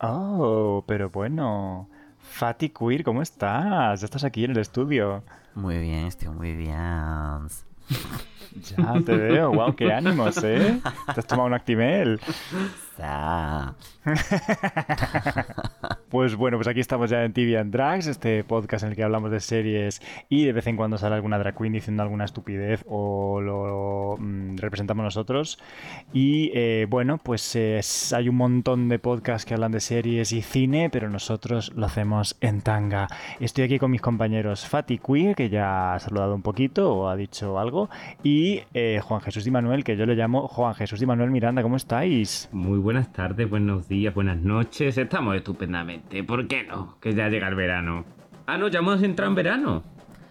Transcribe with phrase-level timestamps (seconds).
[0.00, 1.88] Oh, pero bueno.
[2.18, 4.00] Fatty Queer, ¿cómo estás?
[4.00, 5.22] Ya estás aquí en el estudio.
[5.54, 6.70] Muy bien, estoy muy bien.
[6.70, 7.40] Ya
[9.04, 10.80] te veo, wow, qué ánimos, ¿eh?
[11.14, 12.20] Te has tomado un Actimel.
[16.10, 19.04] Pues bueno, pues aquí estamos ya en TV and Drags, este podcast en el que
[19.04, 22.84] hablamos de series y de vez en cuando sale alguna drag queen diciendo alguna estupidez
[22.88, 25.60] o lo mm, representamos nosotros.
[26.12, 30.32] Y eh, bueno, pues eh, es- hay un montón de podcasts que hablan de series
[30.32, 33.06] y cine, pero nosotros lo hacemos en tanga.
[33.38, 37.14] Estoy aquí con mis compañeros Fati Queer, que ya ha saludado un poquito o ha
[37.14, 37.88] dicho algo,
[38.24, 41.62] y eh, Juan Jesús Di Manuel, que yo le llamo Juan Jesús Di Manuel Miranda.
[41.62, 42.48] ¿Cómo estáis?
[42.50, 44.98] Muy buenas tardes, buenos días, buenas noches.
[44.98, 46.24] Estamos estupendamente.
[46.24, 46.96] ¿Por qué no?
[47.00, 48.04] Que ya llega el verano.
[48.46, 49.84] Ah, no, ya hemos entrado en verano.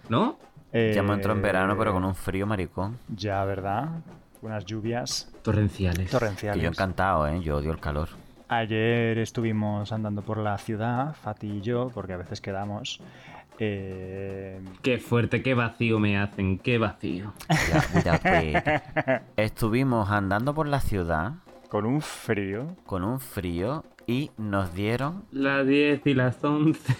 [0.09, 0.37] ¿No?
[0.73, 2.97] Eh, Ya hemos entrado en verano, pero con un frío maricón.
[3.16, 4.01] Ya, ¿verdad?
[4.41, 6.07] Unas lluvias Torrenciales.
[6.07, 6.61] Que torrenciales.
[6.61, 7.39] yo encantado, ¿eh?
[7.41, 8.09] Yo odio el calor.
[8.49, 12.99] Ayer estuvimos andando por la ciudad, Fati y yo, porque a veces quedamos.
[13.57, 17.31] eh, Qué fuerte, qué vacío me hacen, qué vacío.
[18.03, 18.57] Ya, wait.
[19.38, 21.35] Estuvimos andando por la ciudad
[21.70, 22.75] con un frío.
[22.86, 26.95] con un frío y nos dieron Las 10 y las 11.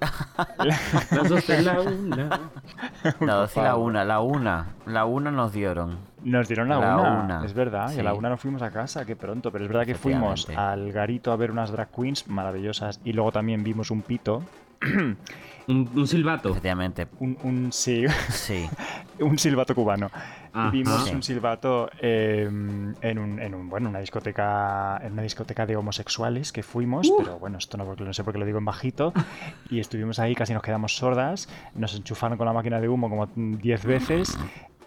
[0.58, 2.16] las 12 y la 1.
[3.20, 3.88] la 12 y la favor.
[3.88, 5.98] una, la una, la una nos dieron.
[6.24, 8.18] Nos dieron la, La una, una, es verdad, y a la sí.
[8.18, 11.36] una nos fuimos a casa, que pronto, pero es verdad que fuimos al garito a
[11.36, 14.42] ver unas drag queens maravillosas y luego también vimos un pito,
[15.70, 16.50] Un, un silbato.
[16.50, 18.66] Efectivamente, un, un sí, sí.
[19.20, 20.10] un silbato cubano.
[20.52, 20.70] Ajá.
[20.70, 21.14] Vimos Sí.
[21.14, 26.50] un silbato eh, en, un, en un- bueno, una discoteca, en una discoteca de homosexuales
[26.52, 29.12] que fuimos, pero bueno, esto no, no sé por qué lo digo en bajito.
[29.70, 33.26] Y estuvimos ahí, casi nos quedamos sordas, nos enchufaron con la máquina de humo como
[33.36, 34.36] 10 veces.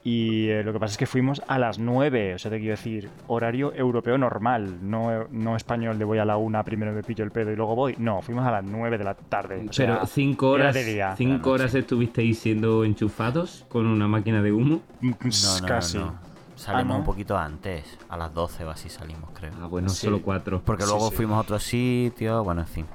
[0.05, 2.71] Y eh, lo que pasa es que fuimos a las 9, o sea, te quiero
[2.75, 7.23] decir, horario europeo normal, no, no español de voy a la una, primero me pillo
[7.23, 7.95] el pedo y luego voy.
[7.97, 9.65] No, fuimos a las 9 de la tarde.
[9.69, 11.15] o sea, Pero 5 era horas, de día.
[11.15, 14.81] cinco horas estuvisteis siendo enchufados con una máquina de humo.
[14.99, 15.97] Mm, No, no, casi.
[15.97, 16.33] no, no.
[16.55, 16.99] Salimos Ah, ¿no?
[16.99, 19.51] un poquito antes, a las 12 o así salimos, creo.
[19.61, 20.05] Ah, bueno, Sí.
[20.05, 20.61] solo 4.
[20.63, 21.15] Porque Sí, luego sí.
[21.15, 22.85] fuimos a otro sitio, bueno, en fin.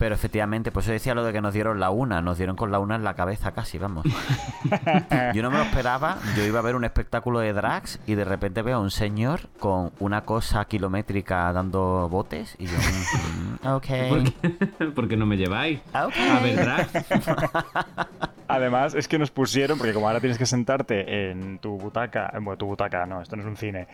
[0.00, 2.72] Pero efectivamente, por eso decía lo de que nos dieron la una, nos dieron con
[2.72, 4.06] la una en la cabeza casi, vamos.
[5.34, 8.24] yo no me lo esperaba, yo iba a ver un espectáculo de drags y de
[8.24, 13.86] repente veo a un señor con una cosa kilométrica dando botes y yo, mm, ok.
[14.08, 14.86] ¿Por qué?
[14.94, 15.80] Porque no me lleváis.
[15.92, 16.14] Ok.
[16.16, 18.29] A ver, drag.
[18.54, 22.56] Además, es que nos pusieron, porque como ahora tienes que sentarte en tu butaca, bueno,
[22.56, 23.86] tu butaca, no, esto no es un cine,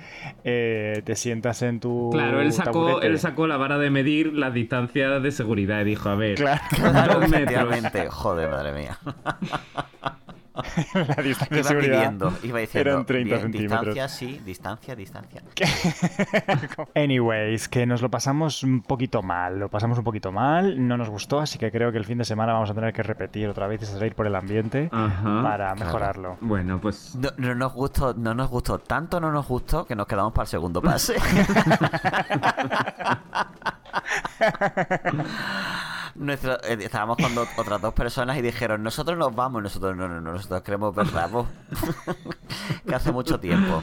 [0.44, 2.10] eh, te sientas en tu.
[2.12, 3.06] Claro, él sacó, taburete.
[3.06, 6.60] él sacó la vara de medir las distancias de seguridad y dijo, a ver, Claro,
[6.70, 7.42] Claro, dos metros.
[7.42, 8.08] efectivamente.
[8.08, 8.98] Joder, madre mía.
[10.94, 11.96] la distancia de Iba seguridad.
[11.98, 12.90] pidiendo, iba diciendo.
[12.90, 13.80] Eran 30 bien, centímetros.
[13.94, 15.42] Distancia, sí, distancia, distancia.
[16.94, 21.08] Anyways, que nos lo pasamos un poquito mal, lo pasamos un poquito mal, no nos
[21.08, 23.66] gustó, así que creo que el fin de semana vamos a tener que repetir otra
[23.66, 25.42] vez y salir por el ambiente Ajá.
[25.42, 25.76] para claro.
[25.84, 26.36] mejorarlo.
[26.40, 30.06] Bueno, pues No, no nos gustó, no nos gustó, tanto no nos gustó que nos
[30.06, 31.14] quedamos para el segundo pase.
[36.14, 40.08] Nuestro- eh, estábamos con do- otras dos personas y dijeron, nosotros nos vamos, nosotros no,
[40.08, 41.46] no, no, nosotros queremos ver Ramos.
[42.86, 43.82] que hace mucho tiempo.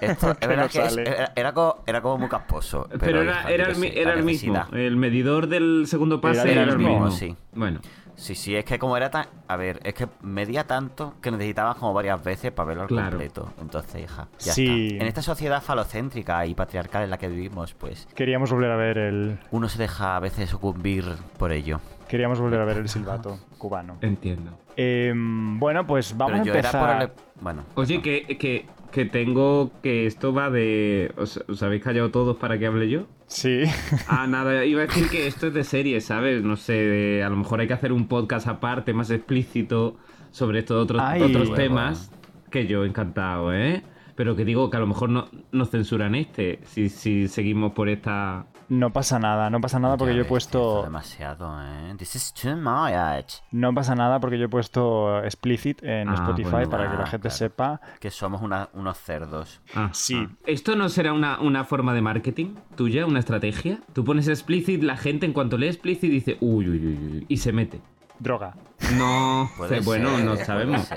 [0.00, 1.02] Esto, es Que verdad no que es- sale.
[1.10, 2.86] era, era como, era como muy casposo.
[2.90, 4.64] Pero, Pero, era, hija, era el, sé, era el mismo.
[4.72, 7.10] El medidor del segundo pase Era era, el el mismo, mismo.
[7.10, 7.36] sí.
[7.52, 7.80] Bueno,
[8.14, 9.24] Sí, sí, es que como era tan...
[9.48, 13.08] A ver, es que medía tanto que necesitabas como varias veces para verlo al Claro.
[13.08, 13.52] completo.
[13.60, 14.88] Entonces, hija, ya Sí.
[14.92, 15.02] está.
[15.02, 18.98] En esta sociedad falocéntrica y patriarcal en la que vivimos, pues Queríamos volver a ver
[18.98, 19.38] el.
[19.50, 21.06] uno se deja a veces sucumbir
[21.38, 21.80] por ello.
[22.12, 23.96] Queríamos volver a ver el silbato cubano.
[24.02, 24.58] entiendo.
[24.76, 26.74] Em, bueno, pues vamos Pero a empezar.
[26.74, 27.42] era por el...
[27.42, 27.64] Bueno.
[27.74, 28.02] Oye, no.
[28.02, 31.10] que, que, que tengo que esto va de...
[31.16, 33.06] ¿Os, os habéis callado todos para que hable yo?
[33.28, 33.62] Sí.
[34.08, 36.42] Ah, nada, iba a decir que esto es de serie, ¿sabes?
[36.42, 39.96] No sé, de- a lo mejor hay que hacer un podcast aparte, más explícito,
[40.32, 41.22] sobre estos otros, Ay.
[41.22, 42.12] otros Bueno, temas.
[42.50, 43.82] Que yo encantado, ¿eh?
[44.16, 47.88] Pero que digo que a lo mejor no, nos censuran este, si, si seguimos por
[47.88, 48.44] esta...
[48.68, 50.58] No pasa nada, no pasa nada porque yo he puesto.
[50.78, 51.94] esto demasiado, ¿eh?
[51.98, 53.34] This is too much.
[53.50, 56.70] No pasa nada porque yo he puesto explicit en Ah, Spotify bueno.
[56.70, 57.36] para que la Ah, gente claro.
[57.36, 57.80] sepa.
[58.00, 59.60] Que somos una- unos cerdos.
[59.74, 60.14] Ah, Sí.
[60.26, 60.32] ah.
[60.46, 63.78] ¿Esto no será una, una forma de marketing tuya, una estrategia?
[63.92, 67.36] Tú pones explicit, la gente en cuanto lee explicit dice, uy, uy, uy, uy, y
[67.36, 67.80] se mete.
[68.18, 68.54] Droga.
[68.96, 70.88] No, bueno, no puede sabemos.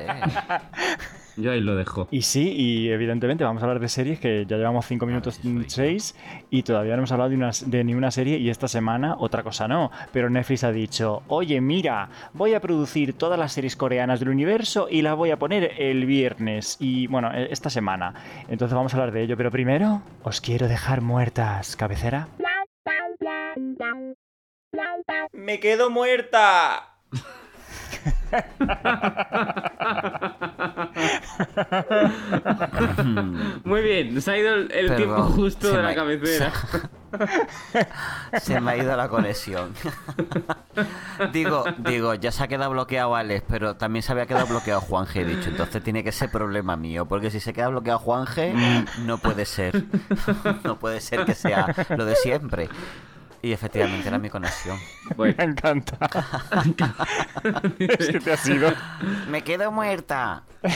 [1.38, 2.08] Yo ahí lo dejo.
[2.12, 5.54] Y sí, y evidentemente vamos a hablar de series que ya llevamos 5 minutos sí,
[5.68, 5.70] soy.
[5.70, 6.16] 6
[6.50, 9.44] y todavía no hemos hablado de, una, de ni una serie y esta semana otra
[9.44, 9.92] cosa no.
[10.12, 14.88] Pero Netflix ha dicho, oye mira, voy a producir todas las series coreanas del universo
[14.90, 18.14] y las voy a poner el viernes y bueno, e- esta semana.
[18.48, 22.28] Entonces vamos a hablar de ello, pero primero os quiero dejar muertas, cabecera.
[25.34, 26.98] Me quedo muerta.
[33.64, 36.52] Muy bien, se ha ido el, tiempo justo de la cabecera.
[38.40, 39.74] Se me ha ido la conexión.
[41.34, 45.22] digo, digo, ya se ha quedado bloqueado Alex, pero también se había quedado bloqueado Juanje,
[45.22, 45.50] he dicho.
[45.50, 48.54] Entonces tiene que ser problema mío, porque si se queda bloqueado Juanje,
[49.06, 49.86] no puede ser.
[50.64, 52.70] no puede ser que sea lo de siempre.
[53.46, 54.80] Y efectivamente era mi conexión.
[55.16, 55.98] Bueno, Me encanta.
[57.78, 58.74] es que te has ido.
[59.30, 60.42] ¡Me quedo muerta!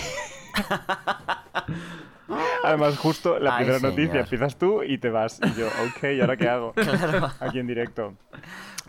[2.63, 3.97] Además, justo la Ay, primera señor.
[3.97, 5.39] noticia empiezas tú y te vas.
[5.43, 6.73] Y yo, ok, ¿y ahora qué hago?
[6.73, 7.31] Claro.
[7.39, 8.13] Aquí en directo.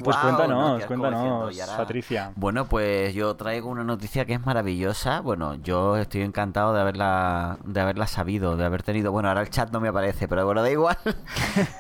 [0.03, 2.33] Pues cuéntanos, no, cuéntanos, Patricia.
[2.37, 5.21] Bueno, pues yo traigo una noticia que es maravillosa.
[5.21, 9.13] Bueno, yo estoy encantado de haberla, de haberla sabido, de haber tenido.
[9.13, 10.97] Bueno, ahora el chat no me aparece, pero bueno, da igual.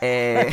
[0.02, 0.50] Eh,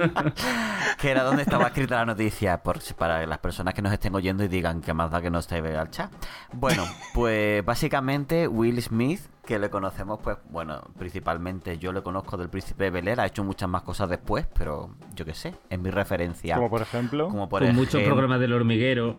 [0.98, 4.44] que era donde estaba escrita la noticia, por para las personas que nos estén oyendo
[4.44, 6.10] y digan que más da que no esté al chat.
[6.52, 6.84] Bueno,
[7.14, 12.84] pues básicamente Will Smith, que le conocemos, pues bueno, principalmente yo le conozco del Príncipe
[12.84, 15.90] de Bel Air, ha hecho muchas más cosas después, pero yo qué sé, es mi
[15.90, 16.56] referencia.
[16.60, 17.28] Como por ejemplo.
[17.28, 19.18] Como por con muchos programas del hormiguero.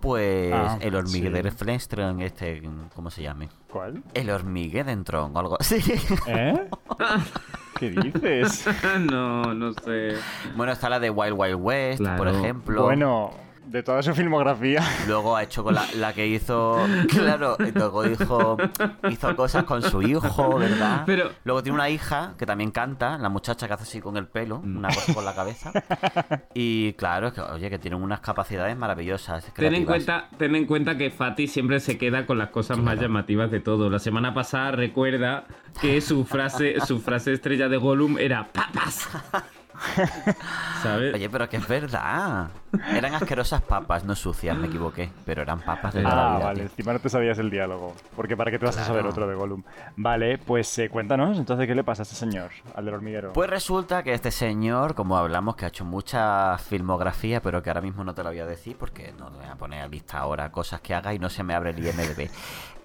[0.00, 1.42] pues Ah, el hormiguero sí.
[1.56, 2.62] Flintstone, este,
[2.94, 3.48] ¿cómo se llame?
[3.70, 4.02] ¿Cuál?
[4.12, 4.90] El hormiguero
[5.34, 5.76] o algo así.
[6.26, 6.68] ¿Eh?
[7.78, 8.66] ¿Qué dices?
[9.10, 10.14] no, no sé.
[10.56, 12.82] bueno, está la de Wild Wild West, por ejemplo.
[12.84, 13.30] Bueno,
[13.70, 14.82] de toda su filmografía.
[15.06, 16.78] Luego ha hecho con la, la que hizo.
[17.08, 18.56] Claro, luego hizo,
[19.10, 21.02] hizo cosas con su hijo, ¿verdad?
[21.06, 24.26] Pero- Luego tiene una hija que también canta, la muchacha que hace así con el
[24.26, 24.76] pelo, Mm.
[24.78, 25.72] una cosa con la cabeza.
[26.54, 29.44] Y claro, es que, oye, que tienen unas capacidades maravillosas.
[29.54, 32.98] Ten en, cuenta, ten en cuenta que Fati siempre se queda con las cosas más
[33.00, 33.90] llamativas de todo.
[33.90, 35.44] La semana pasada recuerda
[35.80, 39.08] que su frase, su frase estrella de Gollum era ¡Papas!
[40.82, 41.14] ¿Sabes?
[41.14, 42.48] Oye, pero que es verdad.
[42.94, 45.10] Eran asquerosas papas, no sucias, me equivoqué.
[45.24, 46.44] Pero eran papas de toda la Ah, vida.
[46.46, 46.68] vale, tío.
[46.70, 47.94] encima no te sabías el diálogo.
[48.16, 49.62] Porque para qué te vas a saber otro de Gollum.
[49.96, 53.32] Vale, pues eh, cuéntanos, entonces, ¿qué le pasa a este señor, al del hormiguero?
[53.32, 57.80] Pues resulta que este señor, como hablamos, que ha hecho mucha filmografía, pero que ahora
[57.80, 60.18] mismo no te lo voy a decir porque no te voy a poner a lista
[60.18, 62.28] ahora cosas que haga y no se me abre el IMDB.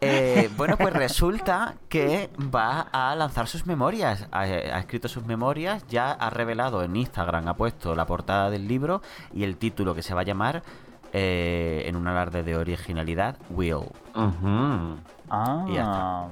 [0.06, 4.28] Eh, bueno, pues resulta que va a lanzar sus memorias.
[4.34, 8.68] Ha, ha escrito sus memorias, ya ha revelado en Instagram, ha puesto la portada del
[8.68, 9.02] libro
[9.34, 10.64] y el título que se va a llamar,
[11.12, 13.86] eh, en un alarde de originalidad, Will.
[14.14, 14.96] Ajá.
[15.30, 16.28] Ah, y ya está.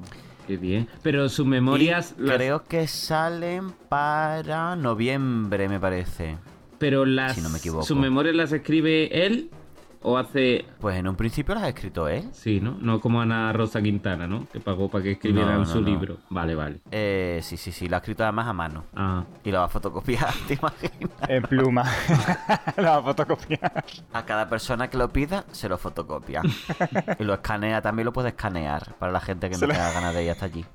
[0.48, 0.88] Qué bien.
[1.03, 2.15] Pero sus memorias.
[2.18, 6.38] Las- Creo que salen para noviembre, me parece.
[6.80, 7.36] Pero las.
[7.36, 7.83] si no me equivoco.
[7.86, 9.50] ¿Sus memorias las escribe él?
[10.03, 10.65] ¿O hace.?
[10.80, 12.30] Pues en un principio las ha escrito él.
[12.33, 12.75] Sí, ¿no?
[12.80, 14.48] No como Ana Rosa Quintana, ¿no?
[14.51, 15.88] Que pagó para que escribieran No, no, su no.
[15.88, 16.18] libro.
[16.30, 16.80] Vale, vale.
[16.89, 18.86] Eh, sí, sí, sí, lo ha escrito además a mano.
[18.95, 19.24] Ah.
[19.44, 21.12] Y lo va a fotocopiar, ¿te imaginas?
[21.27, 21.83] en pluma.
[22.77, 23.83] la va a fotocopiar.
[24.13, 26.42] A cada persona que lo pida, se lo fotocopia.
[27.19, 30.15] Y lo escanea, también lo puede escanear para la gente que Se no tenga ganas
[30.15, 30.65] de ir hasta allí.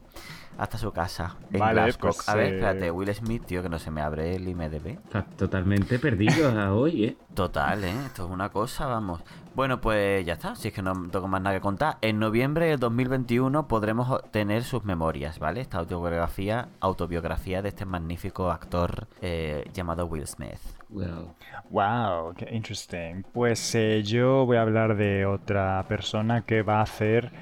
[0.59, 2.13] Hasta su casa, en Vale, Glasgow.
[2.13, 4.99] pues, a ver, eh, espérate, Will Smith, tío, que no se me abre el IMDB.
[5.05, 7.17] Está totalmente perdido a hoy, ¿eh?
[7.35, 7.93] Total, ¿eh?
[8.07, 9.23] Esto es una cosa, vamos.
[9.55, 11.99] Bueno, pues ya está, si es que no tengo más nada que contar.
[12.01, 15.61] En noviembre del 2021 podremos tener sus memorias, ¿vale?
[15.61, 20.61] Esta autobiografía, autobiografía de este magnífico actor eh, llamado Will Smith.
[20.89, 21.35] Wow.
[21.71, 23.23] Wow, qué interesting.
[23.33, 27.33] Pues eh, yo voy a hablar de otra persona que va a hacer,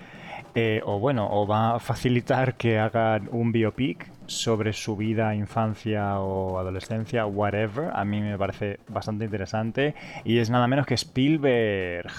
[0.55, 6.21] eh, o bueno, o va a facilitar que hagan un biopic sobre su vida, infancia
[6.21, 7.91] o adolescencia, whatever.
[7.93, 9.95] A mí me parece bastante interesante.
[10.25, 12.11] Y es nada menos que Spielberg,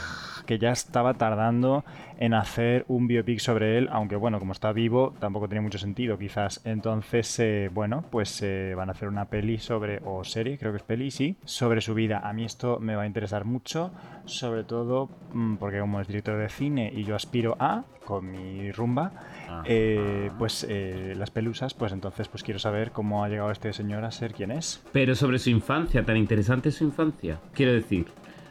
[0.46, 1.84] que ya estaba tardando
[2.18, 6.18] en hacer un biopic sobre él, aunque bueno, como está vivo, tampoco tiene mucho sentido
[6.18, 6.62] quizás.
[6.64, 10.78] Entonces, eh, bueno, pues eh, van a hacer una peli sobre, o serie, creo que
[10.78, 12.22] es peli, sí, sobre su vida.
[12.24, 13.92] A mí esto me va a interesar mucho,
[14.25, 18.72] sobre todo mm, porque como es director de cine y yo aspiro a, con mi
[18.72, 19.12] rumba,
[19.50, 19.64] Ajá.
[19.66, 24.12] eh, pues las pelusas, pues entonces pues quiero saber cómo ha llegado este señor a
[24.12, 24.84] ser quien es.
[24.92, 27.40] Pero sobre su infancia, tan interesante su infancia.
[27.54, 28.06] Quiero decir,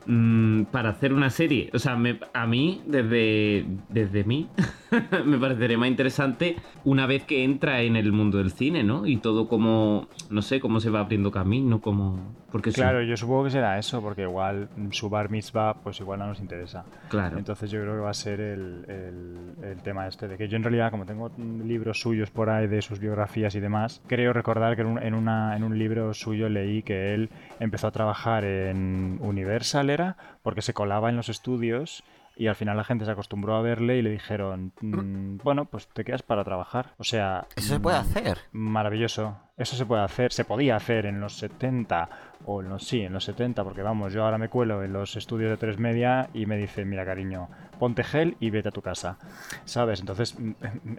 [0.06, 4.48] mm, para hacer una serie, o sea, me- a mí, desde, desde mí,
[5.24, 9.06] me parecería más interesante una vez que entra en el mundo del cine, ¿no?
[9.06, 12.34] Y todo como, no sé, cómo se va abriendo camino, como...
[12.52, 16.28] Porque Claro, yo supongo que será eso, porque igual su bar mitzvah, pues igual no
[16.28, 16.84] nos interesa.
[17.08, 17.36] claro.
[17.36, 20.56] Entonces yo creo que va a ser el, el- el tema este, de que yo
[20.56, 21.32] en realidad, como tengo
[21.64, 25.14] libros suyos por ahí de sus biografías y demás, creo recordar que en un, en
[25.14, 30.16] una, en un libro suyo leí que él empezó a trabajar en Universal, ¿era?
[30.42, 32.04] Porque se colaba en los estudios
[32.36, 35.88] y al final la gente se acostumbró a verle y le dijeron, "Mm, bueno, pues
[35.88, 36.94] te quedas para trabajar.
[36.98, 37.46] O sea...
[37.56, 38.38] Eso se puede mm, hacer.
[38.52, 39.38] Maravilloso.
[39.56, 42.08] Eso se puede hacer, se podía hacer en los 70
[42.44, 45.16] o en los sí, en los 70, porque vamos, yo ahora me cuelo en los
[45.16, 47.48] estudios de tres media y me dicen, mira cariño,
[47.84, 49.18] ponte gel y vete a tu casa.
[49.66, 50.00] ¿Sabes?
[50.00, 50.52] Entonces, mm,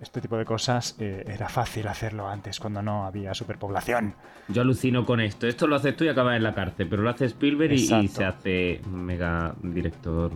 [0.03, 4.13] este tipo de cosas eh, era fácil hacerlo antes, cuando no había superpoblación.
[4.49, 5.47] Yo alucino con esto.
[5.47, 8.23] Esto lo haces tú y acabas en la cárcel, pero lo hace Spielberg y, se
[8.23, 10.31] hace mega director.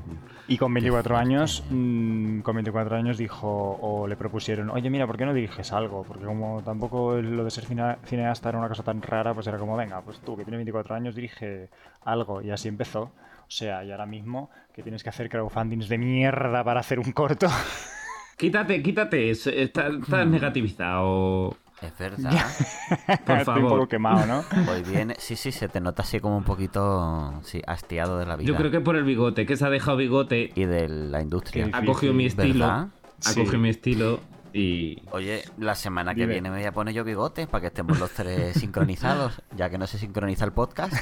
[0.47, 1.29] Y con 24 fuerte.
[1.29, 5.71] años, mm, con 24 años dijo, o le propusieron, oye, mira, ¿por qué no diriges
[5.71, 6.01] algo?
[6.03, 9.59] Porque como tampoco lo de ser cine- cineasta era una cosa tan rara, pues era
[9.59, 11.69] como, venga, pues tú que tienes 24 años dirige
[12.03, 12.41] algo.
[12.41, 13.11] Y así empezó.
[13.49, 17.11] O sea, y ahora mismo que tienes que hacer crowdfundings de mierda para hacer un
[17.13, 17.47] corto.
[18.37, 19.49] Quítate, quítate eso.
[19.49, 20.29] Estás, Mm.
[20.31, 21.57] negativizado.
[21.81, 22.31] Es verdad.
[23.25, 24.43] Por Estoy un poco quemado, ¿no?
[24.71, 28.35] Hoy viene, sí, sí, se te nota así como un poquito, sí, hastiado de la
[28.35, 28.47] vida.
[28.47, 31.69] Yo creo que por el bigote, que se ha dejado bigote, Y de la industria.
[31.73, 32.65] Ha cogido mi estilo.
[32.67, 32.87] ¿verdad?
[33.25, 33.39] Ha Sí.
[33.41, 34.19] cogido mi estilo
[34.53, 35.01] y.
[35.11, 36.33] Oye, la semana que Dime.
[36.33, 39.77] viene me voy a poner yo bigote para que estemos los tres sincronizados, ya que
[39.77, 40.93] no se sincroniza el podcast.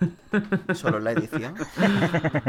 [0.74, 1.54] Solo en la edición.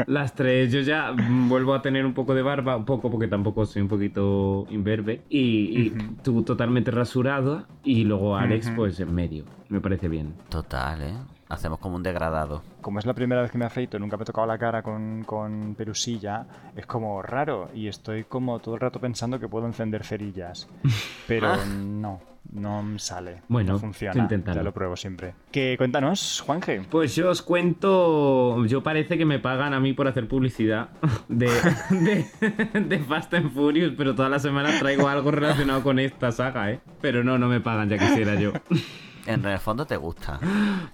[0.06, 1.14] Las tres, yo ya
[1.48, 5.22] vuelvo a tener un poco de barba, un poco porque tampoco soy un poquito imberbe.
[5.28, 5.90] Y,
[6.22, 9.44] tú totalmente rasurado y luego Alex pues en medio.
[9.68, 10.34] Me parece bien.
[10.48, 11.14] Total, ¿eh?
[11.48, 12.62] Hacemos como un degradado.
[12.80, 15.24] Como es la primera vez que me afeito, nunca me he tocado la cara con,
[15.24, 20.04] con perusilla, es como raro y estoy como todo el rato pensando que puedo encender
[20.04, 20.68] cerillas.
[21.26, 22.20] Pero no,
[22.52, 23.42] no me sale.
[23.48, 24.28] Bueno, no funciona.
[24.28, 25.34] Ya lo pruebo siempre.
[25.50, 26.82] Que cuéntanos, Juanje.
[26.90, 30.90] Pues yo os cuento, yo parece que me pagan a mí por hacer publicidad
[31.28, 31.46] de,
[31.90, 36.70] de, de Fast and Furious, pero todas las semanas traigo algo relacionado con esta saga,
[36.70, 36.80] ¿eh?
[37.00, 38.52] Pero no, no me pagan, ya quisiera yo.
[39.28, 40.40] En el fondo te gusta.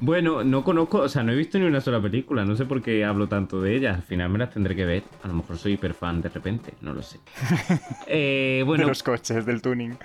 [0.00, 2.82] Bueno, no conozco, o sea, no he visto ni una sola película, no sé por
[2.82, 5.56] qué hablo tanto de ellas, al final me las tendré que ver, a lo mejor
[5.56, 7.18] soy hiper fan de repente, no lo sé.
[8.06, 9.96] Eh, bueno, de los coches, del tuning.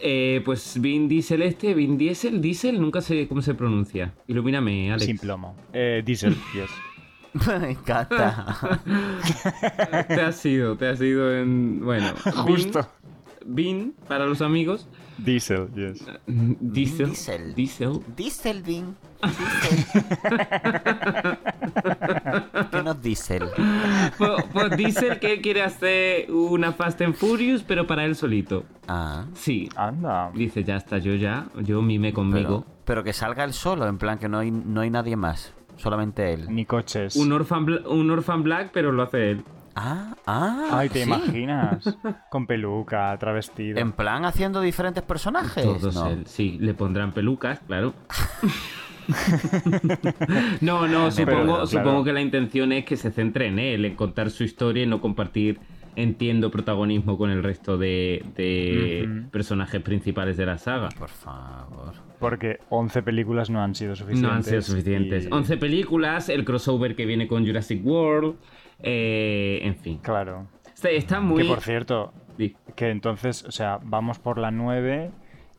[0.00, 4.12] eh, pues Vin Diesel este, Vin Diesel, Diesel, nunca sé cómo se pronuncia.
[4.26, 5.04] Ilumíname, Alex.
[5.06, 5.54] Sin plomo.
[5.72, 6.70] Eh, diesel, yes.
[7.60, 8.82] Me encanta.
[10.08, 11.78] Te has ido, te has ido en...
[11.84, 12.80] Bueno, Justo.
[12.80, 12.86] Vin,
[14.08, 14.88] para los amigos.
[15.18, 16.04] Diesel, yes.
[16.26, 17.08] Diesel.
[17.08, 17.54] Diesel.
[17.54, 18.00] Diesel.
[18.16, 18.96] Dieselvin.
[19.22, 20.06] Diesel.
[22.70, 23.44] ¿Qué nos diesel?
[24.16, 28.64] Pues, pues Diesel que quiere hacer una Fast and Furious, pero para él solito.
[28.88, 29.26] Ah.
[29.34, 29.68] Sí.
[29.76, 30.30] Anda.
[30.34, 32.64] Dice, ya está, yo ya, yo mime conmigo.
[32.64, 35.52] Pero, pero que salga él solo, en plan que no hay, no hay nadie más.
[35.76, 36.46] Solamente él.
[36.50, 37.16] Ni coches.
[37.16, 39.44] Un Orphan, un Orphan Black, pero lo hace él.
[39.74, 40.68] Ah, ah.
[40.72, 41.06] Ay, ¿te ¿sí?
[41.06, 41.96] imaginas?
[42.30, 43.78] Con peluca, travestido.
[43.78, 45.62] En plan haciendo diferentes personajes.
[45.64, 46.08] Todos No.
[46.08, 46.26] él.
[46.26, 47.94] Sí, le pondrán pelucas, claro.
[50.60, 51.66] no, no, Pero, supongo, claro.
[51.66, 54.86] supongo que la intención es que se centre en él, en contar su historia y
[54.86, 55.58] no compartir,
[55.96, 60.88] entiendo, protagonismo con el resto de, personajes principales de la saga.
[60.98, 61.94] Por favor.
[62.18, 64.28] Porque 11 películas no han sido suficientes.
[64.30, 65.26] No han sido suficientes.
[65.26, 68.34] y- 11 películas, el crossover que viene con Jurassic World,
[68.82, 69.98] eh, en fin.
[69.98, 70.46] Claro.
[70.74, 71.42] Está, está muy...
[71.42, 72.12] Que por cierto,
[72.74, 75.10] que entonces, o sea, vamos por la 9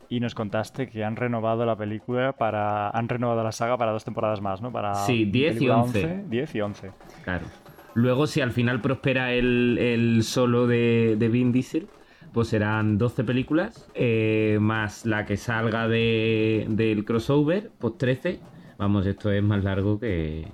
[0.08, 2.90] y nos contaste que han renovado la película para.
[2.90, 4.70] Han renovado la saga para dos temporadas más, ¿no?
[4.70, 6.24] Para Sí, 10 y película 11.
[6.28, 6.90] 10 y 11.
[7.24, 7.46] Claro.
[7.94, 11.88] Luego, si al final prospera el, el solo de, de Vin Diesel,
[12.32, 18.40] pues serán 12 películas, eh, más la que salga de, del crossover, pues 13.
[18.78, 20.46] Vamos, esto es más largo que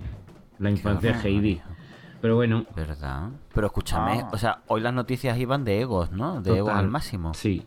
[0.59, 1.61] la infancia de Heidi.
[2.21, 3.31] Pero bueno, ¿Verdad?
[3.55, 4.31] Pero escúchame, Ah.
[4.33, 6.41] o sea, hoy las noticias iban de egos, ¿no?
[6.43, 7.33] De egos al máximo.
[7.35, 7.65] Sí.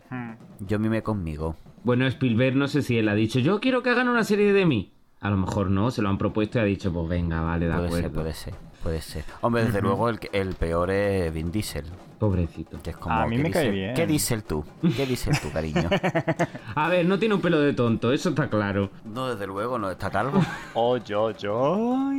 [0.60, 1.56] Yo mime conmigo.
[1.84, 4.66] Bueno, Spielberg no sé si él ha dicho, yo quiero que hagan una serie de
[4.66, 4.92] mí.
[5.20, 7.72] A lo mejor no, se lo han propuesto y ha dicho, pues venga, vale, de
[7.72, 8.02] Puede acuerdo.
[8.08, 9.24] ser, puede ser, puede ser.
[9.40, 10.18] Hombre, desde luego el,
[10.54, 11.84] peor es Vin Diesel.
[12.18, 12.80] Pobrecito.
[12.82, 13.94] Que es como, A mí ¿qué me cae dice- bien.
[13.94, 14.64] ¿Qué dices tú?
[14.96, 15.88] ¿Qué dices tú, cariño?
[16.76, 18.90] A ver, no tiene un pelo de tonto, eso está claro.
[19.04, 20.40] No, desde luego, no está calvo.
[20.74, 22.10] Oh, yo, yo.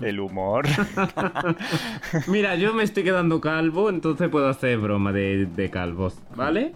[0.00, 0.66] El humor.
[2.28, 6.72] Mira, yo me estoy quedando calvo, entonces puedo hacer broma de, de calvos, ¿vale?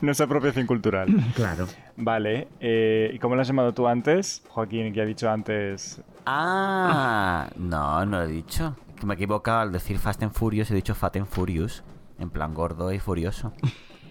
[0.00, 1.08] no es apropiación cultural.
[1.34, 1.66] Claro.
[1.96, 2.48] Vale.
[2.60, 4.42] eh, ¿Y cómo lo has llamado tú antes?
[4.48, 6.00] Joaquín, que ha dicho antes.
[6.26, 8.76] Ah, no, no lo he dicho.
[8.98, 11.82] Que me he equivocado al decir Fast and Furious, he dicho Fat and Furious.
[12.18, 13.52] En plan gordo y furioso.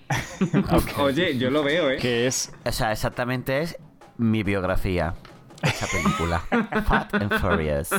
[0.98, 1.98] Oye, yo lo veo, ¿eh?
[1.98, 2.51] Que es.
[2.65, 3.77] O sea, exactamente es
[4.18, 5.13] mi biografía.
[5.62, 6.39] Esa película.
[6.86, 7.89] Fat and Furious.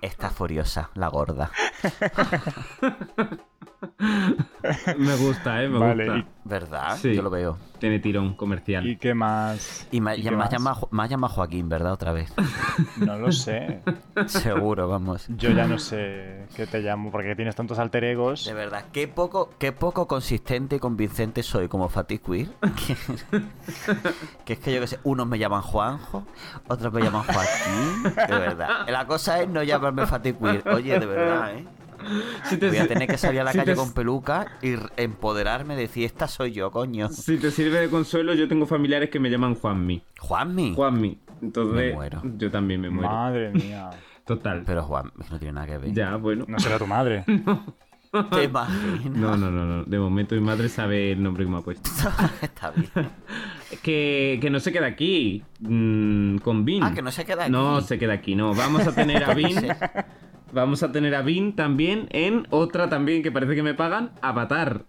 [0.00, 1.50] Está furiosa, la gorda.
[4.98, 5.68] Me gusta, ¿eh?
[5.68, 6.04] Me Vale.
[6.06, 6.18] gusta.
[6.18, 6.96] ¿y ¿Verdad?
[6.96, 7.14] Sí.
[7.14, 7.58] Yo lo veo.
[7.78, 8.84] Tiene tirón comercial.
[8.86, 9.86] ¿Y qué más?
[9.92, 10.80] Y me, ¿Y ya qué me, has más?
[10.80, 11.92] llamado, llamado Joaquín, ¿verdad?
[11.92, 12.32] Otra vez.
[12.96, 13.80] No lo sé.
[14.26, 15.26] Seguro, vamos.
[15.36, 18.44] Yo ya no sé qué te llamo, porque tienes tantos alter egos.
[18.46, 22.48] De verdad, qué poco, qué poco consistente y convincente soy como Fatih Queer.
[22.86, 22.96] Que,
[24.44, 26.24] que es que yo que sé, unos me llaman Juanjo,
[26.68, 28.02] otros me llaman Joaquín.
[28.28, 28.88] De verdad.
[28.88, 30.68] La cosa es no llamarme Fatih Queer.
[30.68, 31.64] Oye, de verdad, ¿eh?
[32.44, 34.74] Si te, Voy a tener que salir a la si calle te- con peluca y
[34.96, 37.08] empoderarme, decir, esta soy yo, coño.
[37.08, 40.02] Si te sirve de consuelo, yo tengo familiares que me llaman Juanmi.
[40.20, 40.74] Juanmi.
[40.74, 41.18] Juanmi.
[41.42, 42.22] Entonces, Me muero.
[42.36, 43.10] yo también me muero.
[43.10, 43.90] Madre mía.
[44.26, 44.62] Total.
[44.66, 45.92] Pero Juan, no tiene nada que ver.
[45.92, 46.44] Ya, bueno.
[46.48, 47.24] No será tu madre.
[48.30, 49.04] ¿Te imaginas?
[49.18, 49.84] No, no, no, no.
[49.84, 51.90] De momento mi madre sabe el nombre que me ha puesto.
[52.42, 52.90] Está bien.
[53.82, 55.42] Que, que no se queda aquí.
[55.60, 56.82] mm, con Vin.
[56.82, 57.52] Ah, que no se queda aquí.
[57.52, 58.54] No se queda aquí, no.
[58.54, 59.58] Vamos a tener a Vin.
[60.52, 64.84] Vamos a tener a Vin también en otra también que parece que me pagan, Avatar.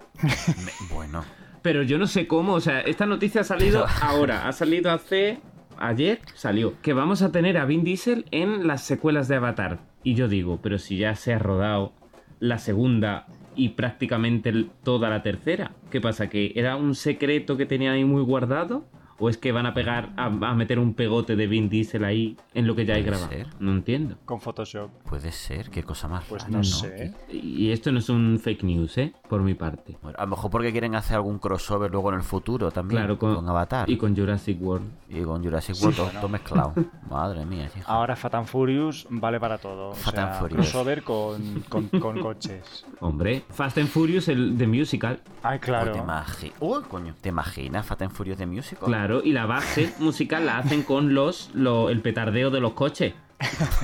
[0.92, 1.24] Bueno.
[1.62, 5.40] Pero yo no sé cómo, o sea, esta noticia ha salido ahora, ha salido hace...
[5.82, 9.80] Ayer salió que vamos a tener a Vin Diesel en las secuelas de Avatar.
[10.04, 11.94] Y yo digo, pero si ya se ha rodado
[12.40, 14.52] la segunda y prácticamente
[14.84, 15.72] toda la tercera.
[15.90, 16.30] ¿Qué pasa?
[16.30, 18.86] ¿Que era un secreto que tenían ahí muy guardado?
[19.20, 22.38] ¿O es que van a pegar, a, a meter un pegote de Vin Diesel ahí
[22.54, 23.28] en lo que ya hay grabado?
[23.30, 23.48] ser.
[23.60, 24.16] No entiendo.
[24.26, 24.90] Con Photoshop.
[25.10, 27.14] Puede ser, qué cosa más Pues rara, no sé.
[27.30, 29.14] Y esto no es un fake news, ¿eh?
[29.28, 29.98] Por mi parte.
[30.02, 33.02] Bueno, a lo mejor porque quieren hacer algún crossover luego en el futuro también.
[33.02, 33.90] Claro, con, Avatar.
[33.90, 34.88] Y con Jurassic World.
[35.10, 36.74] Y con Jurassic World, todo, todo mezclado.
[37.10, 37.92] Madre mía, hijo.
[37.92, 39.90] Ahora Fat and Furious vale para todo.
[39.90, 40.70] O Fat sea, and Furious.
[40.72, 42.86] crossover con, con, con coches.
[43.02, 45.20] Hombre, Fast and Furious, el de musical.
[45.44, 45.92] Ay, claro.
[45.92, 47.16] ¿Te, imagi- Uy, coño.
[47.20, 48.86] ¿Te imaginas Fat and Furious de Musical?
[48.86, 53.14] Claro, y la base musical la hacen con los, lo- el petardeo de los coches.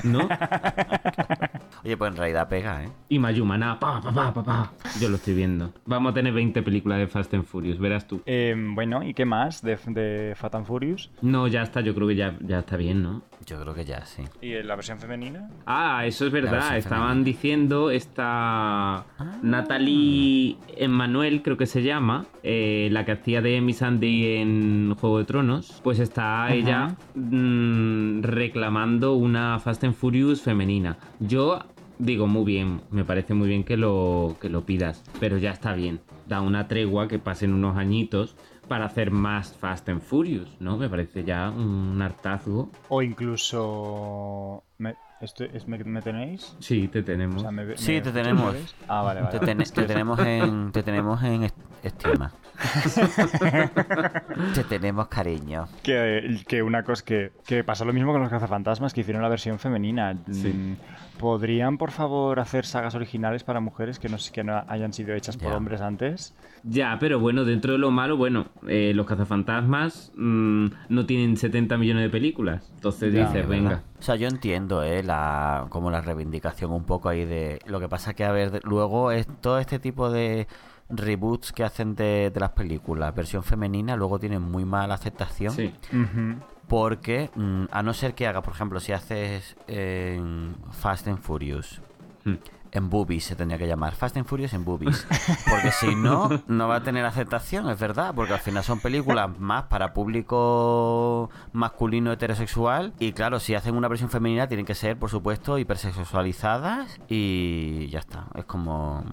[0.04, 0.28] ¿No?
[1.84, 2.88] Oye, pues en realidad pega, ¿eh?
[3.08, 4.72] Y Mayumana, pa, pa, pa, pa, pa.
[5.00, 5.72] Yo lo estoy viendo.
[5.84, 8.22] Vamos a tener 20 películas de Fast and Furious, verás tú.
[8.26, 11.10] Eh, bueno, ¿y qué más de, de Fat and Furious?
[11.22, 13.22] No, ya está, yo creo que ya, ya está bien, ¿no?
[13.44, 14.24] Yo creo que ya, sí.
[14.40, 15.48] ¿Y en la versión femenina?
[15.66, 16.76] Ah, eso es verdad.
[16.76, 17.24] Estaban femenina.
[17.24, 19.04] diciendo esta
[19.42, 25.18] Natalie Emmanuel, creo que se llama, eh, la que hacía de Amy Sandy en Juego
[25.18, 30.96] de Tronos, pues está ella mm, reclamando una Fast and Furious femenina.
[31.20, 31.60] Yo
[31.98, 35.72] digo muy bien, me parece muy bien que lo, que lo pidas, pero ya está
[35.74, 36.00] bien.
[36.26, 38.34] Da una tregua que pasen unos añitos
[38.68, 40.76] para hacer más Fast and Furious, ¿no?
[40.76, 42.68] Me parece ya un hartazgo.
[42.88, 44.64] O incluso...
[44.78, 46.54] ¿Me, esto, es, me, me tenéis?
[46.58, 47.42] Sí, te O tenemos.
[47.42, 48.54] sea, ¿me- Sí, te tenemos.
[48.88, 49.38] Ah, vale, vale.
[49.38, 52.32] Te, ten- te tenemos en, te tenemos en est- estima.
[54.54, 55.66] te tenemos cariño.
[55.82, 59.28] Que, que una cosa que, que pasa lo mismo con los cazafantasmas que hicieron la
[59.28, 60.16] versión femenina.
[60.30, 60.48] Sí.
[60.52, 60.76] Mm,
[61.18, 65.38] ¿Podrían, por favor, hacer sagas originales para mujeres que no, que no hayan sido hechas
[65.38, 65.56] por Ya.
[65.56, 66.34] hombres antes?
[66.62, 71.78] Ya, pero bueno, dentro de lo malo, bueno, eh, los cazafantasmas mm, no tienen 70
[71.78, 72.70] millones de películas.
[72.74, 73.82] Entonces Ya, dices, Es venga.
[73.98, 75.02] O sea, yo entiendo, ¿eh?
[75.02, 77.60] La, como la reivindicación un poco ahí de...
[77.66, 80.46] Lo que pasa que, a ver, luego es todo este tipo de
[80.88, 85.52] reboots que hacen de, de las películas, versión femenina, luego tienen muy mala aceptación.
[85.52, 85.74] Sí.
[86.68, 91.80] Porque, mm, a no ser que haga, por ejemplo, si haces en Fast and Furious,
[92.24, 92.34] Hmm.
[92.72, 95.06] en Boobies se tendría que llamar, Fast and Furious en Boobies.
[95.48, 99.38] Porque si no, no va a tener aceptación, es verdad, porque al final son películas
[99.38, 102.92] más para público masculino heterosexual.
[102.98, 108.00] Y claro, si hacen una versión femenina, tienen que ser, por supuesto, hipersexualizadas y ya
[108.00, 108.26] está.
[108.34, 109.04] Es como.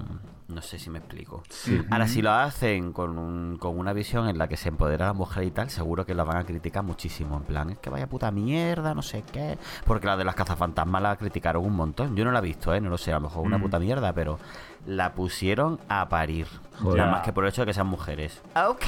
[0.48, 1.44] No sé si me explico.
[1.50, 1.82] Sí.
[1.90, 5.08] Ahora, si lo hacen con, un- con una visión en la que se empodera a
[5.10, 7.38] la mujer y tal, seguro que la van a criticar muchísimo.
[7.38, 9.58] En plan, es que vaya puta mierda, no sé qué.
[9.86, 12.16] Porque la de las cazafantasmas la criticaron un montón.
[12.16, 12.82] Yo no la he visto, ¿eh?
[12.82, 13.62] No lo sé, a lo mejor una Mm.
[13.62, 14.38] puta mierda, pero
[14.86, 16.46] la pusieron a parir.
[16.82, 16.98] Joder.
[17.00, 18.42] Nada más que por el hecho de que sean mujeres.
[18.56, 18.86] Ok,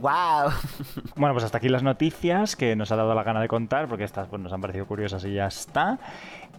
[0.00, 0.50] wow.
[1.16, 4.04] Bueno, pues hasta aquí las noticias que nos ha dado la gana de contar, porque
[4.04, 5.98] estas pues, nos han parecido curiosas y ya está.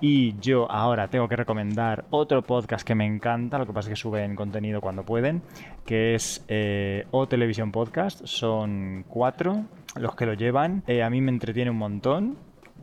[0.03, 3.93] Y yo ahora tengo que recomendar otro podcast que me encanta, lo que pasa es
[3.93, 5.43] que suben contenido cuando pueden,
[5.85, 8.25] que es eh, O Televisión Podcast.
[8.25, 10.83] Son cuatro los que lo llevan.
[10.87, 12.37] Eh, a mí me entretiene un montón,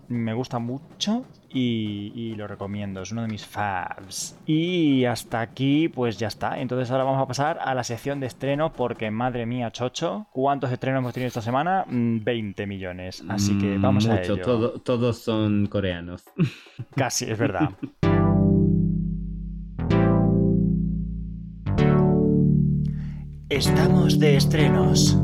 [0.08, 4.38] me gusta mucho y, y lo recomiendo, es uno de mis faves.
[4.46, 6.58] Y hasta aquí, pues ya está.
[6.60, 10.70] Entonces ahora vamos a pasar a la sección de estreno porque, madre mía, Chocho, ¿cuántos
[10.72, 11.84] estrenos hemos tenido esta semana?
[11.88, 13.22] Mm, 20 millones.
[13.28, 14.40] Así que Mm, vamos a ello.
[14.42, 16.24] todo- todos son coreanos.
[16.96, 17.70] Casi, es verdad.
[23.50, 25.18] Estamos de estrenos.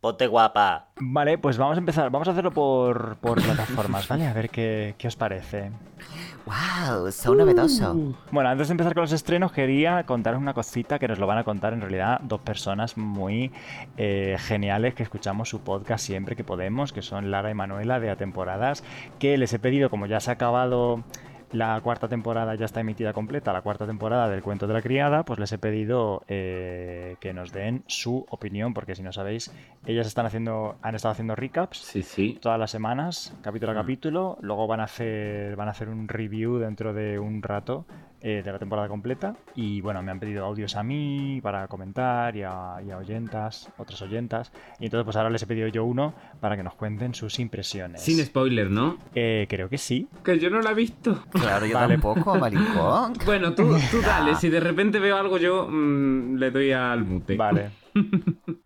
[0.00, 0.86] Ponte guapa.
[0.98, 2.10] Vale, pues vamos a empezar.
[2.10, 4.26] Vamos a hacerlo por, por plataformas, ¿vale?
[4.26, 5.72] A ver qué, qué os parece.
[6.46, 7.12] ¡Wow!
[7.12, 8.14] ¡Son novedoso!
[8.30, 11.36] Bueno, antes de empezar con los estrenos, quería contaros una cosita que nos lo van
[11.36, 13.52] a contar en realidad dos personas muy
[13.98, 18.08] eh, geniales que escuchamos su podcast siempre que podemos, que son Lara y Manuela de
[18.08, 18.82] A Temporadas,
[19.18, 21.04] que les he pedido, como ya se ha acabado
[21.52, 25.24] la cuarta temporada ya está emitida completa, la cuarta temporada del cuento de la criada,
[25.24, 29.52] pues les he pedido eh, que nos den su opinión, porque si no sabéis,
[29.86, 32.38] ellas están haciendo, han estado haciendo recaps Sí, sí.
[32.40, 36.58] todas las semanas, capítulo a capítulo, luego van a hacer, van a hacer un review
[36.58, 37.84] dentro de un rato
[38.20, 42.36] eh, de la temporada completa y bueno, me han pedido audios a mí para comentar
[42.36, 45.84] y a, y a oyentas, otras oyentas, y entonces pues ahora les he pedido yo
[45.84, 48.02] uno para que nos cuenten sus impresiones.
[48.02, 48.98] Sin spoiler, ¿no?
[49.14, 50.08] Eh, creo que sí.
[50.24, 51.24] Que yo no la he visto.
[51.30, 51.94] Claro, yo Vale.
[51.94, 53.12] tampoco, maricón.
[53.24, 54.34] Bueno, tú, tú dale.
[54.36, 57.36] Si de repente veo algo, yo mm, le doy al mute.
[57.36, 57.70] Vale.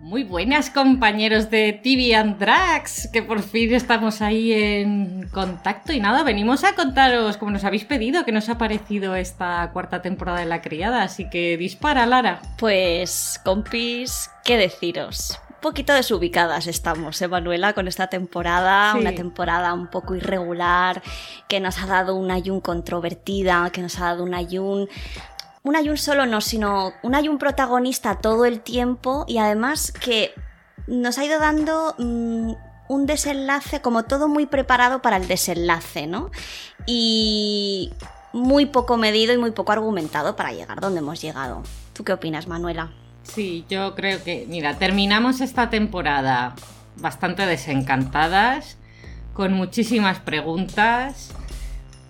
[0.00, 6.00] Muy buenas compañeros de TV and Drags, que por fin estamos ahí en contacto y
[6.00, 10.40] nada, venimos a contaros, como nos habéis pedido, que nos ha parecido esta cuarta temporada
[10.40, 12.40] de La Criada, así que dispara Lara.
[12.56, 15.38] Pues, compis, ¿qué deciros?
[15.50, 18.92] Un poquito desubicadas estamos, ¿eh, Manuela, con esta temporada.
[18.94, 19.00] Sí.
[19.00, 21.02] Una temporada un poco irregular,
[21.46, 24.88] que nos ha dado una Yun controvertida, que nos ha dado una Yun...
[25.62, 30.32] Una Yun solo no, sino una Yun protagonista todo el tiempo y además que
[30.86, 32.52] nos ha ido dando mm,
[32.88, 36.30] un desenlace, como todo muy preparado para el desenlace, ¿no?
[36.86, 37.92] Y
[38.32, 41.62] muy poco medido y muy poco argumentado para llegar donde hemos llegado.
[41.92, 42.90] ¿Tú qué opinas, Manuela?
[43.22, 46.54] Sí, yo creo que, mira, terminamos esta temporada
[46.96, 48.76] bastante desencantadas,
[49.34, 51.32] con muchísimas preguntas,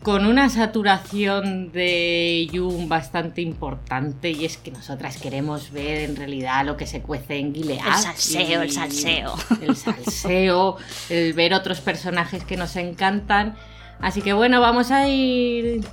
[0.03, 6.65] con una saturación de Jung bastante importante y es que nosotras queremos ver en realidad
[6.65, 7.87] lo que se cuece en Gilead.
[7.87, 9.35] El salseo, el salseo.
[9.61, 10.77] El salseo,
[11.11, 13.57] el ver otros personajes que nos encantan.
[14.01, 15.85] Así que bueno, vamos a ir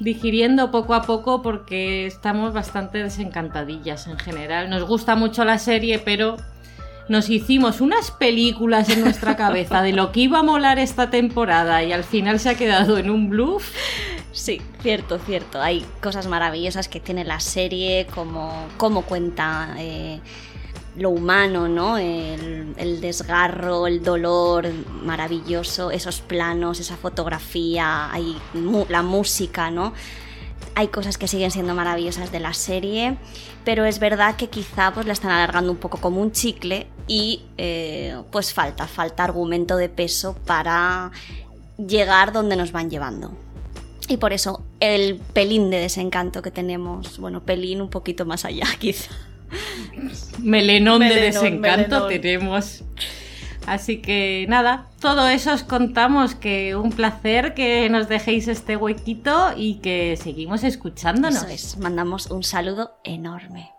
[0.00, 4.68] digiriendo poco a poco porque estamos bastante desencantadillas en general.
[4.68, 6.36] Nos gusta mucho la serie, pero
[7.08, 11.82] nos hicimos unas películas en nuestra cabeza de lo que iba a molar esta temporada
[11.82, 13.72] y al final se ha quedado en un bluff.
[14.32, 15.60] Sí, cierto, cierto.
[15.60, 20.18] Hay cosas maravillosas que tiene la serie, como cómo cuenta eh,
[20.96, 21.98] lo humano, ¿no?
[21.98, 24.68] El, el desgarro, el dolor
[25.02, 28.36] maravilloso, esos planos, esa fotografía, hay
[28.88, 29.92] la música, ¿no?
[30.76, 33.16] Hay cosas que siguen siendo maravillosas de la serie,
[33.64, 37.42] pero es verdad que quizá pues la están alargando un poco como un chicle y
[37.58, 41.12] eh, pues falta, falta argumento de peso para
[41.78, 43.36] llegar donde nos van llevando.
[44.08, 48.66] Y por eso el pelín de desencanto que tenemos, bueno, pelín un poquito más allá
[48.78, 49.12] quizá.
[50.38, 52.08] Melenón, de desencanto melenón.
[52.08, 52.82] tenemos.
[53.66, 59.52] Así que nada, todo eso os contamos que un placer que nos dejéis este huequito
[59.56, 61.44] y que seguimos escuchándonos.
[61.44, 63.70] Eso es, mandamos un saludo enorme.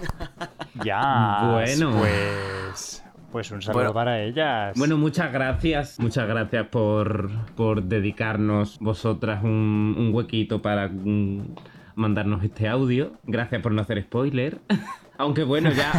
[0.84, 1.50] Ya.
[1.52, 1.92] Bueno.
[1.98, 3.94] Pues, pues un saludo Bueno.
[3.94, 4.74] para ellas.
[4.78, 5.98] Bueno, muchas gracias.
[5.98, 11.54] Muchas gracias por, por dedicarnos vosotras un, un huequito para mm,
[11.98, 13.12] mandarnos este audio.
[13.24, 14.60] Gracias por no hacer spoiler.
[15.20, 15.90] Aunque bueno, ya,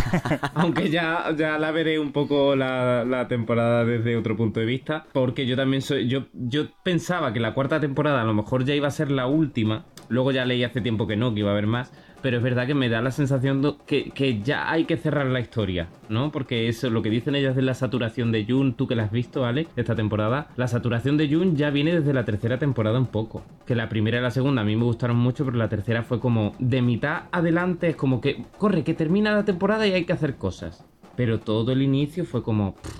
[0.55, 5.07] aunque ya, ya la veré un poco la, la temporada desde otro punto de vista.
[5.11, 6.07] Porque yo también soy.
[6.07, 9.27] Yo, yo pensaba que la cuarta temporada a lo mejor ya iba a ser la
[9.27, 9.83] última.
[10.07, 11.91] Luego ya leí hace tiempo que no, que iba a haber más.
[12.21, 15.25] Pero es verdad que me da la sensación do- que, que ya hay que cerrar
[15.27, 16.31] la historia, ¿no?
[16.31, 19.11] Porque eso, lo que dicen ellas de la saturación de Jun, tú que la has
[19.11, 23.05] visto, Alex, esta temporada, la saturación de Jun ya viene desde la tercera temporada un
[23.07, 23.43] poco.
[23.65, 26.19] Que la primera y la segunda a mí me gustaron mucho, pero la tercera fue
[26.19, 30.11] como de mitad adelante, es como que, corre, que termina la temporada y hay que
[30.13, 30.85] hacer cosas.
[31.15, 32.75] Pero todo el inicio fue como...
[32.75, 32.91] pff,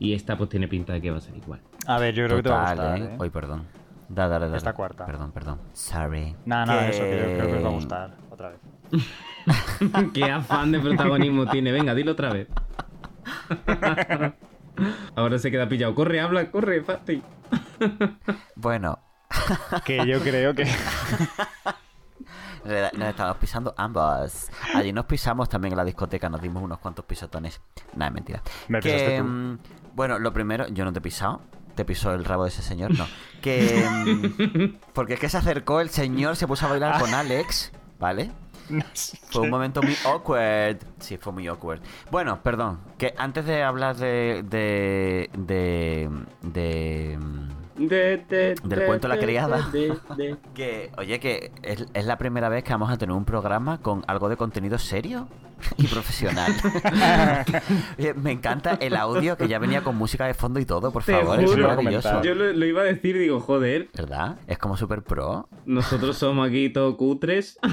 [0.00, 1.60] y esta pues tiene pinta de que va a ser igual.
[1.86, 2.98] A ver, yo creo que te va a gustar.
[2.98, 3.04] ¿eh?
[3.04, 3.16] ¿eh?
[3.18, 3.62] Hoy, perdón.
[4.12, 4.56] Da, dale, dale.
[4.56, 5.06] Esta cuarta.
[5.06, 5.60] Perdón, perdón.
[5.72, 6.34] Sorry.
[6.44, 8.16] Nada, nada, Que- eso, que yo creo que os va a gustar.
[8.30, 8.58] Otra vez.
[10.12, 11.70] Qué afán de protagonismo tiene.
[11.70, 12.48] Venga, dilo otra vez.
[15.14, 15.94] Ahora se queda pillado.
[15.94, 17.22] Corre, habla, corre, Fati.
[18.56, 18.98] Bueno,
[19.84, 20.64] Que yo creo que.
[22.64, 24.48] nos estamos pisando ambos.
[24.74, 27.60] Allí nos pisamos también en la discoteca, nos dimos unos cuantos pisotones.
[27.94, 28.42] Nada, es mentira.
[28.68, 29.24] Me pisaste tú.
[29.24, 29.58] mm,
[29.94, 31.42] bueno, lo primero, yo no te he pisado.
[31.74, 33.06] Te pisó el rabo de ese señor, no.
[33.40, 33.84] Que.
[34.06, 38.30] mm, porque es que se acercó el señor, se puso a bailar con Alex, ¿vale?
[39.30, 40.78] Fue un momento muy awkward.
[41.00, 41.80] Sí, fue muy awkward.
[42.10, 42.80] Bueno, perdón.
[42.98, 44.44] Que antes de hablar de.
[44.48, 45.30] de.
[45.36, 46.08] de.
[46.42, 47.18] de,
[47.76, 49.68] De, de, Del de, cuento La de, criada.
[49.72, 50.36] de, de.
[50.54, 54.04] Que, oye, que es, es la primera vez que vamos a tener un programa con
[54.06, 55.28] algo de contenido serio
[55.76, 56.52] y profesional.
[57.98, 61.02] Oye, Me encanta el audio que ya venía con música de fondo y todo, por
[61.04, 62.22] Te favor, es maravilloso.
[62.22, 64.36] Yo lo, lo iba a decir, digo, joder, ¿Verdad?
[64.46, 65.48] Es como super pro.
[65.66, 67.58] nosotros somos aquí todo cutres.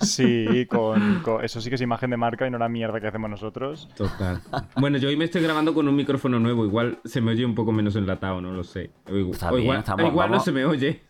[0.00, 3.06] Sí, con, con- eso sí que es imagen de marca y no la mierda que
[3.06, 3.88] hacemos nosotros.
[3.96, 4.40] Total.
[4.74, 7.54] Bueno, yo hoy me estoy grabando con un micrófono nuevo, igual se me oye un
[7.54, 8.90] poco menos enlatado, no lo sé.
[9.08, 11.02] O igual, Está o bien, igual- estamos- igual no se me oye.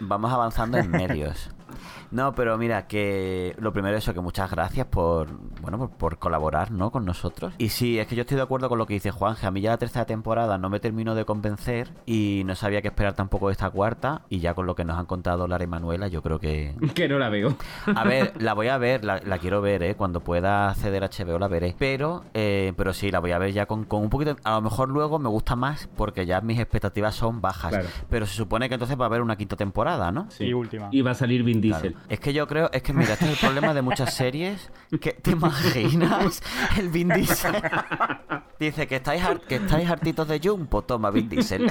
[0.00, 1.50] Vamos avanzando en medios.
[2.14, 5.28] No, pero mira, que lo primero es eso, que muchas gracias por,
[5.60, 6.92] bueno, por, por colaborar, ¿no?
[6.92, 7.54] Con nosotros.
[7.58, 9.48] Y sí, es que yo estoy de acuerdo con lo que dice Juanje.
[9.48, 12.88] A mí ya la tercera temporada no me terminó de convencer y no sabía qué
[12.88, 14.22] esperar tampoco de esta cuarta.
[14.28, 16.76] Y ya con lo que nos han contado Lara y Manuela, yo creo que...
[16.94, 17.56] Que no la veo.
[17.96, 19.96] A ver, la voy a ver, la, la quiero ver, ¿eh?
[19.96, 21.74] Cuando pueda acceder a HBO la veré.
[21.76, 24.36] Pero, eh, pero sí, la voy a ver ya con, con un poquito...
[24.44, 27.70] A lo mejor luego me gusta más porque ya mis expectativas son bajas.
[27.70, 27.88] Claro.
[28.08, 30.30] Pero se supone que entonces va a haber una quinta temporada, ¿no?
[30.30, 30.44] Sí.
[30.44, 30.90] Y última.
[30.92, 31.90] Y va a salir Vin Claro.
[32.08, 34.70] Es que yo creo, es que mira, este es el problema de muchas series.
[35.00, 36.42] Que, ¿Te imaginas?
[36.78, 37.54] El Vin Diesel.
[38.60, 41.70] Dice que estáis, har- que estáis hartitos de Jump, pues toma Vin Diesel.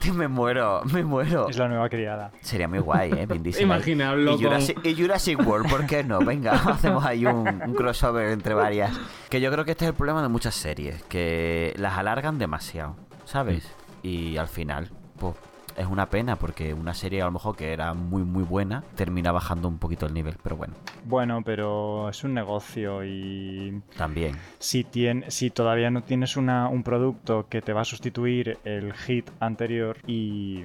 [0.00, 1.48] Tío, me muero, me muero.
[1.48, 2.30] Es la nueva criada.
[2.40, 3.26] Sería muy guay, ¿eh?
[3.26, 3.62] Vin Diesel.
[3.62, 6.18] Imaginarlo y Jurassic, y Jurassic World, ¿por qué no?
[6.20, 8.92] Venga, hacemos ahí un, un crossover entre varias.
[9.28, 12.96] Que yo creo que este es el problema de muchas series, que las alargan demasiado,
[13.24, 13.68] ¿sabes?
[14.02, 15.34] Y al final, pues
[15.76, 19.32] es una pena porque una serie a lo mejor que era muy muy buena termina
[19.32, 24.36] bajando un poquito el nivel, pero bueno, Bueno, pero es un negocio y también.
[24.58, 28.92] si, tien- si todavía no tienes una- un producto que te va a sustituir el
[28.94, 30.62] hit anterior y,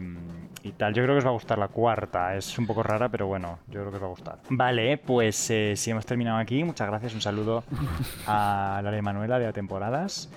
[0.63, 2.35] y tal, yo creo que os va a gustar la cuarta.
[2.35, 4.39] Es un poco rara, pero bueno, yo creo que os va a gustar.
[4.49, 7.13] Vale, pues eh, si hemos terminado aquí, muchas gracias.
[7.13, 7.63] Un saludo
[8.27, 10.29] a Lara y Manuela de A Temporadas.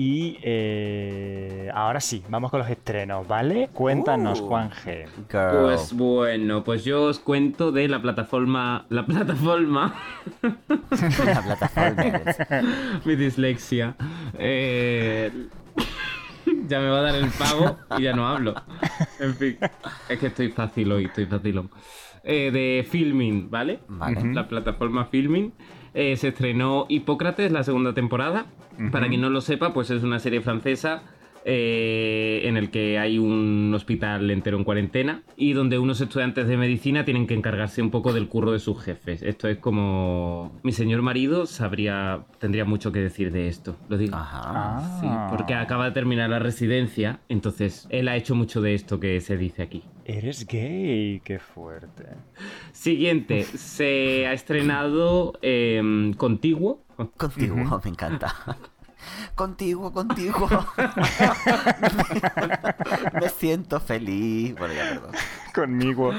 [0.00, 3.68] Y eh, ahora sí, vamos con los estrenos, ¿vale?
[3.72, 4.46] Cuéntanos, Uh.
[4.46, 5.06] Juan G.
[5.28, 5.62] Girl.
[5.64, 8.86] Pues bueno, pues yo os cuento de la plataforma.
[8.90, 9.96] La plataforma.
[10.42, 12.04] la plataforma.
[13.04, 13.96] mi dislexia.
[14.38, 15.32] Eh,
[16.68, 18.54] ya me va a dar el pago y ya no hablo.
[19.18, 19.58] En fin,
[20.08, 21.70] es que estoy fácil hoy, estoy facilón.
[22.22, 23.80] Eh, de Filming, ¿vale?
[23.88, 24.32] Vale.
[24.32, 25.52] La plataforma Filming.
[26.00, 28.46] Eh, se estrenó Hipócrates, la segunda temporada.
[28.92, 31.02] Para quien no lo sepa, pues es una serie francesa
[31.50, 36.58] eh, en el que hay un hospital entero en cuarentena y donde unos estudiantes de
[36.58, 39.22] medicina tienen que encargarse un poco del curro de sus jefes.
[39.22, 43.76] Esto es como mi señor marido sabría, tendría mucho que decir de esto.
[43.88, 44.14] Lo digo.
[44.14, 44.42] Ajá.
[44.44, 44.98] Ah.
[45.00, 49.18] Sí, porque acaba de terminar la residencia, entonces él ha hecho mucho de esto que
[49.22, 49.84] se dice aquí.
[50.04, 52.04] Eres gay, qué fuerte.
[52.72, 56.84] Siguiente, se ha estrenado eh, Contiguo.
[57.16, 58.34] Contigo, me encanta.
[59.34, 60.48] Contigo, contigo.
[63.20, 64.54] me siento feliz.
[64.58, 65.10] Bueno, ya, perdón.
[65.54, 66.12] Conmigo.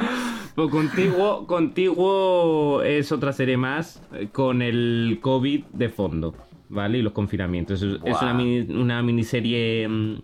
[0.56, 6.36] Pues Contiguo, Contiguo es otra serie más eh, con el COVID de fondo,
[6.70, 7.00] ¿vale?
[7.00, 7.82] Y los confinamientos.
[7.82, 10.16] Es, una, mini- una miniserie mm,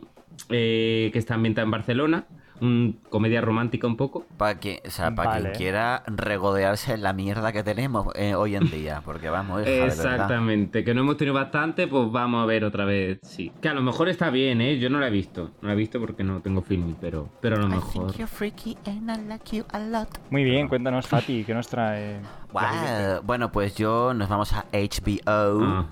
[0.49, 2.25] eh, que está ambientada en Barcelona,
[2.61, 4.25] un comedia romántica un poco.
[4.37, 5.41] Para quien, o sea, para Vale.
[5.43, 9.01] quien quiera regodearse en la mierda que tenemos eh, hoy en día.
[9.03, 9.85] Porque vamos, hija.
[9.85, 13.51] Exactamente, que no hemos tenido bastante, pues vamos a ver otra vez, sí.
[13.61, 14.79] Que a lo mejor está bien, ¿eh?
[14.79, 17.57] Yo no la he visto, no la he visto porque no tengo film, pero, pero
[17.57, 18.11] a lo mejor...
[20.29, 22.19] Muy bien, cuéntanos, Fati, ¿qué nos trae?
[22.51, 23.21] Wow.
[23.23, 25.85] Bueno, pues yo nos vamos a HBO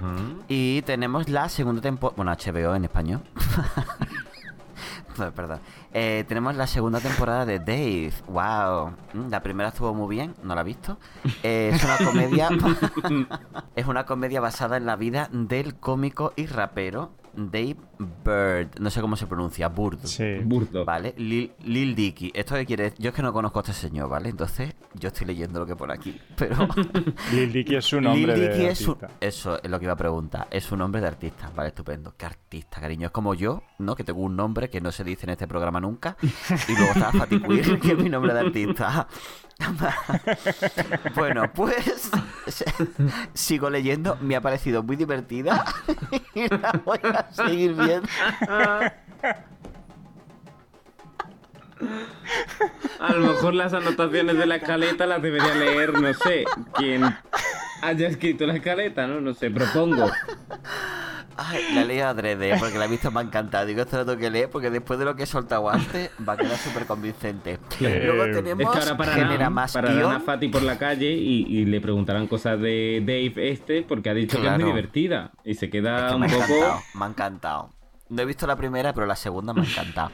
[0.48, 2.16] y tenemos la segunda temporada.
[2.16, 3.22] Bueno, HBO en español.
[5.18, 5.60] No, Perdón.
[5.96, 8.14] Eh, tenemos la segunda temporada de Dave.
[8.28, 8.94] Wow.
[9.14, 10.98] Mm, La primera estuvo muy bien, no la he visto.
[11.44, 12.50] Eh, es una comedia.
[13.76, 18.80] es una comedia basada en la vida del cómico y rapero Dave Bird.
[18.80, 20.00] No sé cómo se pronuncia, Bird.
[20.06, 20.40] Sí.
[20.44, 20.84] Burdo.
[20.86, 22.32] Vale, Lil, Lil Dicky.
[22.34, 24.30] Esto que quiere Yo es que no conozco a este señor, ¿vale?
[24.30, 26.20] Entonces, yo estoy leyendo lo que pone aquí.
[26.36, 26.68] Pero.
[27.32, 29.14] Lil Dicky es su nombre Lil de Dicky es un- artista.
[29.22, 30.48] Eso es lo que iba a preguntar.
[30.52, 31.52] Es un nombre de artista.
[31.56, 32.14] Vale, estupendo.
[32.18, 33.08] ¿Qué artista, cariño?
[33.08, 33.96] Es como yo, ¿no?
[33.96, 36.18] Que tengo un nombre que no se dice en este programa nunca.
[36.68, 39.08] Y luego está Fatty Queer, que es mi nombre de artista.
[41.16, 42.10] bueno, pues
[43.34, 44.18] sigo leyendo.
[44.22, 45.64] Me ha parecido muy divertida.
[46.34, 47.93] y la voy a seguir viendo.
[53.00, 57.04] A lo mejor las anotaciones de la escaleta las debería leer, no sé, quien
[57.82, 59.20] haya escrito la escaleta, ¿no?
[59.20, 60.10] No sé, propongo.
[61.36, 63.66] Ay, la leí adrede, porque la he visto me ha encantado.
[63.66, 66.34] Digo, esto lo tengo que leer porque después de lo que he soltado antes va
[66.34, 67.60] a quedar súper convincente.
[67.82, 70.20] Eh, Luego Es tenemos que ahora genera pararán, más pararán a.
[70.20, 74.40] Fati por la calle y, y le preguntarán cosas de Dave este porque ha dicho
[74.40, 76.44] que es muy divertida y se Es queda que un me ha poco...
[76.44, 77.70] encantado, me ha encantado.
[78.10, 80.12] No he visto la primera, pero la segunda me ha encantado.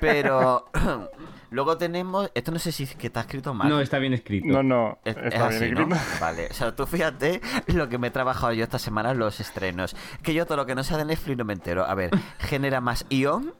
[0.00, 0.66] Pero
[1.50, 2.30] luego tenemos.
[2.34, 3.68] Esto no sé si es que está escrito mal.
[3.68, 4.46] No, está bien escrito.
[4.48, 5.80] No, no, Es, es está bien así, ¿no?
[5.94, 5.96] escrito.
[6.20, 9.40] Vale, o sea, tú fíjate lo que me he trabajado yo esta semana en los
[9.40, 9.96] estrenos.
[10.22, 11.84] Que yo todo lo que no sea de Netflix no me entero.
[11.84, 13.54] A ver, genera más Ion,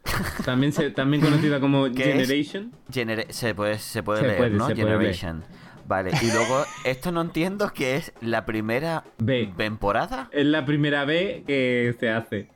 [0.45, 2.29] También, se, también conocida como ¿Qué es?
[2.29, 2.73] Generation.
[2.93, 4.67] genera- se puede, se puede Se leer, puede, ¿no?
[4.67, 5.45] se puede Generation.
[5.91, 9.53] Vale, y luego, esto no entiendo que es la primera B.
[9.57, 10.29] temporada.
[10.31, 12.49] Es la primera vez que se hace.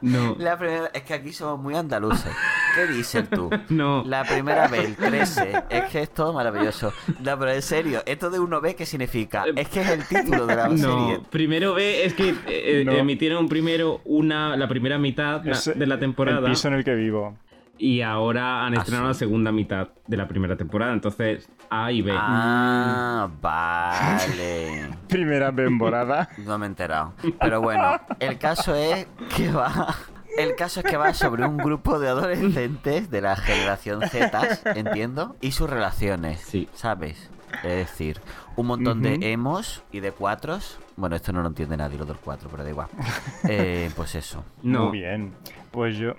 [0.00, 2.32] no, La primera, es que aquí somos muy andaluces.
[2.74, 3.50] ¿Qué dices tú?
[3.68, 4.02] no.
[4.04, 5.64] La primera vez, el 13.
[5.70, 6.92] Es que es todo maravilloso.
[7.20, 9.44] No, pero en serio, esto de 1B, ¿qué significa?
[9.54, 11.20] Es que es el título de la No, serie.
[11.30, 12.92] primero B es que eh, No.
[12.92, 16.94] emitieron primero una la primera mitad Es de la temporada El piso en el que
[16.94, 17.36] vivo.
[17.78, 19.08] Y ahora han Ah, estrenado sí.
[19.08, 20.92] la segunda mitad de la primera temporada.
[20.92, 22.12] Entonces, A y B.
[22.14, 24.88] Ah, vale.
[25.08, 26.28] Primera temporada.
[26.38, 27.12] No me he enterado.
[27.40, 29.94] Pero bueno, el caso es que va.
[30.38, 35.34] El caso es que va sobre un grupo de adolescentes de la generación Z, entiendo,
[35.40, 36.40] y sus relaciones.
[36.40, 36.68] Sí.
[36.74, 37.30] ¿Sabes?
[37.62, 38.20] Es decir,
[38.56, 40.78] un montón de emos y de cuatros.
[40.96, 42.88] Bueno, esto no lo entiende nadie, los del cuatro, pero da igual.
[43.48, 44.44] Eh, pues eso.
[44.62, 44.88] no.
[44.88, 45.32] Muy bien.
[45.70, 46.14] Pues yo.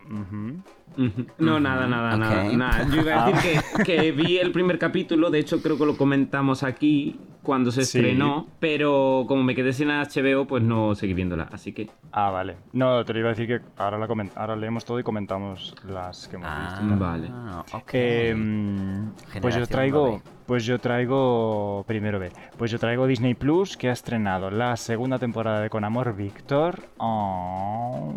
[1.40, 2.88] No, nada, nada, nada, nada.
[2.90, 5.98] Yo iba a decir que, que vi el primer capítulo, de hecho creo que lo
[5.98, 7.98] comentamos aquí cuando se Sí.
[8.00, 11.90] estrenó, pero como me quedé sin HBO, pues no seguí viéndola, así que...
[12.12, 12.58] Ah, vale.
[12.74, 15.74] No, te lo iba a decir que ahora, la comen- ahora leemos todo y comentamos
[15.88, 16.98] las que hemos Ah, visto.
[16.98, 17.32] vale.
[17.74, 17.90] ok.
[17.94, 20.22] Eh, mm, pues yo Generación traigo, 9.
[20.48, 22.32] Pues yo traigo primero B.
[22.58, 26.88] Pues yo traigo Disney Plus que ha estrenado la segunda temporada de Con Amor Víctor.
[26.98, 28.14] Oh.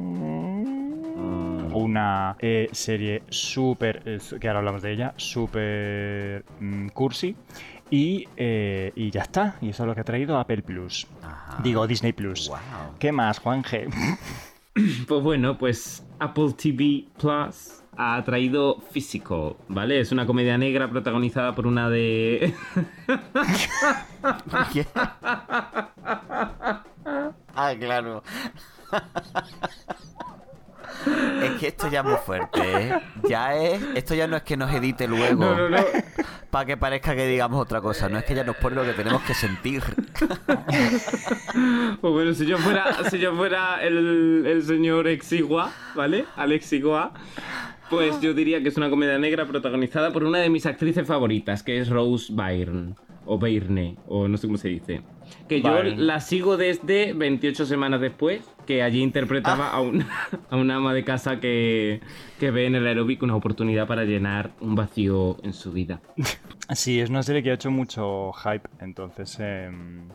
[1.73, 7.37] Una eh, serie súper, eh, que ahora hablamos de ella, súper mm, cursi.
[7.91, 9.57] Y, eh, y ya está.
[9.61, 11.09] Y eso es lo que ha traído Apple Plus.
[11.23, 11.61] Ajá.
[11.63, 12.49] Digo Disney Plus.
[12.49, 12.59] Wow.
[13.01, 13.89] ¿Qué más, Juan G?
[15.09, 20.01] Pues bueno, pues Apple TV Plus ha traído Physical, ¿vale?
[20.01, 22.55] Es una comedia negra protagonizada por una de...
[24.73, 24.87] ¿Qué?
[27.55, 28.23] ah, claro.
[31.43, 33.01] Es que esto ya es muy fuerte, ¿eh?
[33.29, 33.83] Ya es.
[33.95, 35.45] Esto ya no es que nos edite luego.
[35.45, 35.85] No, no, no.
[36.51, 38.09] Para que parezca que digamos otra cosa.
[38.09, 39.83] No es que ya nos pone lo que tenemos que sentir.
[42.01, 46.25] Pues bueno, si yo fuera, si yo fuera el, el señor Exigua, ¿vale?
[46.37, 47.13] Alex Igua,
[47.91, 51.63] pues yo diría que es una comedia negra protagonizada por una de mis actrices favoritas,
[51.63, 52.95] que es Rose Byrne,
[53.27, 55.03] o Byrne, o no sé cómo se dice.
[55.49, 60.07] Que yo la sigo desde 28 semanas después, que allí interpretaba a, una,
[60.51, 62.01] a una ama de casa que,
[62.39, 66.01] que ve en el aeróbic una oportunidad para llenar un vacío en su vida.
[66.73, 70.09] Sí, es una serie que ha hecho mucho hype, entonces em,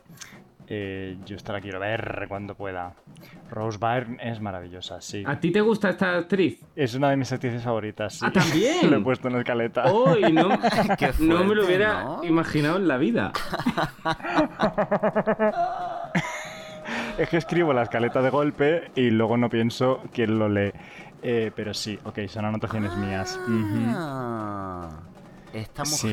[0.67, 2.93] eh, yo esta la quiero ver cuando pueda.
[3.51, 5.23] Rose Byrne es maravillosa, sí.
[5.25, 6.63] ¿A ti te gusta esta actriz?
[6.75, 8.25] Es una de mis actrices favoritas, sí.
[8.27, 8.89] Ah, ¿también?
[8.91, 9.91] Lo he puesto en la escaleta.
[9.91, 10.31] ¡Uy!
[10.33, 10.49] No,
[10.97, 12.23] Qué no me lo hubiera ¿no?
[12.23, 13.31] imaginado en la vida.
[17.17, 20.71] Es que escribo la escaleta de golpe y luego no pienso quién lo lee.
[21.23, 23.39] Eh, pero sí, ok, son anotaciones mías.
[23.95, 24.89] Ah,
[25.53, 26.11] Esta Sí.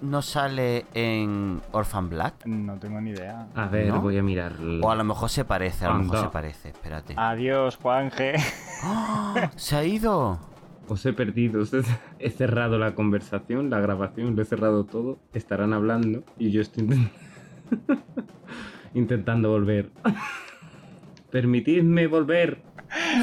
[0.00, 2.46] No sale en Orphan Black.
[2.46, 3.48] No tengo ni idea.
[3.54, 4.00] A ver, ¿No?
[4.00, 4.52] voy a mirar.
[4.82, 6.68] O a lo mejor se parece, a lo mejor se parece.
[6.70, 7.14] Espérate.
[7.16, 8.34] Adiós, Juan G.
[8.82, 9.50] ¡Ah!
[9.56, 10.38] ¡Se ha ido!
[10.88, 11.60] Os he perdido.
[11.62, 15.18] os he- cerrado la conversación, la grabación, lo he cerrado todo.
[15.34, 17.10] Estarán hablando y yo estoy intent-
[18.94, 19.90] intentando volver.
[21.30, 22.62] Permitidme volver.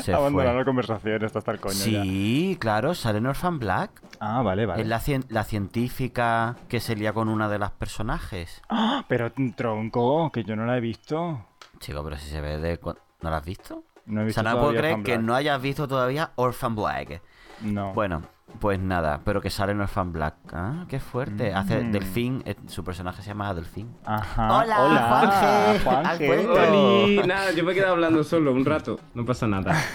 [0.04, 0.60] Se Abandonar fue.
[0.60, 2.04] la conversación, esto hasta el coño ya.
[2.04, 4.01] Sí, claro, sale en Orphan Black.
[4.19, 4.82] Ah, vale, vale.
[4.82, 8.62] Es la, cien- la científica que se lía con una de las personajes.
[8.69, 9.04] ¡Ah!
[9.08, 11.45] Pero tronco, que yo no la he visto.
[11.80, 12.80] Chico, pero si se ve de...
[13.21, 13.84] ¿No la has visto?
[14.06, 17.21] No he O visto sea, no puedo creer que no hayas visto todavía Orphan Black.
[17.62, 17.93] No.
[17.93, 18.21] Bueno,
[18.60, 20.36] pues nada, pero que sale en Orphan Black.
[20.54, 21.54] Ah, qué fuerte.
[21.54, 21.91] Hace Mm.
[21.91, 23.89] Delfín, eh, su personaje se llama Delfín.
[24.06, 24.60] Ajá.
[24.60, 26.26] Hola, Hola, Juanje.
[26.28, 27.28] Juanje.
[27.28, 29.00] Nada, yo me he quedado hablando solo un rato.
[29.13, 29.76] No pasa nada.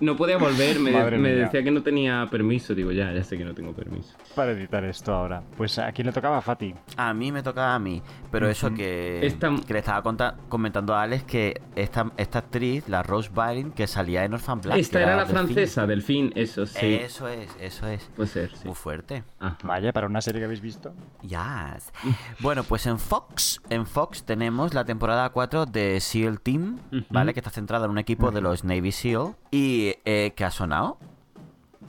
[0.00, 0.78] No podía volver.
[0.80, 0.90] Me,
[1.32, 2.74] decía que no tenía permiso.
[2.74, 4.16] Digo, ya, ya sé que no tengo permiso.
[4.34, 5.42] Para editar esto ahora.
[5.56, 6.74] Pues a quién le tocaba a Fati.
[6.96, 8.02] A mí me toca a mí.
[8.30, 12.88] Pero eso que, Esta- que le estaba conta- comentando a Alex que esta, esta actriz,
[12.88, 14.78] la Rose Byrne, que salía en Orphan Black.
[14.78, 16.94] Esta era la francesa, Delfín, eso sí.
[16.96, 18.04] Eso es, eso es.
[18.16, 18.66] Puede ser, sí.
[18.66, 19.24] Muy fuerte.
[19.38, 19.58] Ajá.
[19.62, 20.92] Vaya, para una serie que habéis visto.
[21.22, 21.92] Yes.
[22.40, 26.78] Bueno, pues en Fox, en Fox tenemos la temporada 4 de SEAL Team.
[27.10, 27.34] ¿vale?
[27.34, 29.34] Que está centrada en un equipo de los Navy SEAL.
[29.50, 30.98] Y eh, que ha sonado.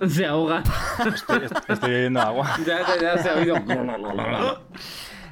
[0.07, 0.63] Se ahoga.
[1.05, 2.57] Estoy, estoy bebiendo agua.
[2.65, 3.55] ya, ya, ya se ha oído.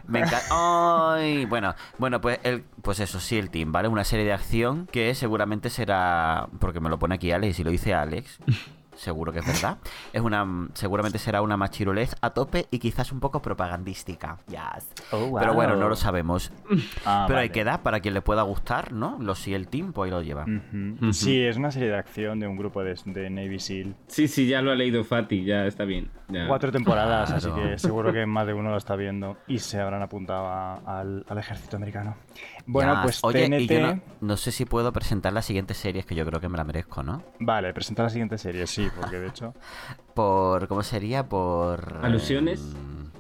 [0.08, 0.42] Me encanta.
[1.16, 1.46] ¡Ay!
[1.46, 3.88] Bueno, bueno, pues el, pues eso, sí, el team, ¿vale?
[3.88, 6.50] Una serie de acción que seguramente será.
[6.60, 8.40] Porque me lo pone aquí Alex y lo dice Alex.
[9.02, 9.80] Seguro que es verdad.
[10.14, 10.46] Es una,
[10.76, 14.38] seguramente será una machirolez a tope y quizás un poco propagandística.
[14.48, 14.88] Yes.
[15.12, 16.52] Oh, Pero bueno, no lo sabemos.
[17.04, 17.52] Ah, Pero ahí vale.
[17.52, 19.18] queda para quien le pueda gustar, ¿no?
[19.20, 20.46] Los sí, el team, pues ahí lo lleva.
[21.14, 23.96] Sí, es una serie de acción de un grupo de, de Navy SEAL.
[24.08, 26.10] Sí, sí, ya lo ha leído Fati, ya está bien.
[26.28, 26.48] ya.
[26.48, 30.04] Cuatro temporadas, así que seguro que más de uno lo está viendo y se habrán
[30.04, 32.16] apuntado a- al, al ejército americano.
[32.66, 33.62] Bueno, pues Oye, TNT...
[33.62, 36.50] y yo no, no sé si puedo presentar las siguientes series que yo creo que
[36.50, 37.24] me la merezco, ¿no?
[37.40, 39.54] Vale, presenta la siguiente serie, sí, porque de hecho...
[40.14, 40.68] Por.
[40.68, 41.28] ¿Cómo sería?
[41.28, 42.00] Por.
[42.04, 42.60] ¿Alusiones?
[42.60, 43.12] em,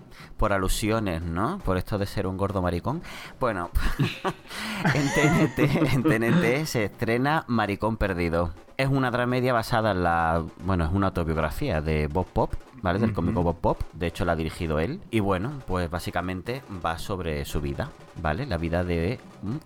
[0.42, 1.60] por alusiones, ¿no?
[1.60, 3.04] Por esto de ser un gordo maricón.
[3.40, 3.70] Bueno,
[4.94, 8.52] en TNT, en TNT se estrena Maricón Perdido.
[8.76, 10.44] Es una dramedia basada en la.
[10.64, 13.00] Bueno, es una autobiografía de Bob Pop, ¿vale?
[13.00, 13.82] Del cómico Bob Pop.
[13.94, 15.02] De hecho, la ha dirigido él.
[15.12, 17.90] Y bueno, pues básicamente va sobre su vida,
[18.22, 18.46] ¿vale?
[18.46, 19.20] La vida de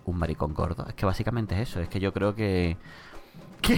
[0.04, 0.86] un maricón gordo.
[0.88, 1.80] Es que básicamente es eso.
[1.80, 2.76] Es que yo creo que
[3.60, 3.76] que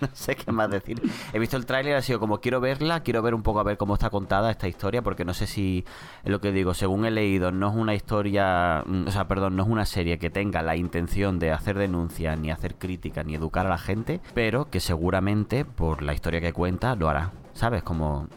[0.00, 1.00] no sé qué más decir.
[1.32, 3.76] He visto el tráiler, ha sido como quiero verla, quiero ver un poco a ver
[3.76, 5.84] cómo está contada esta historia, porque no sé si
[6.24, 9.56] es lo que digo, según he leído, no es una historia, mm, o sea, perdón,
[9.56, 13.34] no es una serie que tenga la intención de hacer denuncias, ni hacer críticas, ni
[13.34, 17.82] educar a la gente, pero que seguramente, por la historia que cuenta, lo hará, ¿sabes?
[17.82, 18.28] Como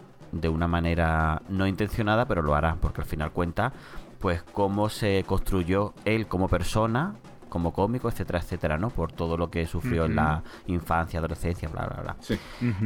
[0.42, 3.72] de una manera no intencionada, pero lo hará, porque al final cuenta,
[4.20, 7.16] pues, cómo se construyó él como persona
[7.50, 8.90] como cómico, etcétera, etcétera, ¿no?
[8.90, 12.16] Por todo lo que sufrió en la infancia, adolescencia, bla, bla, bla.
[12.20, 12.38] Sí.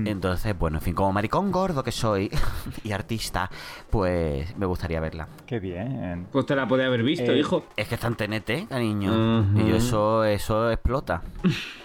[0.06, 2.30] Entonces, bueno, en fin, como maricón gordo que soy
[2.84, 3.50] y artista,
[3.90, 5.28] pues me gustaría verla.
[5.46, 6.28] Qué bien.
[6.32, 7.66] Pues te la podía haber visto, Eh, hijo.
[7.76, 9.46] Es que está en TNT, cariño.
[9.56, 11.22] Y yo eso, eso explota.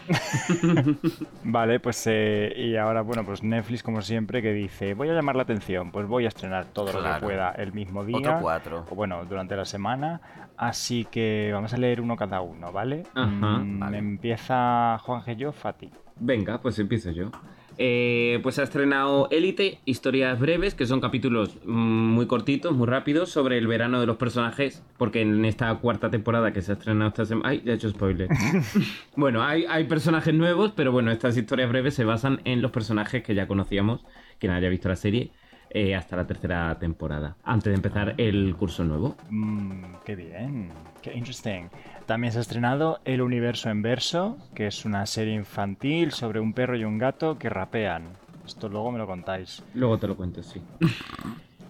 [1.44, 5.36] Vale, pues eh, y ahora, bueno, pues Netflix como siempre que dice, voy a llamar
[5.36, 8.16] la atención, pues voy a estrenar todo lo que pueda el mismo día.
[8.18, 8.84] Otro cuatro.
[8.90, 10.20] O bueno, durante la semana.
[10.56, 13.02] Así que vamos a leer uno cada uno, ¿vale?
[13.14, 13.98] Ajá, Mm, vale.
[13.98, 15.36] Empieza Juan G.
[15.36, 15.90] Yo, Fati.
[16.18, 17.30] Venga, pues empiezo yo.
[17.78, 23.30] Eh, pues ha estrenado Élite, historias breves, que son capítulos mm, muy cortitos, muy rápidos,
[23.30, 27.08] sobre el verano de los personajes, porque en esta cuarta temporada que se ha estrenado
[27.08, 27.50] esta semana...
[27.50, 28.28] ¡Ay, ya he hecho spoiler!
[29.16, 33.22] bueno, hay, hay personajes nuevos, pero bueno, estas historias breves se basan en los personajes
[33.22, 34.04] que ya conocíamos,
[34.38, 35.30] quien haya visto la serie,
[35.70, 39.16] eh, hasta la tercera temporada, antes de empezar el curso nuevo.
[39.28, 40.70] Mm, qué bien,
[41.10, 41.68] qué interesting.
[42.06, 46.52] También se ha estrenado El Universo en Verso, que es una serie infantil sobre un
[46.52, 48.04] perro y un gato que rapean.
[48.44, 49.62] Esto luego me lo contáis.
[49.74, 50.60] Luego te lo cuento, sí.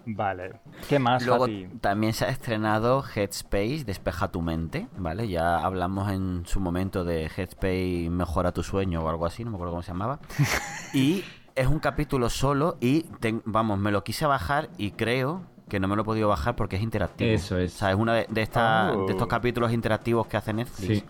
[0.07, 0.53] Vale.
[0.89, 1.69] ¿Qué más, Luego Fati?
[1.81, 5.27] también se ha estrenado Headspace, Despeja tu mente, ¿vale?
[5.29, 9.57] Ya hablamos en su momento de Headspace, Mejora tu sueño o algo así, no me
[9.57, 10.21] acuerdo cómo se llamaba.
[10.95, 11.25] Y
[11.57, 13.07] es un capítulo solo y,
[13.45, 16.77] vamos, me lo quise bajar y creo que no me lo he podido bajar porque
[16.77, 17.31] es interactivo.
[17.31, 17.75] Eso es.
[17.75, 19.07] O sea, es uno de, de, esta- Oh.
[19.07, 20.99] de estos capítulos interactivos que hace Netflix.
[21.01, 21.05] Sí.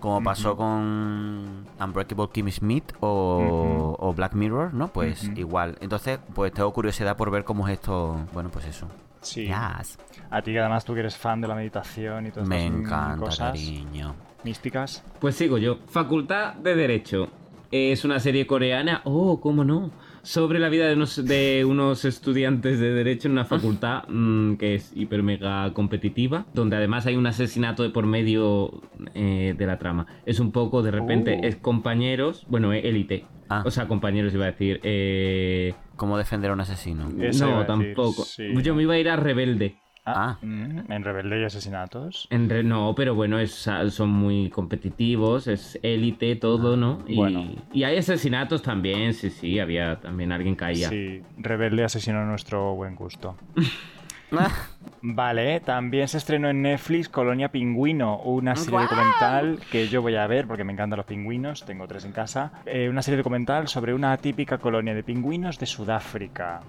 [0.00, 4.88] Como pasó con Unbreakable Kimmy Smith o, o Black Mirror, ¿no?
[4.88, 5.76] Pues igual.
[5.80, 8.18] Entonces, pues tengo curiosidad por ver cómo es esto.
[8.32, 8.88] Bueno, pues eso.
[9.20, 9.46] Sí.
[9.46, 9.98] Yes.
[10.30, 13.18] A ti que además tú que eres fan de la meditación y todas Me encanta,
[13.26, 14.14] cosas cariño.
[14.42, 15.04] místicas.
[15.20, 15.78] Pues sigo yo.
[15.86, 17.28] Facultad de Derecho.
[17.70, 19.90] Es una serie coreana, oh, cómo no,
[20.22, 24.74] sobre la vida de unos, de unos estudiantes de Derecho en una facultad mm, que
[24.74, 28.82] es hiper mega competitiva, donde además hay un asesinato de por medio
[29.14, 30.06] eh, de la trama.
[30.26, 31.46] Es un poco, de repente, Uh.
[31.46, 33.24] es compañeros, bueno, eh, élite.
[33.48, 33.62] Ah.
[33.66, 34.80] O sea, compañeros iba a decir.
[34.84, 37.08] Eh, ¿Cómo defender a un asesino?
[37.20, 38.22] Eso no, decir, tampoco.
[38.24, 38.44] sí.
[38.62, 39.76] Yo me iba a ir a Rebelde.
[40.16, 40.38] Ah.
[40.42, 42.26] mm, en Rebelde y Asesinatos.
[42.30, 47.02] En re- no, pero bueno, es- son muy competitivos, es élite, todo, ¿no?
[47.06, 47.44] Y, Bueno.
[47.72, 50.88] y hay asesinatos también, sí, sí, había también alguien caía.
[50.88, 53.36] Sí, Rebelde asesinó nuestro buen gusto.
[55.02, 60.26] Vale, también se estrenó en Netflix Colonia Pingüino, una serie documental que yo voy a
[60.26, 62.52] ver porque me encantan los pingüinos, tengo tres en casa.
[62.66, 66.60] Eh, una serie documental sobre una típica colonia de pingüinos de Sudáfrica.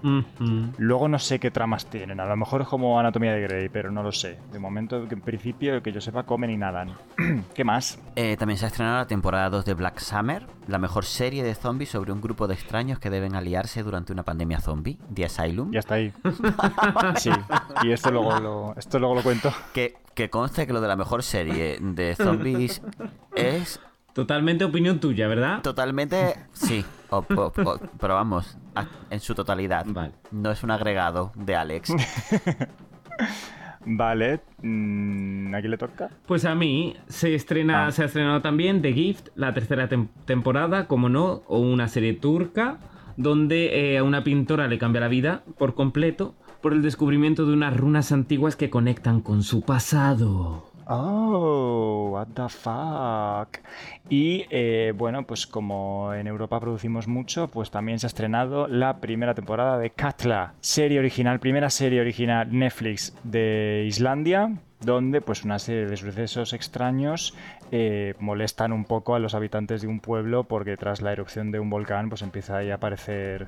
[0.78, 3.90] Luego no sé qué tramas tienen, a lo mejor es como Anatomía de Grey, pero
[3.90, 4.38] no lo sé.
[4.52, 6.92] De momento, en principio, que yo sepa, comen y nadan.
[7.54, 7.98] ¿Qué más?
[8.16, 11.54] eh, también se ha estrenado la temporada 2 de Black Summer, la mejor serie de
[11.54, 15.70] zombies sobre un grupo de extraños que deben aliarse durante una pandemia zombie, The Asylum.
[15.72, 16.12] Ya está ahí.
[17.16, 17.30] Sí,
[17.84, 19.52] y esto luego lo, esto luego lo cuento.
[19.72, 22.82] Que, que conste que lo de la mejor serie de zombies
[23.34, 23.80] es
[24.12, 25.62] Totalmente opinión tuya, ¿verdad?
[25.62, 26.34] totalmente.
[26.52, 28.58] Sí, o- o- o- pero vamos,
[29.08, 29.86] en su totalidad.
[29.88, 30.12] Vale.
[30.30, 31.94] No es un agregado de Alex.
[33.84, 36.08] Vale, mm, ¿a quién le toca?
[36.26, 37.92] Pues a mí se estrena, Ah.
[37.92, 42.12] se ha estrenado también The Gift, la tercera tem- temporada, como no, o una serie
[42.12, 42.78] turca,
[43.16, 47.52] donde eh, a una pintora le cambia la vida por completo por el descubrimiento de
[47.52, 50.70] unas runas antiguas que conectan con su pasado.
[50.86, 53.58] Oh, what the fuck.
[54.08, 58.98] Y eh, bueno, pues como en Europa producimos mucho, pues también se ha estrenado la
[58.98, 65.58] primera temporada de Katla, serie original, primera serie original Netflix de Islandia, donde pues una
[65.58, 67.34] serie de sucesos extraños
[67.70, 71.60] eh, molestan un poco a los habitantes de un pueblo porque tras la erupción de
[71.60, 73.46] un volcán pues empieza ahí a aparecer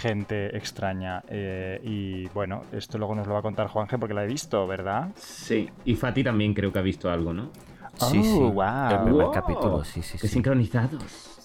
[0.00, 1.22] gente extraña.
[1.28, 4.66] Eh, y bueno, esto luego nos lo va a contar Juanje porque la he visto,
[4.66, 5.08] ¿verdad?
[5.16, 7.50] Sí, y Fati también creo que ha visto algo, ¿no?
[7.96, 8.40] Sí, Oh, sí.
[8.40, 8.90] wow.
[8.92, 9.32] El primer Wow.
[9.32, 10.34] capítulo, sí, sí, Qué sí.
[10.34, 11.40] sincronizados.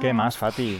[0.00, 0.78] ¿Qué más, Fati?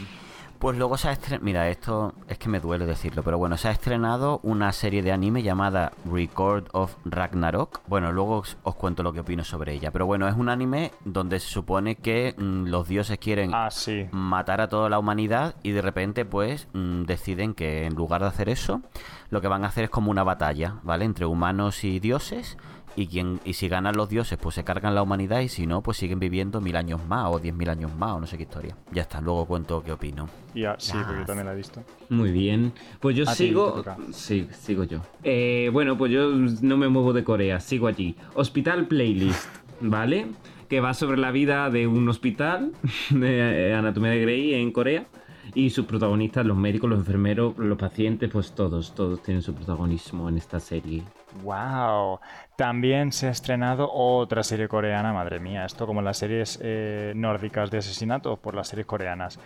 [0.61, 1.43] Pues luego se ha estrenado.
[1.43, 5.11] Mira, esto es que me duele decirlo, pero bueno, se ha estrenado una serie de
[5.11, 7.81] anime llamada Record of Ragnarok.
[7.87, 9.89] Bueno, luego os, os cuento lo que opino sobre ella.
[9.89, 14.07] Pero bueno, es un anime donde se supone que mm, los dioses quieren Ah, sí.
[14.11, 18.27] matar a toda la humanidad y de repente pues mm, deciden que en lugar de
[18.27, 18.81] hacer eso,
[19.31, 21.05] lo que van a hacer es como una batalla, ¿vale?
[21.05, 22.55] Entre humanos y dioses.
[22.95, 25.81] Y, quien, y si ganan los dioses, pues se cargan la humanidad y si no,
[25.81, 28.43] pues siguen viviendo mil años más o diez mil años más o no sé qué
[28.43, 28.75] historia.
[28.91, 30.27] Ya está, luego cuento qué opino.
[30.53, 31.83] Ya, sí, porque yo también la he visto.
[32.09, 32.73] Muy bien.
[32.99, 33.83] Pues yo A sigo.
[34.11, 35.01] Sí, sigo yo.
[35.23, 36.31] Eh, bueno, pues yo
[36.61, 38.15] no me muevo de Corea, sigo allí.
[38.33, 39.47] Hospital Playlist,
[39.79, 40.27] ¿vale?
[40.67, 42.73] Que va sobre la vida de un hospital
[43.09, 45.05] de eh, anatomía de Grey en Corea.
[45.53, 50.29] Y sus protagonistas, los médicos, los enfermeros, los pacientes, pues todos, todos tienen su protagonismo
[50.29, 51.03] en esta serie.
[51.43, 52.19] Wow.
[52.55, 57.71] También se ha estrenado otra serie coreana, madre mía, esto como las series eh, nórdicas
[57.71, 59.39] de asesinato por las series coreanas.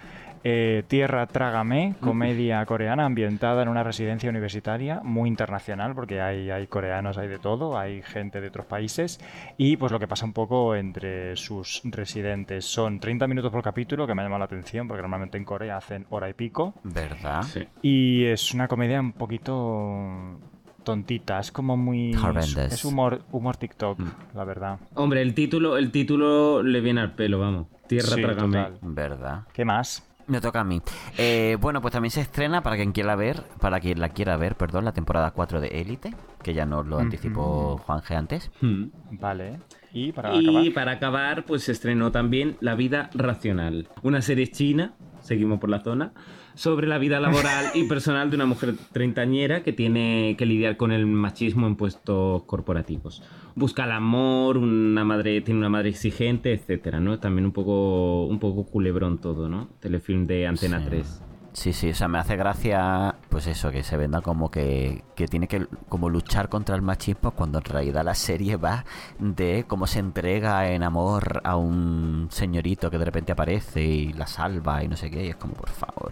[0.43, 6.67] Eh, Tierra Trágame, comedia coreana ambientada en una residencia universitaria muy internacional, porque hay, hay
[6.67, 9.19] coreanos, hay de todo, hay gente de otros países,
[9.57, 12.65] y pues lo que pasa un poco entre sus residentes.
[12.65, 15.77] Son 30 minutos por capítulo, que me ha llamado la atención, porque normalmente en Corea
[15.77, 16.73] hacen hora y pico.
[16.83, 17.43] ¿Verdad?
[17.43, 17.67] Sí.
[17.81, 20.37] Y es una comedia un poquito
[20.85, 22.15] tontita, es como muy...
[22.15, 22.57] Horrendous.
[22.71, 24.07] Es humor, humor TikTok, Mm.
[24.35, 24.79] la verdad.
[24.93, 27.67] Hombre, el título, el título le viene al pelo, vamos.
[27.87, 28.67] Tierra Sí, Trágame.
[28.81, 29.41] ¿Verdad?
[29.51, 30.07] ¿Qué más?
[30.27, 30.81] Me toca a mí.
[31.19, 34.55] Eh, bueno, pues también se estrena para quien quiera ver, para quien la quiera ver,
[34.55, 38.49] perdón, la temporada 4 de Élite, que ya nos lo anticipó Juan G antes.
[38.61, 38.85] Hmm.
[39.11, 39.59] Vale.
[39.93, 40.73] Y para Y acabar...
[40.73, 45.81] para acabar, pues se estrenó también La vida racional, una serie china, seguimos por la
[45.81, 46.11] zona,
[46.55, 50.91] sobre la vida laboral y personal de una mujer treintañera que tiene que lidiar con
[50.91, 53.21] el machismo en puestos corporativos.
[53.55, 57.19] Busca el amor, una madre, tiene una madre exigente, etcétera, ¿no?
[57.19, 59.69] También un poco, un poco culebrón todo, ¿no?
[59.79, 60.85] Telefilm de Antena Sí.
[60.87, 61.21] 3.
[61.57, 65.25] Sí, sí, o sea, me hace gracia, pues eso, que se venda como que, que
[65.25, 68.83] tiene que como luchar contra el machismo cuando en realidad la serie va
[69.19, 74.27] de cómo se entrega en amor a un señorito que de repente aparece y la
[74.27, 76.11] salva y no sé qué, y es como, por favor.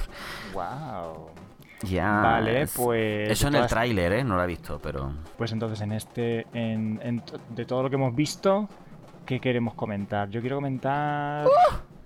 [0.53, 1.27] Wow.
[1.89, 2.09] Ya.
[2.21, 4.23] Vale, es- pues, Eso en el tráiler, ¿eh?
[4.23, 5.11] No lo he visto, pero...
[5.37, 6.47] Pues entonces en este...
[6.53, 8.69] En, en de todo lo que hemos visto,
[9.25, 10.29] ¿qué queremos comentar?
[10.29, 11.45] Yo quiero comentar...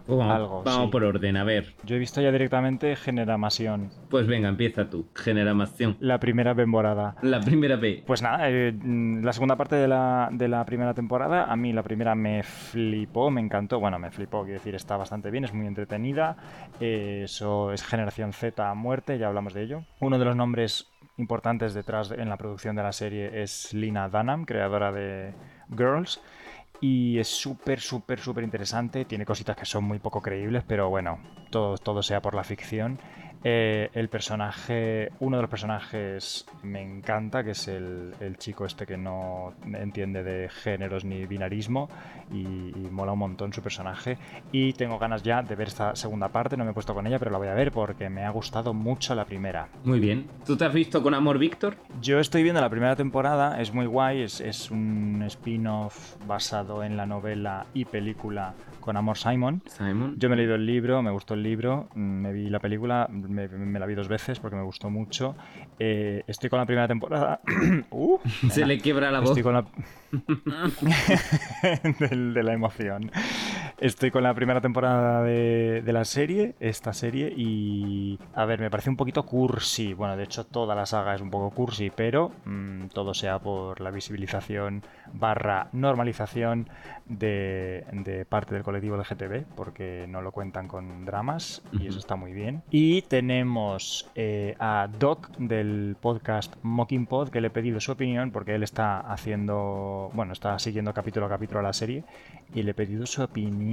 [0.07, 0.91] Vamos, Algo, vamos sí.
[0.91, 1.73] por orden, a ver.
[1.83, 5.07] Yo he visto ya directamente Generamación, Pues venga, empieza tú.
[5.15, 5.97] Generación.
[5.99, 7.15] la primera temporada.
[7.21, 8.03] La primera vez.
[8.05, 11.73] Pues nada, eh, mm, la segunda parte de la, de la primera temporada, a mí
[11.73, 13.79] la primera me flipó, me encantó.
[13.79, 16.37] Bueno, me flipó, quiero decir, está bastante bien, es muy entretenida.
[16.79, 19.83] eh, eso es generación Z a muerte, ya hablamos de ello.
[19.99, 24.07] Uno de los nombres importantes detrás de- en la producción de la serie es Lina
[24.09, 25.33] Dunham, creadora de
[25.75, 26.21] Girls.
[26.79, 29.05] Y es súper, súper, súper interesante.
[29.05, 31.19] Tiene cositas que son muy poco creíbles, pero bueno,
[31.49, 32.99] todo, todo sea por la ficción.
[33.43, 38.85] Eh, el personaje, uno de los personajes me encanta, que es el, el chico este
[38.85, 41.89] que no entiende de géneros ni binarismo
[42.31, 44.17] y, y mola un montón su personaje.
[44.51, 47.19] Y tengo ganas ya de ver esta segunda parte, no me he puesto con ella,
[47.19, 49.69] pero la voy a ver porque me ha gustado mucho la primera.
[49.83, 50.27] Muy bien.
[50.45, 51.77] ¿Tú te has visto con amor, Víctor?
[52.01, 56.97] Yo estoy viendo la primera temporada, es muy guay, es, es un spin-off basado en
[56.97, 59.61] la novela y película con Amor Simon.
[59.65, 60.15] Simon.
[60.17, 63.07] Yo me he leído el libro, me gustó el libro, mm, me vi la película,
[63.27, 65.35] me, me la vi dos veces porque me gustó mucho.
[65.79, 67.41] Eh, estoy con la primera temporada.
[67.89, 68.17] Uh,
[68.49, 69.29] Se le quiebra la voz.
[69.37, 69.65] Estoy con la...
[71.99, 73.11] Del- de, la emoción.
[73.79, 78.17] Estoy con la primera temporada de, de la serie, esta serie, y...
[78.33, 79.93] A ver, me parece un poquito cursi.
[79.93, 83.79] Bueno, de hecho toda la saga es un poco cursi, pero mm, todo sea por
[83.79, 84.81] la visibilización
[85.13, 86.69] barra normalización
[87.05, 92.15] de, de parte del colectivo LGTB, porque no lo cuentan con dramas, y eso está
[92.15, 92.63] muy bien.
[92.71, 98.31] Y tenemos eh, a Doc del podcast Mocking Pod, que le he pedido su opinión,
[98.31, 102.03] porque él está haciendo, bueno, está siguiendo capítulo a capítulo a la serie,
[102.55, 103.66] y le he pedido su opinión.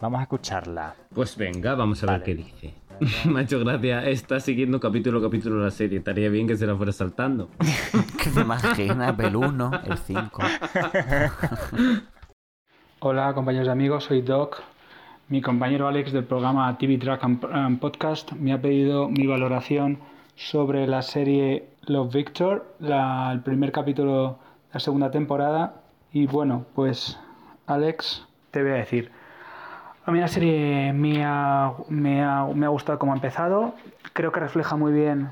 [0.00, 0.94] Vamos a escucharla.
[1.14, 2.74] Pues venga, vamos a ver qué dice.
[3.28, 4.08] Me ha hecho gracia.
[4.08, 5.98] Está siguiendo capítulo a capítulo la serie.
[5.98, 7.48] Estaría bien que se la fuera saltando.
[8.22, 9.18] ¿Qué te imaginas?
[9.18, 10.42] El 1, el 5.
[13.00, 14.62] Hola compañeros y amigos, soy Doc.
[15.28, 19.98] Mi compañero Alex del programa TV Track and Podcast me ha pedido mi valoración
[20.36, 24.38] sobre la serie Love Victor, la- el primer capítulo
[24.68, 25.82] de la segunda temporada.
[26.12, 27.18] Y bueno, pues
[27.66, 29.10] Alex, te voy a decir.
[30.04, 33.74] A mí la serie me ha, me ha, me ha gustado como ha empezado.
[34.12, 35.30] Creo que refleja muy bien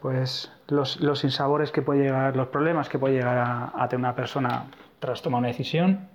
[0.00, 4.00] pues los, los sinsabores que puede llegar, los problemas que puede llegar a, a tener
[4.00, 4.66] una persona
[5.00, 6.08] tras tomar una decisión.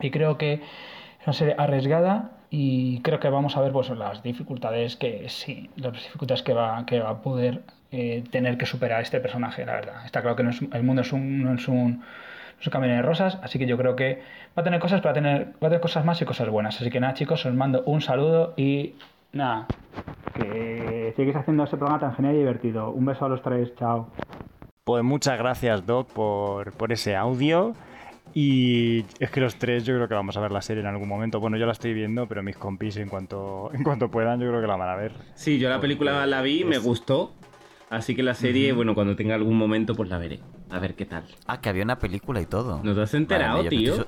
[0.00, 4.22] Y creo que es una serie arriesgada y creo que vamos a ver pues, las
[4.22, 7.62] dificultades que sí, las dificultades que va, que va a poder
[7.92, 10.04] eh, tener que superar este personaje, la verdad.
[10.04, 12.02] Está claro que no es- el mundo es un, no es un,
[12.56, 14.22] no es un camino de rosas, así que yo creo que
[14.56, 16.48] va a tener cosas, pero va a tener, va a tener cosas más y cosas
[16.48, 16.80] buenas.
[16.80, 18.94] Así que nada, chicos, os mando un saludo y
[19.32, 19.66] nada,
[20.34, 22.90] que sigáis haciendo ese programa tan genial y divertido.
[22.90, 24.08] Un beso a los tres, chao.
[24.84, 27.74] Pues muchas gracias, Doc, por, por ese audio.
[28.34, 31.08] Y es que los tres yo creo que vamos a ver la serie en algún
[31.08, 31.40] momento.
[31.40, 34.60] Bueno, yo la estoy viendo, pero mis compis en cuanto, en cuanto puedan yo creo
[34.60, 35.12] que la van a ver.
[35.34, 37.32] Sí, yo la película la vi, me gustó.
[37.90, 40.40] Así que la serie, bueno, cuando tenga algún momento, pues la veré.
[40.70, 41.24] A ver qué tal.
[41.46, 42.80] Ah, que había una película y todo.
[42.82, 43.92] ¿No te has enterado, yo tío?
[43.94, 44.06] estoy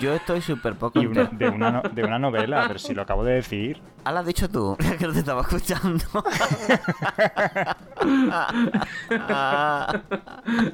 [0.00, 3.02] Yo estoy súper poco Y una- de, una, no- de una novela, pero si lo
[3.02, 3.80] acabo de decir.
[4.04, 6.04] Ah, lo has dicho tú, que no te estaba escuchando.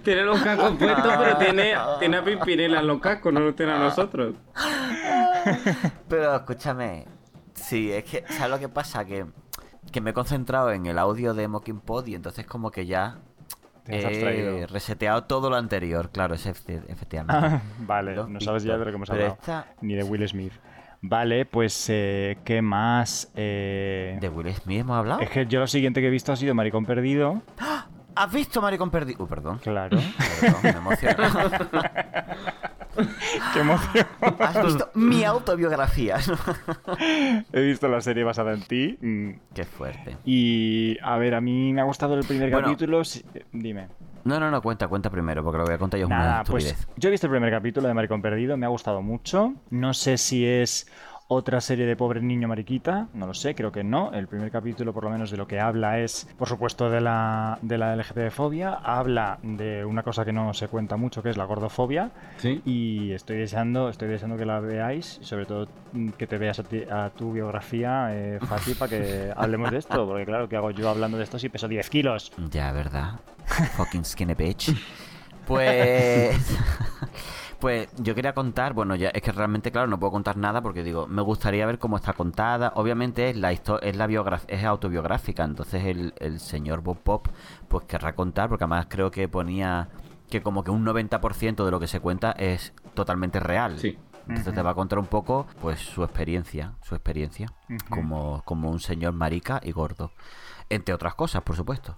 [0.02, 3.72] Tiene los cascos puestos, pero tiene, tiene a Pimpinela en los cascos, no los tiene
[3.72, 4.34] a nosotros.
[6.08, 7.06] Pero escúchame,
[7.54, 9.04] sí, es que, ¿sabes lo que pasa?
[9.04, 9.24] Que,
[9.90, 13.18] que me he concentrado en el audio de Mocking Pod y entonces como que ya
[13.88, 14.66] he abstraído.
[14.68, 17.34] reseteado todo lo anterior, claro, es efecti- efectivamente.
[17.56, 19.32] Ah, vale, Los no sabes ya de lo que hemos hablado.
[19.40, 20.52] esta- Ni de Will Smith.
[21.04, 23.32] Vale, pues, eh, ¿qué más?
[23.34, 25.20] Eh, ¿De Will Smith hemos hablado?
[25.20, 27.42] Es que yo lo siguiente que he visto ha sido Maricón Perdido.
[28.14, 29.24] ¿Has visto Maricón Perdido?
[29.24, 29.58] Uh, perdón.
[29.58, 29.98] Claro.
[30.40, 31.16] Perdón, me emocioné.
[33.54, 34.06] Qué emoción.
[34.40, 36.18] ¿Has visto mi autobiografía?
[37.52, 38.98] He visto la serie basada en ti.
[39.00, 40.16] mm, Qué fuerte.
[40.24, 42.68] Y, a ver, a mí me ha gustado el primer Bueno.
[42.68, 43.02] capítulo.
[43.52, 43.88] Dime.
[44.24, 46.86] No, no, no, cuenta, cuenta primero, porque lo voy a contar yo es una pues
[46.96, 49.54] yo he visto el primer capítulo de Maricón Perdido, me ha gustado mucho.
[49.70, 50.86] No sé si es
[51.32, 54.12] otra serie de pobre niño mariquita, no lo sé, creo que no.
[54.12, 57.58] El primer capítulo, por lo menos, de lo que habla es, por supuesto, de la,
[57.62, 58.80] de la LGTB-fobia.
[58.82, 62.10] Habla de una cosa que no se cuenta mucho, que es la gordofobia.
[62.38, 62.60] Sí.
[62.64, 66.58] Y estoy deseando, estoy deseando que la veáis, y sobre todo mm, que te veas
[66.58, 70.06] a, ti- a tu biografía, eh, Fati, para que hablemos de esto.
[70.06, 72.32] Porque claro, ¿qué hago yo hablando de esto si peso 10 kilos?
[72.50, 73.20] Ya, ¿verdad?
[73.76, 74.70] Fucking skinny bitch.
[75.44, 76.36] Pues.
[77.62, 80.82] Pues yo quería contar, bueno, ya es que realmente, claro, no puedo contar nada porque
[80.82, 82.72] digo, me gustaría ver cómo está contada.
[82.74, 87.28] Obviamente es la es la es autobiográfica, entonces el, el señor Bob Pop
[87.68, 89.90] pues querrá contar, porque además creo que ponía
[90.28, 93.78] que como que un 90% de lo que se cuenta es totalmente real.
[93.78, 93.96] Sí.
[94.26, 97.52] Entonces te va a contar un poco, pues, su experiencia, su experiencia,
[97.88, 100.10] como, como un señor marica y gordo.
[100.68, 101.96] Entre otras cosas, por supuesto.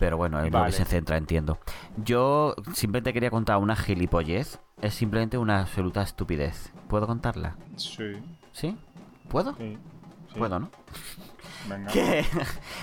[0.00, 1.58] Pero bueno, es lo que se centra, entiendo.
[1.98, 4.58] Yo simplemente quería contar una gilipollez.
[4.82, 6.72] Es simplemente una absoluta estupidez.
[6.88, 7.54] ¿Puedo contarla?
[7.76, 8.14] Sí,
[8.52, 8.76] ¿Sí?
[9.28, 9.52] ¿Puedo?
[9.58, 9.78] sí.
[10.32, 10.38] sí.
[10.38, 10.70] Puedo, ¿no?
[11.68, 11.90] Venga.
[11.92, 12.24] Que-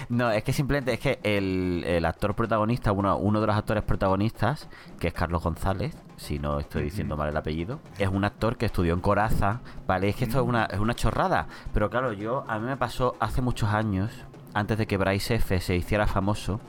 [0.09, 3.83] No, es que simplemente es que el, el actor protagonista, uno, uno de los actores
[3.83, 8.57] protagonistas, que es Carlos González, si no estoy diciendo mal el apellido, es un actor
[8.57, 10.09] que estudió en Coraza, ¿vale?
[10.09, 13.15] Es que esto es una, es una chorrada, pero claro, yo, a mí me pasó
[13.19, 14.11] hace muchos años,
[14.53, 16.59] antes de que Bryce F se hiciera famoso,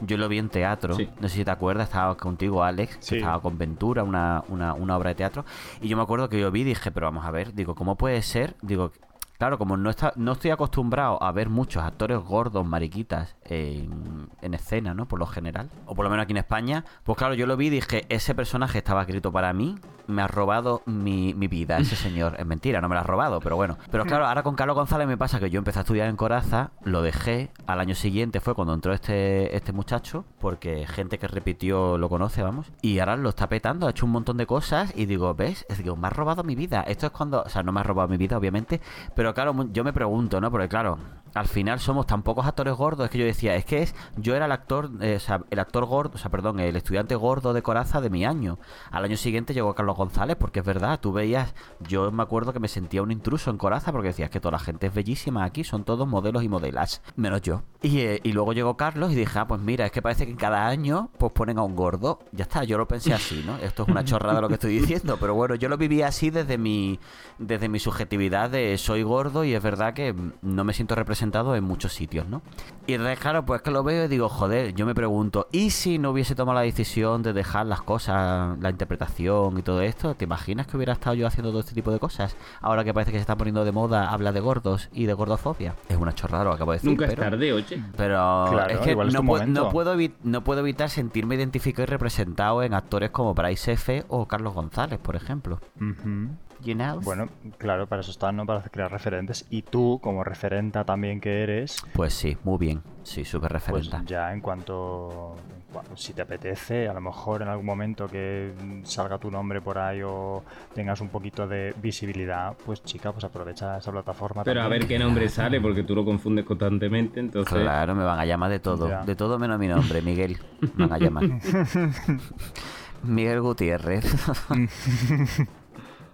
[0.00, 1.08] yo lo vi en teatro, Sí.
[1.20, 3.16] no sé si te acuerdas, estaba contigo Alex, Sí.
[3.16, 5.44] estaba con Ventura, una, una, una obra de teatro,
[5.80, 7.96] y yo me acuerdo que yo vi y dije, pero vamos a ver, digo, ¿cómo
[7.96, 8.56] puede ser?
[8.62, 8.92] Digo,
[9.38, 14.54] Claro, como no, está, no estoy acostumbrado a ver muchos actores gordos, mariquitas, en, en
[14.54, 15.06] escena, ¿no?
[15.06, 15.68] Por lo general.
[15.84, 16.86] O por lo menos aquí en España.
[17.04, 19.74] Pues claro, yo lo vi y dije, ese personaje estaba escrito para mí,
[20.06, 22.36] me ha robado mi, mi vida, ese señor.
[22.38, 23.78] Es mentira, no me lo ha robado, pero bueno.
[23.90, 26.70] Pero claro, ahora con Carlos González me pasa que yo empecé a estudiar en Coraza,
[26.82, 31.98] lo dejé, al año siguiente fue cuando entró este, este muchacho, porque gente que repitió
[31.98, 32.72] lo conoce, vamos.
[32.82, 35.66] Y ahora lo está petando, ha hecho un montón de cosas y digo, ¿ves?
[35.68, 36.82] Es digo, me ha robado mi vida.
[36.86, 38.80] Esto es cuando, o sea, no me ha robado mi vida, obviamente,
[39.14, 40.50] pero claro, yo me pregunto, ¿no?
[40.50, 40.98] Porque claro,
[41.34, 44.34] al final somos tan pocos actores gordos, es que yo decía, es que es, yo
[44.34, 47.52] era el actor, eh, o sea, el actor gordo, o sea, perdón, el estudiante gordo
[47.52, 48.58] de Coraza de mi año.
[48.90, 51.54] Al año siguiente llegó Carlos González, porque es verdad, tú veías,
[51.86, 54.58] yo me acuerdo que me sentía un intruso en Coraza, porque decías que toda la
[54.58, 57.62] gente es bellísima aquí, son todos modelos y modelas, menos yo.
[57.82, 60.36] Y, eh, y luego llegó Carlos y dije, ah, pues mira, es que parece que
[60.36, 62.20] cada año pues ponen a un gordo.
[62.32, 63.56] Ya está, yo lo pensé así, ¿no?
[63.58, 66.58] Esto es una chorrada lo que estoy diciendo, pero bueno, yo lo viví así desde
[66.58, 66.98] mi,
[67.38, 71.64] desde mi subjetividad de soy gordo y es verdad que no me siento representado en
[71.64, 72.42] muchos sitios, ¿no?
[72.86, 75.98] Y entonces, claro, pues que lo veo y digo, joder, yo me pregunto, ¿y si
[75.98, 80.14] no hubiese tomado la decisión de dejar las cosas, la interpretación y todo esto?
[80.14, 82.36] ¿Te imaginas que hubiera estado yo haciendo todo este tipo de cosas?
[82.60, 85.74] Ahora que parece que se está poniendo de moda habla de gordos y de gordofobia.
[85.88, 86.90] Es una chorrada lo acabo de decir.
[86.90, 87.82] Nunca es pero- tarde, oye.
[87.96, 92.62] Pero Claro, es que es no, pu- puedo no puedo evitar sentirme identificado y representado
[92.62, 94.04] en actores como Bryce F.
[94.08, 95.58] o Carlos González, por ejemplo.
[95.80, 96.28] Ujú.
[96.64, 97.00] You know?
[97.02, 97.28] Bueno,
[97.58, 98.46] claro, para eso están, ¿no?
[98.46, 99.46] Para crear referentes.
[99.50, 102.82] Y tú, como referenta también que eres, Pues sí, muy bien.
[103.02, 103.98] Sí, súper pues referente.
[104.12, 108.52] ya en cuanto, en cua- si te apetece, a lo mejor en algún momento que
[108.82, 110.42] salga tu nombre por ahí o
[110.74, 114.42] tengas un poquito de visibilidad, pues chica, pues aprovecha esa plataforma.
[114.42, 117.58] Pero a ver qué nombre sale, porque tú lo confundes constantemente, entonces...
[117.62, 118.88] Claro, me van a llamar de todo.
[118.88, 119.04] Ya.
[119.04, 120.38] De todo menos mi nombre, Miguel.
[120.74, 121.24] Me van a llamar.
[123.04, 124.04] Miguel Gutiérrez.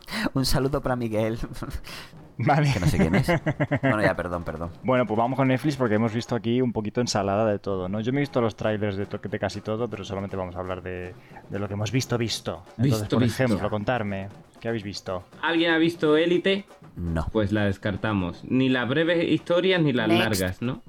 [0.35, 1.39] Un saludo para Miguel.
[2.39, 2.73] Vale.
[2.73, 3.29] Que no sé quién es.
[3.83, 4.71] Bueno, ya, perdón, perdón.
[4.83, 8.01] Bueno, pues vamos con Netflix porque hemos visto aquí un poquito ensalada de todo, ¿no?
[8.01, 10.83] Yo me he visto los trailers de, de casi todo, pero solamente vamos a hablar
[10.83, 11.15] de,
[11.51, 12.63] de lo que hemos visto, visto.
[12.79, 13.45] Entonces, Visto, por visto.
[13.45, 14.29] ejemplo, contarme,
[14.61, 15.25] ¿qué habéis visto?
[15.43, 16.65] ¿Alguien ha visto Élite?
[16.97, 18.43] No, Pues la descartamos.
[18.45, 20.41] Ni las breves historias ni las Next.
[20.41, 20.83] largas, ¿no?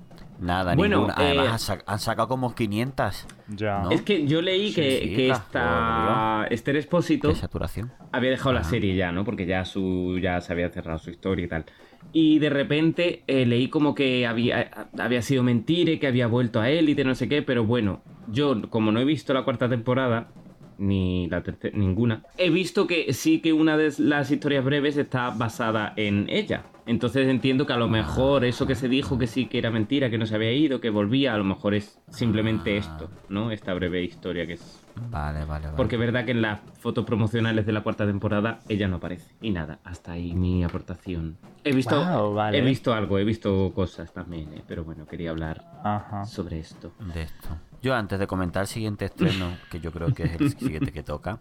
[0.43, 1.13] Nada, Bueno, ninguna.
[1.17, 3.25] Además, eh, han, sac- han sacado como 500.
[3.49, 3.79] Ya.
[3.83, 3.91] ¿No?
[3.91, 7.91] Es que yo leí Sí, que, sí, que esta Esther Espósito saturación.
[8.11, 9.23] había dejado la serie ya, ¿no?
[9.25, 11.65] Porque ya su ya se había cerrado su historia y tal.
[12.11, 16.59] Y de repente eh, leí como que había, había sido mentira y que había vuelto
[16.59, 20.27] a élite, no sé qué, pero bueno, yo como no he visto la cuarta temporada,
[20.77, 25.29] ni la tercera, ninguna, he visto que sí que una de las historias breves está
[25.31, 26.63] basada en ella.
[26.85, 30.09] Entonces entiendo que a lo mejor eso que se dijo que sí que era mentira,
[30.09, 33.51] que no se había ido, que volvía, a lo mejor es simplemente esto, ¿no?
[33.51, 35.77] Esta breve historia que es Vale, vale, vale.
[35.77, 39.33] porque es verdad que en las fotos promocionales de la cuarta temporada ella no aparece.
[39.41, 41.37] Y nada, hasta ahí mi aportación.
[41.63, 42.57] He visto, Guau, vale.
[42.57, 44.61] he visto algo, he visto cosas también, ¿eh?
[44.67, 46.25] pero bueno, quería hablar Ajá.
[46.25, 46.91] sobre esto.
[47.13, 47.47] de esto.
[47.83, 51.03] Yo antes de comentar el siguiente estreno, que yo creo que es el siguiente que
[51.03, 51.39] toca,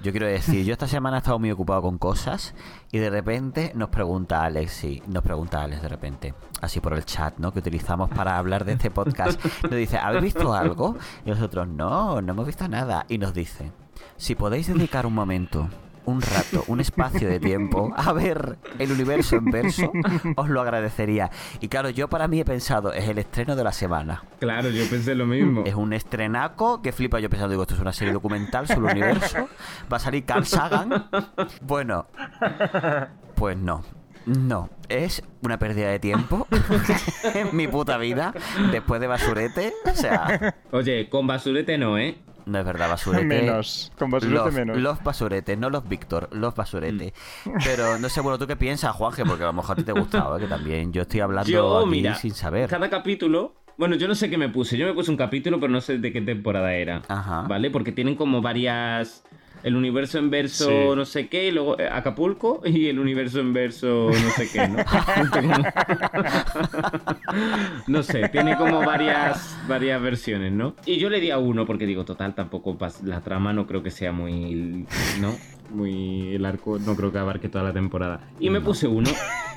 [0.00, 2.54] yo quiero decir, yo esta semana he estado muy ocupado con cosas
[2.90, 7.04] y de repente nos pregunta Alex, sí, nos pregunta Alex de repente, así por el
[7.04, 7.52] chat, ¿no?
[7.52, 9.38] Que utilizamos para hablar de este podcast.
[9.62, 10.96] Nos dice, ¿habéis visto algo?
[11.26, 13.04] Y nosotros, no, no hemos visto nada.
[13.10, 13.70] Y nos dice,
[14.16, 15.68] si podéis dedicar un momento
[16.04, 19.92] un rato, un espacio de tiempo a ver el universo en verso,
[20.36, 21.30] os lo agradecería.
[21.60, 24.24] Y claro, yo para mí he pensado, es el estreno de la semana.
[24.40, 25.62] Claro, yo pensé lo mismo.
[25.64, 28.98] Es un estrenaco que flipa yo pensando, digo, esto es una serie documental sobre el
[28.98, 29.48] universo.
[29.92, 31.08] Va a salir Carl Sagan.
[31.60, 32.06] Bueno,
[33.34, 33.82] pues no.
[34.24, 36.46] No, es una pérdida de tiempo
[37.34, 38.32] en mi puta vida
[38.70, 39.72] después de Basurete.
[39.84, 42.18] O sea, Oye, con basurete no, ¿eh?
[42.46, 43.24] No es verdad, Basurete.
[43.24, 44.76] Menos, con Basurete los, menos.
[44.78, 47.14] Los Basurete, no los Víctor, los Basurete.
[47.64, 49.24] Pero no sé, bueno, ¿tú qué piensas, Juanje?
[49.24, 50.40] Porque a lo mejor a ti te gustaba, ¿eh?
[50.40, 52.68] que también yo estoy hablando Yo, aquí mira, sin saber.
[52.68, 53.54] cada capítulo...
[53.78, 54.76] Bueno, yo no sé qué me puse.
[54.76, 57.02] Yo me puse un capítulo, pero no sé de qué temporada era.
[57.08, 57.42] Ajá.
[57.48, 57.70] ¿Vale?
[57.70, 59.24] Porque tienen como varias...
[59.62, 60.74] El universo en verso Sí.
[60.96, 64.68] no sé qué, y luego eh, Acapulco y el universo en verso no sé qué,
[64.68, 64.78] ¿no?
[67.86, 70.74] no sé, tiene como varias, varias versiones, ¿no?
[70.86, 73.90] Y yo le di a uno porque digo, total, tampoco la trama no creo que
[73.90, 74.86] sea muy,
[75.20, 75.34] ¿no?
[75.70, 78.20] Muy el arco, no creo que abarque toda la temporada.
[78.38, 79.10] Y me puse uno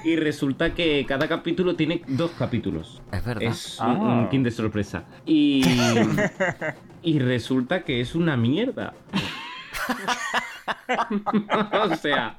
[0.05, 3.01] y resulta que cada capítulo tiene dos capítulos.
[3.11, 3.43] Es verdad.
[3.43, 4.19] Es un, Ah.
[4.21, 5.05] un king de sorpresa.
[5.25, 5.63] Y,
[7.03, 8.93] y resulta que es una mierda.
[11.73, 12.37] o sea,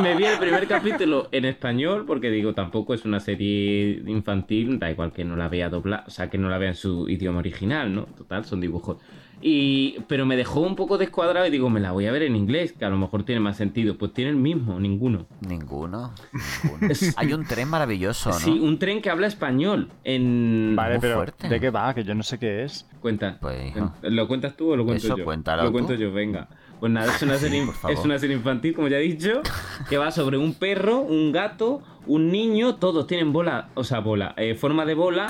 [0.00, 4.90] me vi el primer capítulo en español porque digo, tampoco es una serie infantil, da
[4.90, 7.38] igual que no la vea doblada, o sea, que no la vea en su idioma
[7.38, 8.06] original, ¿no?
[8.06, 8.98] Total, son dibujos.
[9.40, 12.34] Y, pero me dejó un poco descuadrado y digo, me la voy a ver en
[12.34, 13.98] inglés, que a lo mejor tiene más sentido.
[13.98, 15.26] Pues tiene el mismo, ninguno.
[15.46, 16.12] Ninguno.
[16.62, 16.94] ninguno.
[17.16, 18.38] Hay un tren maravilloso, ¿no?
[18.38, 20.74] Sí, un tren que habla español en...
[20.76, 21.48] Vale, muy pero fuerte.
[21.48, 21.94] ¿de qué va?
[21.94, 22.88] Que yo no sé qué es.
[23.00, 23.38] Cuenta.
[23.40, 23.74] Pues.
[24.02, 25.24] ¿Lo cuentas tú o lo cuento Eso, yo?
[25.24, 25.72] cuéntalo Lo tú.
[25.74, 26.48] cuento yo, venga.
[26.80, 29.42] Pues nada, es una, serie, es una serie infantil, como ya he dicho,
[29.88, 34.34] que va sobre un perro, un gato, un niño, todos tienen bola, o sea, bola,
[34.36, 35.26] eh, forma de bola.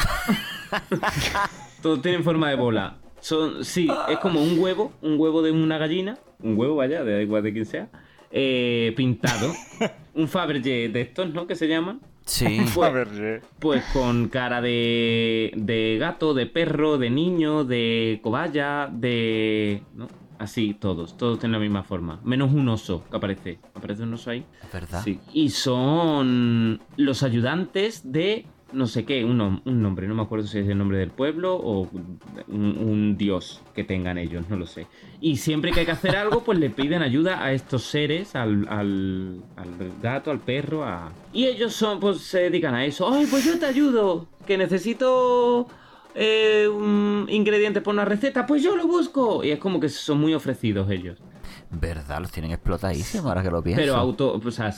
[1.82, 2.96] todos tienen forma de bola.
[3.24, 7.22] Son, sí, es como un huevo, un huevo de una gallina, un huevo, vaya, da
[7.22, 7.88] igual de quién sea,
[8.30, 9.50] eh, pintado.
[10.14, 11.46] Un Fabergé de estos, ¿no?
[11.46, 12.02] Que se llaman.
[12.26, 12.44] Sí.
[12.44, 19.82] Eh, Pues con cara de, de gato, de perro, de niño, de cobaya, de...
[19.94, 20.06] ¿no?
[20.38, 22.20] Así, todos, todos tienen la misma forma.
[22.24, 23.58] Menos un oso que aparece.
[23.72, 24.44] ¿Aparece un oso ahí?
[24.70, 25.00] Verdad.
[25.02, 25.18] Sí.
[25.32, 28.44] Y son los ayudantes de
[28.74, 31.10] no sé qué, un, nom- un nombre, no me acuerdo si es el nombre del
[31.10, 31.88] pueblo o
[32.48, 34.86] un, un dios que tengan ellos, no lo sé.
[35.20, 38.66] Y siempre que hay que hacer algo, pues le piden ayuda a estos seres, al,
[38.68, 41.12] al, al gato, al perro, a...
[41.32, 43.10] Y ellos son, pues se dedican a eso.
[43.10, 44.26] ¡Ay, pues yo te ayudo!
[44.46, 45.66] Que necesito
[46.14, 49.42] eh, un ingrediente para una receta, pues yo lo busco.
[49.42, 51.18] Y es como que son muy ofrecidos ellos.
[51.70, 52.20] ¿Verdad?
[52.20, 53.80] Los tienen explotadísimos ahora que lo pienso.
[53.80, 54.72] Pero auto, o sea,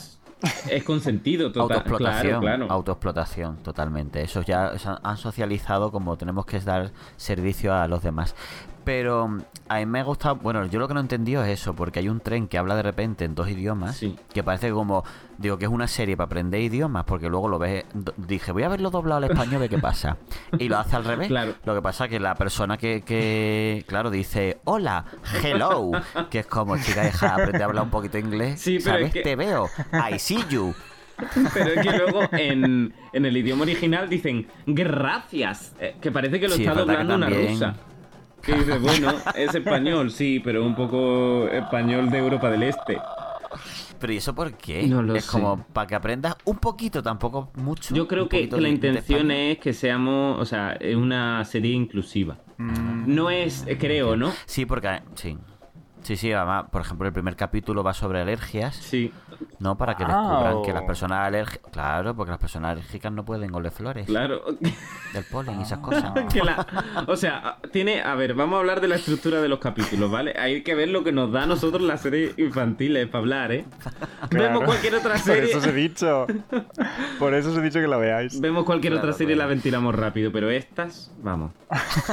[0.69, 1.77] es consentido total.
[1.77, 2.71] Autoexplotación, Claro, claro.
[2.73, 4.21] autoexplotación, totalmente.
[4.21, 4.71] Esos ya
[5.03, 8.35] han- socializado como tenemos que dar servicio a los demás.
[8.83, 11.49] Pero mm, a mí me ha gustado, bueno, yo lo que no he entendido es
[11.59, 14.15] eso, porque hay un tren que habla de repente en dos idiomas, Sí.
[14.33, 15.03] que parece como,
[15.37, 17.85] digo, que es una serie para aprender idiomas, porque luego lo ves,
[18.17, 20.17] dije, voy a verlo doblado al español, ve qué pasa.
[20.57, 21.27] Y lo hace al revés.
[21.27, 21.53] Claro.
[21.65, 25.05] Lo que pasa que la persona que, que, claro, dice, hola,
[25.43, 25.91] hello,
[26.29, 29.07] que es como, chica, deja, aprende a hablar un poquito inglés, Sí, pero ¿sabes?
[29.07, 29.69] es que- Te veo,
[30.11, 30.73] I see you.
[31.53, 36.47] Pero es que luego en, en el idioma original dicen gracias, eh, que parece que
[36.47, 37.75] lo Sí, está es doblando una rusa.
[38.41, 42.99] Que dice, bueno, es español, sí, pero un poco español de Europa del Este.
[43.99, 44.83] Pero ¿y eso por qué?
[44.87, 45.31] No lo es sé.
[45.31, 47.95] como para que aprendas un poquito, tampoco mucho.
[47.95, 52.37] Yo creo que, la de- intención es que seamos, o sea, es una serie inclusiva.
[52.57, 54.31] Mm, No es, creo, ¿no?
[54.45, 55.37] Sí, porque sí.
[56.07, 59.11] Sí, sí, además, por ejemplo, el primer capítulo va sobre alergias, Sí,
[59.59, 59.77] ¿no?
[59.77, 61.69] Para que Ah, descubran que o- las personas alérgicas...
[61.69, 64.41] Claro, porque las personas alérgicas no pueden oler flores claro.
[65.13, 66.13] del polen y esas cosas.
[66.33, 66.65] Que la-
[67.07, 68.01] o sea, tiene.
[68.01, 70.33] A ver, vamos a hablar de la estructura de los capítulos, ¿vale?
[70.39, 73.65] Hay que ver lo que nos da a nosotros las series infantiles para hablar, ¿eh?
[74.29, 74.45] claro.
[74.51, 75.49] Vemos cualquier otra Por serie.
[75.49, 76.25] eso os he dicho.
[77.19, 78.39] Por eso os he dicho que la veáis.
[78.39, 81.51] Vemos cualquier Claro, otra serie y la ventilamos rápido, pero estas, vamos.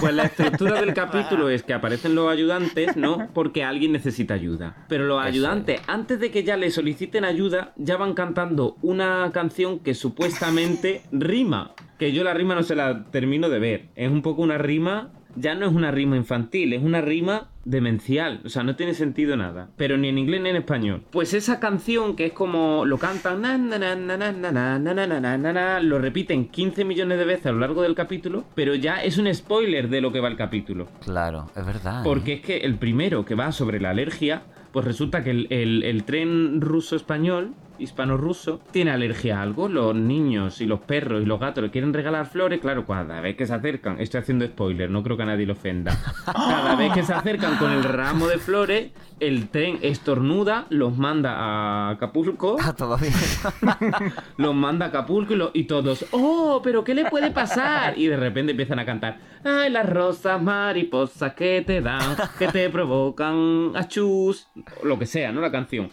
[0.00, 3.28] Pues la estructura del capítulo es que aparecen los ayudantes, ¿no?
[3.32, 4.86] Porque alguien necesita ayuda.
[4.88, 9.30] Pero los Eso ayudantes, antes de que ya le soliciten ayuda, ya van cantando una
[9.32, 11.74] canción que supuestamente rima.
[11.98, 13.88] Que yo la rima no se la termino de ver.
[13.96, 15.10] Es un poco una rima.
[15.36, 19.36] Ya no es una rima infantil, es una rima demencial, o sea, no tiene sentido
[19.36, 21.02] nada, pero ni en inglés ni en español.
[21.10, 27.46] Pues esa canción que es como lo cantan, na, lo repiten 15 millones de veces
[27.46, 30.36] a lo largo del capítulo, pero ya es un spoiler de lo que va el
[30.36, 30.88] capítulo.
[31.04, 32.02] Claro, es verdad.
[32.04, 34.42] Porque es que el primero que va sobre la alergia,
[34.72, 39.68] pues resulta que el, el, el tren ruso-español hispano-ruso, tiene alergia a algo.
[39.68, 42.60] Los niños y los perros y los gatos le quieren regalar flores.
[42.60, 45.54] Claro, cada vez que se acercan, estoy haciendo spoiler, no creo que a nadie lo
[45.54, 45.96] ofenda.
[46.24, 48.90] Cada vez que se acercan con el ramo de flores,
[49.20, 52.56] el tren estornuda, los manda a Acapulco.
[52.60, 53.12] Ah, todavía.
[54.36, 56.60] Los manda a Acapulco y, lo- y todos, ¡oh!
[56.62, 57.96] ¿Pero qué le puede pasar?
[57.98, 62.68] Y de repente empiezan a cantar, ¡ay, las rosas mariposas que te dan, que te
[62.70, 64.48] provocan achus!
[64.82, 65.40] O Lo que sea, ¿no?
[65.40, 65.90] La canción.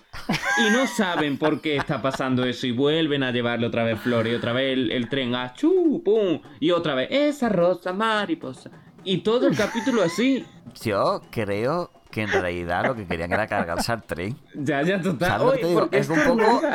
[0.67, 4.33] Y no saben por qué está pasando eso y vuelven a llevarle otra vez flores
[4.33, 6.01] y otra vez el, el tren, ¡achú!
[6.03, 6.41] ¡pum!
[6.59, 8.71] Y otra vez, ¡esa rosa mariposa!
[9.03, 10.45] Y todo el capítulo así.
[10.83, 14.37] Yo creo que en realidad lo que querían era cargarse al tren.
[14.53, 15.29] Ya, ya, total.
[15.29, 15.79] ¿Sabes lo que ¡Uy, te digo?
[15.79, 16.61] ¿por qué Es un poco-?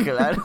[0.00, 0.42] Claro.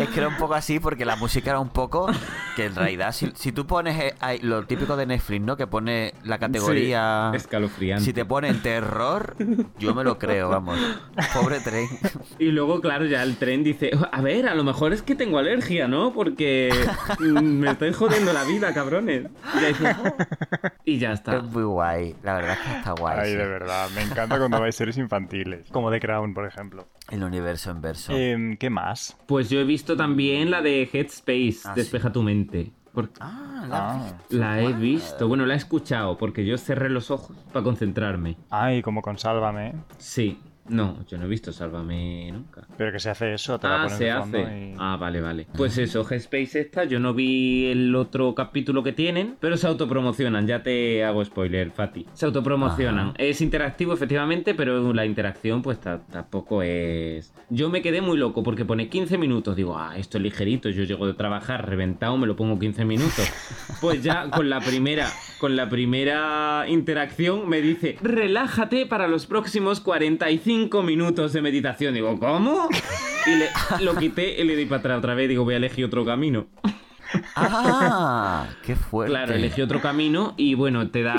[0.00, 2.08] es que era un poco así porque la música era un poco
[2.56, 5.56] que en realidad si, si tú pones eh, lo típico de Netflix, ¿no?
[5.56, 8.04] Que pone la categoría Sí, escalofriante.
[8.04, 9.36] si te ponen terror,
[9.78, 10.78] yo me lo creo, vamos.
[11.32, 11.86] Pobre tren.
[12.38, 15.38] Y luego, claro, ya el tren dice, a ver, a lo mejor es que tengo
[15.38, 16.12] alergia, ¿no?
[16.12, 16.70] Porque
[17.20, 19.26] me estoy jodiendo la vida, cabrones.
[19.56, 20.16] Y ya, dice, "Oh".
[20.84, 21.36] Y ya está.
[21.36, 23.18] Es muy guay, la verdad es que está guay.
[23.20, 23.36] Ay, sí.
[23.36, 23.88] de verdad.
[23.94, 25.68] Me encanta cuando vais series infantiles.
[25.70, 26.86] Como The Crown, por ejemplo.
[27.10, 28.12] El universo en verso.
[28.16, 29.16] Em, ¿Qué más?
[29.26, 32.72] Pues yo he visto también la de Headspace, Ah, Despeja tu mente.
[33.20, 33.90] Ah, la Ah.
[33.96, 34.36] has visto.
[34.36, 38.36] La he visto, bueno, la he escuchado porque yo cerré los ojos para concentrarme.
[38.50, 39.74] Ay, como con Sálvame.
[39.98, 42.66] Sí, no, yo no he visto Sálvame nunca.
[42.78, 44.40] Pero que se hace eso, te Ah, se hace.
[44.40, 45.46] y- Ah, vale, vale.
[45.56, 50.46] Pues eso, Headspace esta, yo no vi el otro capítulo que tienen, pero se autopromocionan,
[50.46, 52.06] ya te hago spoiler, Fati.
[52.14, 53.08] Se autopromocionan.
[53.08, 53.14] Ajá.
[53.18, 57.32] Es interactivo, efectivamente, pero la interacción, pues ta- tampoco es.
[57.50, 59.56] Yo me quedé muy loco porque pone 15 minutos.
[59.56, 60.68] Digo, ah, esto es ligerito.
[60.70, 63.14] Yo llego de trabajar reventado, me lo pongo 15 minutos.
[63.80, 65.08] Pues ya con la primera,
[65.40, 71.94] con la primera interacción me dice, relájate para los próximos 45 minutos de meditación.
[71.94, 72.68] Digo, ¿cómo?
[73.26, 73.48] Y le,
[73.84, 75.28] lo quité y le di para atrás otra vez.
[75.28, 76.46] Digo, voy a elegir otro camino.
[77.36, 79.10] Ah, qué fuerte.
[79.12, 81.16] Claro, elegí otro camino y bueno, te da.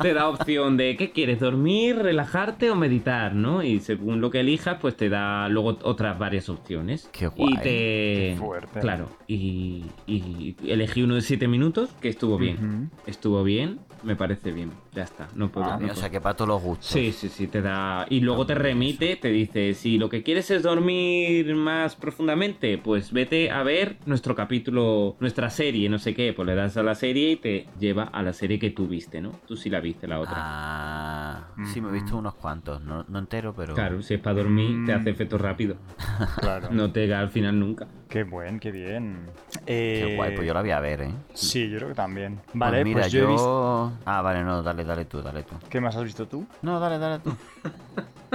[0.00, 3.62] te da opción de qué quieres, dormir, relajarte o meditar, ¿no?
[3.62, 7.08] Y según lo que elijas, pues te da luego otras varias opciones.
[7.12, 7.62] Qué guay, Y te...
[7.62, 8.80] qué fuerte.
[8.80, 12.90] Claro, y, y elegí uno de 7 minutos, que estuvo bien.
[13.06, 14.70] Estuvo bien, me parece bien.
[14.92, 15.66] Ya está, no puedo.
[15.66, 15.94] Ah, no o puedo.
[15.94, 16.88] sea, que para todos los gustos.
[16.88, 18.06] Sí, sí, sí, te da.
[18.08, 23.12] Y luego te remite, te dice: si lo que quieres es dormir más profundamente, pues
[23.12, 26.32] vete a ver nuestro capítulo, nuestra serie, no sé qué.
[26.32, 29.20] Pues le das a la serie y te lleva a la serie que tú viste,
[29.20, 29.32] ¿no?
[29.46, 30.34] Tú sí la viste, la otra.
[30.36, 32.80] Ah, sí, me he visto unos cuantos.
[32.82, 33.74] No, no entero, pero.
[33.74, 35.76] Claro, si es para dormir, te hace efecto rápido.
[36.40, 36.68] Claro.
[36.70, 37.86] No te llega al final nunca.
[38.08, 39.26] Qué buen, qué bien.
[39.66, 41.10] Qué guay, pues yo la voy a ver, ¿eh?
[41.34, 42.36] Sí, yo creo que también.
[42.36, 43.92] Pues Vale, mira, pues yo, he visto.
[44.06, 45.54] Ah, vale, no, dale, dale tú, dale tú.
[45.68, 46.46] ¿Qué más has visto tú?
[46.62, 47.36] No, dale, dale tú.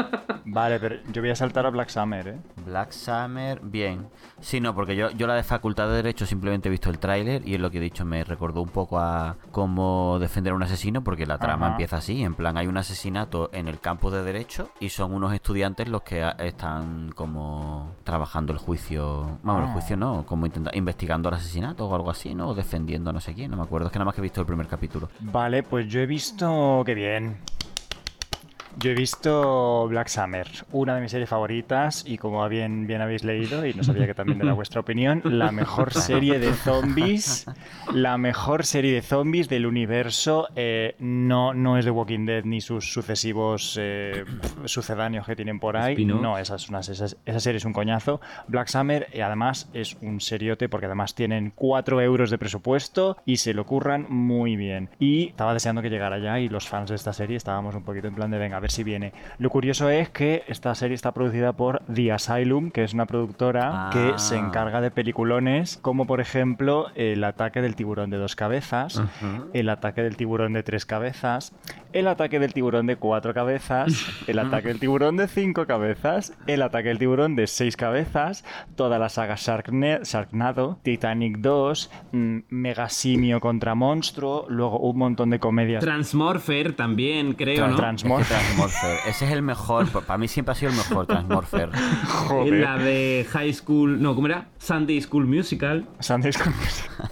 [0.46, 2.38] Vale, pero yo voy a saltar a Black Summer, ¿eh?
[2.66, 4.08] Black Summer, bien.
[4.42, 7.48] Sí, no, porque yo, yo la de Facultad de Derecho simplemente he visto el tráiler
[7.48, 10.64] y es lo que he dicho, me recordó un poco a cómo defender a un
[10.64, 11.74] asesino, porque la trama Ajá.
[11.76, 15.34] empieza así, en plan hay un asesinato en el campo de Derecho y son unos
[15.34, 19.74] estudiantes los que están como trabajando el juicio, vamos, el Ah.
[19.74, 22.50] juicio no, como intenta- investigando el asesinato o algo así, ¿no?
[22.50, 24.24] O defendiendo a no sé quién, no me acuerdo, es que nada más que he
[24.24, 25.10] visto el primer capítulo.
[25.22, 26.84] Vale, pues yo he visto.
[26.86, 27.38] Qué bien.
[28.80, 33.24] Yo he visto Black Summer, una de mis series favoritas y como bien, bien habéis
[33.24, 37.46] leído y no sabía que también era vuestra opinión, la mejor serie de zombies,
[37.94, 42.62] la mejor serie de zombies del universo, eh, no, no es de Walking Dead ni
[42.62, 44.26] sus sucesivos eh,
[44.66, 48.22] sucedáneos que tienen por ahí, no, esa, es una, esa, esa serie es un coñazo.
[48.48, 53.38] Black Summer y además es un seriote porque además tienen 4 euros de presupuesto y
[53.38, 54.90] se lo curran muy bien.
[55.00, 58.08] Y estaba deseando que llegara ya y los fans de esta serie estábamos un poquito
[58.08, 59.14] en plan de venga, ver si viene.
[59.38, 63.88] Lo curioso es que esta serie está producida por The Asylum, que es una productora
[63.88, 63.90] Ah.
[63.92, 69.02] que se encarga de peliculones como por ejemplo El ataque del tiburón de dos cabezas.
[69.54, 71.54] El ataque del tiburón de tres cabezas,
[71.92, 73.94] El ataque del tiburón de cuatro cabezas,
[74.28, 78.46] El ataque del tiburón de cinco cabezas, El ataque del tiburón de seis cabezas,
[78.76, 85.40] toda la saga Sharkne- Sharknado, Titanic 2, mm, Megasimio contra Monstruo, luego un montón de
[85.40, 85.84] comedias.
[85.84, 87.76] Transmorpher también, creo, ¿no?
[87.76, 91.06] Transmor- Es que Transmorpher, ese es el mejor, para mí siempre ha sido el mejor
[91.08, 91.70] Transmorpher.
[92.28, 92.54] Joder.
[92.62, 94.48] La de High School, no, ¿cómo era?
[94.58, 95.86] Sunday School Musical.
[96.00, 96.54] Sundays con-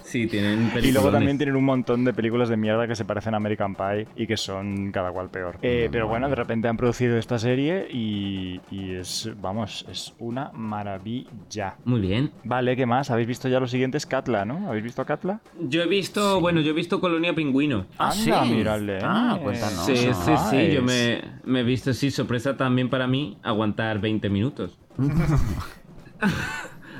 [0.03, 0.85] Sí, tienen películas.
[0.85, 3.75] Y luego también tienen un montón de películas de mierda que se parecen a American
[3.75, 5.57] Pie y que son cada cual peor.
[5.61, 10.51] Eh, pero bueno, de repente han producido esta serie y, y es, vamos, es una
[10.53, 11.75] maravilla.
[11.85, 12.31] Muy bien.
[12.43, 13.09] Vale, ¿qué más?
[13.09, 14.05] ¿Habéis visto ya los siguientes?
[14.05, 14.67] Katla, ¿no?
[14.67, 15.39] ¿Habéis visto Katla?
[15.59, 17.85] Yo he visto, bueno, yo he visto Colonia Pingüino.
[17.97, 18.51] Ah, Anda, sí.
[18.51, 18.99] mírale.
[19.01, 19.85] Ah, cuéntanos.
[19.85, 24.29] Sí, sí, sí, yo me, me he visto, sí, sorpresa también para mí, aguantar 20
[24.29, 24.77] minutos.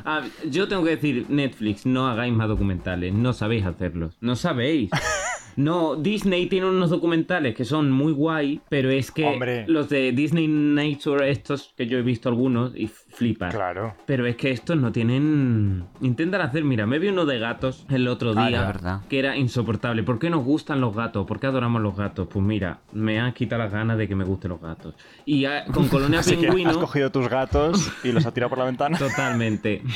[0.04, 4.90] Ah, yo tengo que decir, Netflix, no hagáis más documentales, no sabéis hacerlos, no sabéis.
[5.56, 9.66] No, Disney tiene unos documentales que son muy guay, pero es que Hombre.
[9.68, 13.54] los de Disney Nature, estos que yo he visto algunos, y flipas.
[13.54, 13.96] Claro.
[14.06, 15.84] Pero es que estos no tienen.
[16.02, 19.02] Intentan hacer, mira, me vi uno de gatos el otro Ah, día verdad.
[19.10, 20.04] que era insoportable.
[20.04, 21.26] ¿Por qué nos gustan los gatos?
[21.28, 22.28] ¿Por qué adoramos los gatos?
[22.32, 24.96] Pues mira, me han quitado las ganas de que me gusten los gatos.
[25.26, 26.80] Y con Colonia Así que has Pingüino.
[26.80, 28.98] cogido tus gatos y los has tirado por la ventana.
[28.98, 29.82] Totalmente.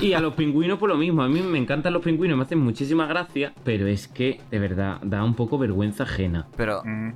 [0.00, 1.22] Y a los pingüinos, por lo mismo.
[1.22, 3.52] A mí me encantan los pingüinos, me hacen muchísima gracia.
[3.62, 6.46] Pero es que, de verdad, da un poco vergüenza ajena.
[6.56, 7.12] Pero, Mm.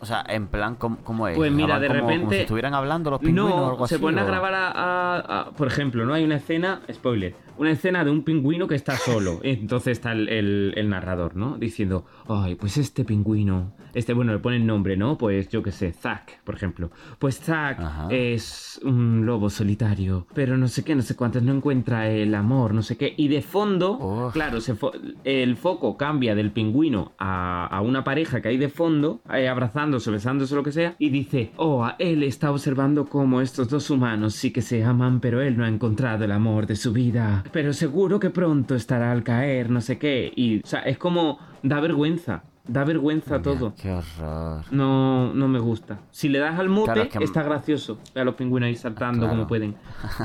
[0.00, 1.36] o sea, en plan, ¿cómo, cómo es?
[1.36, 3.86] Pues mira, ¿Graban de como- como repente- si estuvieran hablando los pingüinos o No, algo
[3.86, 4.02] se así.
[4.02, 6.14] ponen a o- grabar a, a- a- Por ejemplo, ¿no?
[6.14, 9.40] Hay una escena, spoiler, una escena de un pingüino que está solo.
[9.42, 11.56] Entonces está el, el- el narrador, ¿no?
[11.58, 13.72] Diciendo, ay, pues este pingüino.
[13.94, 15.16] Este, bueno, le pone el nombre, ¿no?
[15.18, 16.90] Pues yo qué sé, Zack, por ejemplo.
[17.18, 18.08] Pues Zack Ajá.
[18.10, 22.74] es un lobo solitario, pero no sé qué, no sé cuántos, no encuentra el amor,
[22.74, 23.14] no sé qué.
[23.16, 24.32] Y de fondo, Uf.
[24.32, 24.92] claro, se fo-
[25.24, 30.10] el foco cambia del pingüino a, a una pareja que hay de fondo, eh, abrazándose,
[30.10, 34.34] besándose, lo que sea, y dice, oh, a él está observando cómo estos dos humanos
[34.34, 37.44] sí que se aman, pero él no ha encontrado el amor de su vida.
[37.52, 40.32] Pero seguro que pronto estará al caer, no sé qué.
[40.34, 43.74] Y, o sea, es como, da vergüenza, da vergüenza todo.
[43.74, 44.62] Qué horror.
[44.70, 45.98] No, no me gusta.
[46.10, 47.98] Si le das al mute, Claro, es que- está gracioso.
[48.14, 49.32] A los pingüinos ahí saltando Claro.
[49.32, 49.74] como pueden.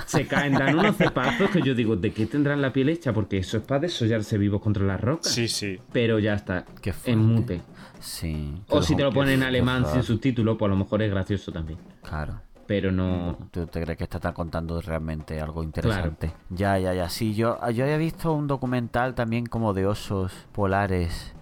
[0.05, 3.13] Se caen, dan unos cepazos que yo digo, ¿de qué tendrán la piel hecha?
[3.13, 5.31] Porque eso es para desollarse vivos contra las rocas.
[5.31, 5.79] Sí, sí.
[5.91, 7.61] Pero ya está, Qué en mute.
[7.99, 8.53] Sí.
[8.67, 11.51] O si te lo ponen en alemán sin subtítulo, pues a lo mejor es gracioso
[11.51, 11.79] también.
[12.01, 12.41] Claro.
[12.67, 13.37] Pero no...
[13.51, 16.33] ¿Tú te crees que está contando realmente algo interesante?
[16.49, 17.09] Ya, ya, ya.
[17.09, 21.33] Sí, yo, yo había visto un documental también como de osos polares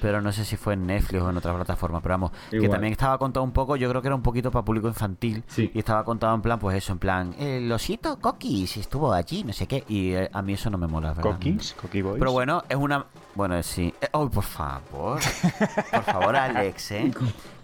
[0.00, 2.00] pero no sé si fue en Netflix o en otra plataforma.
[2.00, 4.64] Pero vamos, que también estaba contado un poco, yo creo que era un poquito para
[4.64, 5.42] público infantil.
[5.46, 5.70] Sí.
[5.74, 9.52] Y estaba contado en plan, pues eso, en plan, el osito Coquis estuvo allí, no
[9.52, 9.84] sé qué.
[9.88, 11.32] Y eh, a mí eso no me mola, ¿verdad?
[11.32, 12.18] Cookies, Cookie Boys.
[12.18, 13.06] Pero bueno, es una.
[13.34, 13.94] Bueno, sí.
[14.00, 15.20] Eh, ¡Ay, por favor!
[15.90, 17.12] Por favor, Alex, ¿eh?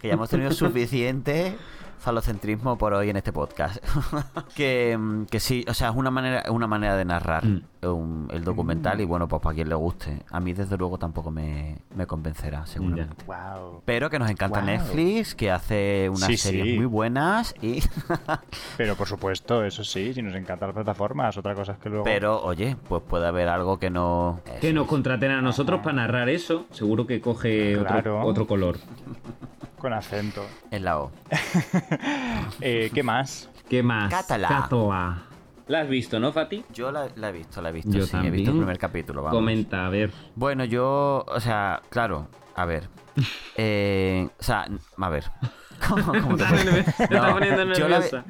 [0.01, 1.57] Que ya hemos tenido suficiente
[1.99, 3.78] falocentrismo por hoy en este podcast.
[4.55, 7.62] que, mm, que sí, o sea, es una manera, es una manera de narrar Mm.
[7.86, 10.22] un- el documental y bueno, pues para quien le guste.
[10.30, 13.24] A mí, desde luego, tampoco me, me convencerá, seguramente.
[13.26, 13.82] Wow.
[13.84, 14.66] Pero que nos encanta Wow.
[14.66, 16.76] Netflix, que hace unas Sí, series sí.
[16.76, 17.80] muy buenas y...
[18.76, 22.05] Pero por supuesto, eso sí, si nos encantan las plataformas, otra cosa es que luego...
[22.05, 24.40] Pero, oye, pues puede haber algo que no...
[24.61, 26.66] Que nos contraten a nosotros para narrar eso.
[26.70, 27.99] Seguro que coge Claro.
[27.99, 28.76] otro, otro color.
[29.78, 30.44] Con acento.
[30.70, 31.12] En la O.
[32.60, 33.50] Eh, ¿Qué más?
[33.68, 34.12] ¿Qué más?
[34.26, 35.22] Catoa.
[35.68, 36.64] ¿La has visto, no, Fati?
[36.72, 39.22] Yo la, la he visto, la he visto, Yo sí, he visto el primer capítulo,
[39.22, 39.36] vamos.
[39.36, 40.10] Comenta, a ver.
[40.34, 42.88] Bueno, yo, o sea, claro, a ver.
[43.56, 44.66] Eh, o sea,
[44.96, 45.24] a ver.
[45.88, 48.24] ¿Cómo, cómo te Te puedo- estás poniendo yo la vi- nerviosa.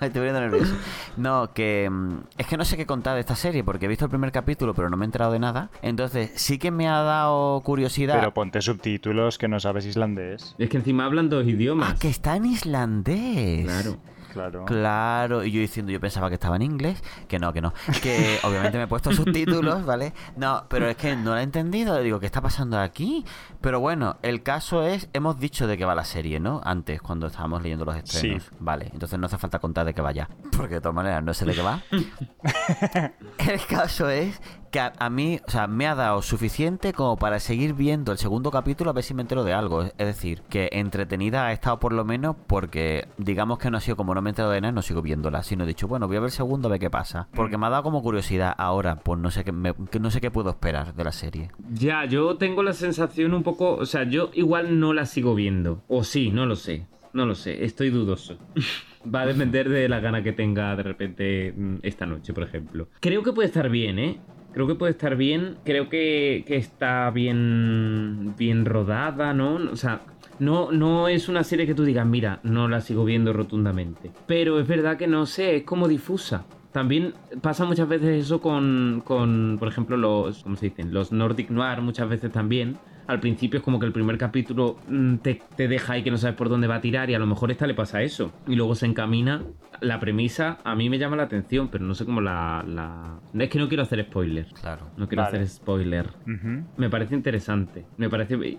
[0.00, 0.74] Me estoy poniendo nervioso.
[1.16, 4.04] No, que mm, es que no sé qué contar de esta serie porque he visto
[4.06, 5.70] el primer capítulo pero no me he enterado de nada.
[5.82, 8.16] Entonces sí que me ha dado curiosidad.
[8.18, 10.54] Pero ponte subtítulos que no sabes islandés.
[10.58, 11.92] Es que encima hablan dos idiomas.
[11.92, 13.64] Ah, que está en islandés.
[13.64, 13.96] Claro.
[14.32, 14.64] Claro.
[14.64, 17.72] Claro, y yo diciendo, yo pensaba que estaba en inglés, que no, que no,
[18.02, 20.14] que obviamente me he puesto subtítulos, ¿vale?
[20.36, 23.24] No, pero es que no lo he entendido, digo, ¿qué está pasando aquí?
[23.60, 26.60] Pero bueno, el caso es, hemos dicho de qué va la serie, ¿no?
[26.64, 28.42] Antes, cuando estábamos leyendo los estrenos.
[28.42, 28.56] Sí.
[28.58, 31.44] Vale, entonces no hace falta contar de qué vaya, porque de todas maneras no sé
[31.44, 31.82] de qué va.
[33.38, 34.40] el caso es
[34.72, 38.18] que a, a mí, o sea, me ha dado suficiente como para seguir viendo el
[38.18, 39.82] segundo capítulo a ver si me entero de algo.
[39.84, 43.96] Es decir, que entretenida ha estado por lo menos porque, digamos que no ha sido
[43.96, 46.16] como no me he enterado de nada, no sigo viéndola, sino he dicho, bueno, voy
[46.16, 47.28] a ver el segundo a ver qué pasa.
[47.34, 50.30] Porque me ha dado como curiosidad ahora, pues no sé qué, me- no sé qué
[50.32, 51.50] puedo esperar de la serie.
[51.72, 53.74] Ya, yo tengo la sensación un poco.
[53.74, 55.82] O sea, yo igual no la sigo viendo.
[55.88, 56.86] O sí, no lo sé.
[57.12, 58.38] No lo sé, estoy dudoso.
[59.14, 62.88] Va a depender de la gana que tenga de repente mm, esta noche, por ejemplo.
[63.00, 64.18] Creo que puede estar bien, ¿eh?
[64.52, 65.56] Creo que puede estar bien.
[65.64, 69.54] Creo que, que está bien, bien rodada, ¿no?
[69.54, 70.02] O sea,
[70.38, 74.10] no, no es una serie que tú digas, mira, no la sigo viendo rotundamente.
[74.26, 76.44] Pero es verdad que no sé, es como difusa.
[76.72, 80.92] También pasa muchas veces eso con, con, por ejemplo, los, ¿cómo se dicen?
[80.92, 82.78] Los Nordic Noir muchas veces también.
[83.06, 86.18] Al principio es como que el primer capítulo mm, te, te deja ahí que no
[86.18, 88.32] sabes por dónde va a tirar y a lo mejor esta le pasa eso.
[88.46, 89.42] Y luego se encamina.
[89.80, 92.64] La premisa a mí me llama la atención, pero no sé cómo la...
[92.66, 93.18] la...
[93.38, 94.46] Es que no quiero hacer spoiler.
[94.60, 94.82] Claro.
[94.96, 95.38] No quiero Vale.
[95.38, 96.08] hacer spoiler.
[96.76, 97.84] Me parece interesante.
[97.96, 98.58] Me parece...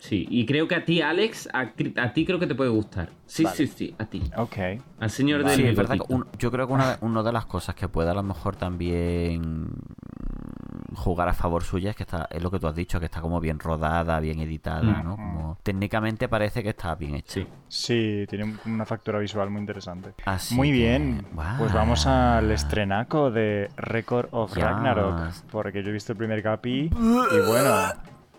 [0.00, 3.08] Sí, y creo que a ti, Alex, a, a ti creo que te puede gustar.
[3.26, 3.56] Sí, Vale.
[3.56, 4.22] sí, sí, a ti.
[4.36, 4.56] Ok.
[5.00, 6.14] Al señor del Sí, es verdad que bigotito.
[6.30, 9.70] un- yo creo que una, una de las cosas que puede a lo mejor también
[10.94, 13.20] jugar a favor suya es que está, es lo que tú has dicho, que está
[13.20, 15.16] como bien rodada, bien editada, ¿no?
[15.16, 17.34] Como técnicamente parece que está bien hecha.
[17.34, 17.46] Sí.
[17.68, 20.14] Sí, tiene un- una factura visual muy interesante.
[20.24, 21.26] Así muy que, bien.
[21.58, 24.64] Pues vamos al estrenaco de Record of Yes.
[24.64, 25.32] Ragnarok.
[25.50, 26.90] Porque yo he visto el primer capi y
[27.46, 27.70] bueno,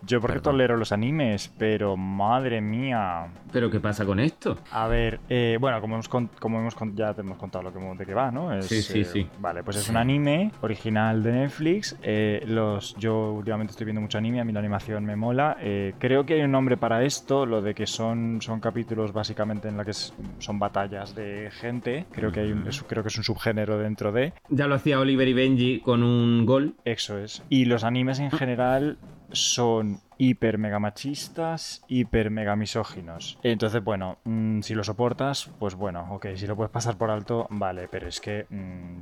[0.06, 0.52] yo porque Perdón.
[0.54, 3.26] tolero los animes, pero madre mía.
[3.52, 4.58] ¿Pero qué pasa con esto?
[4.72, 8.06] A ver, eh, bueno, como hemos, como hemos ya te hemos contado lo que, de
[8.06, 8.52] qué va, ¿no?
[8.52, 9.26] Es, Sí, sí, eh, sí.
[9.38, 9.90] Vale, pues es Sí.
[9.90, 11.96] un anime original de Netflix.
[12.02, 15.56] eh, los, yo últimamente estoy viendo mucho anime, a mí la animación me mola.
[15.60, 19.68] eh, creo que hay un nombre para esto, lo de que son, son capítulos básicamente
[19.68, 22.06] en la que es- son batallas de gente.
[22.12, 24.32] Creo que, hay un- es- creo que es un subgénero dentro de.
[24.48, 26.74] Ya lo hacía Oliver y Benji con un gol.
[26.84, 27.42] Eso es.
[27.48, 28.98] Y los animes en general
[29.32, 33.38] son hiper mega machistas, hiper mega misóginos.
[33.42, 37.46] Entonces, bueno, mm, si lo soportas, pues bueno, ok, si lo puedes pasar por alto,
[37.50, 39.00] vale, pero es que mm,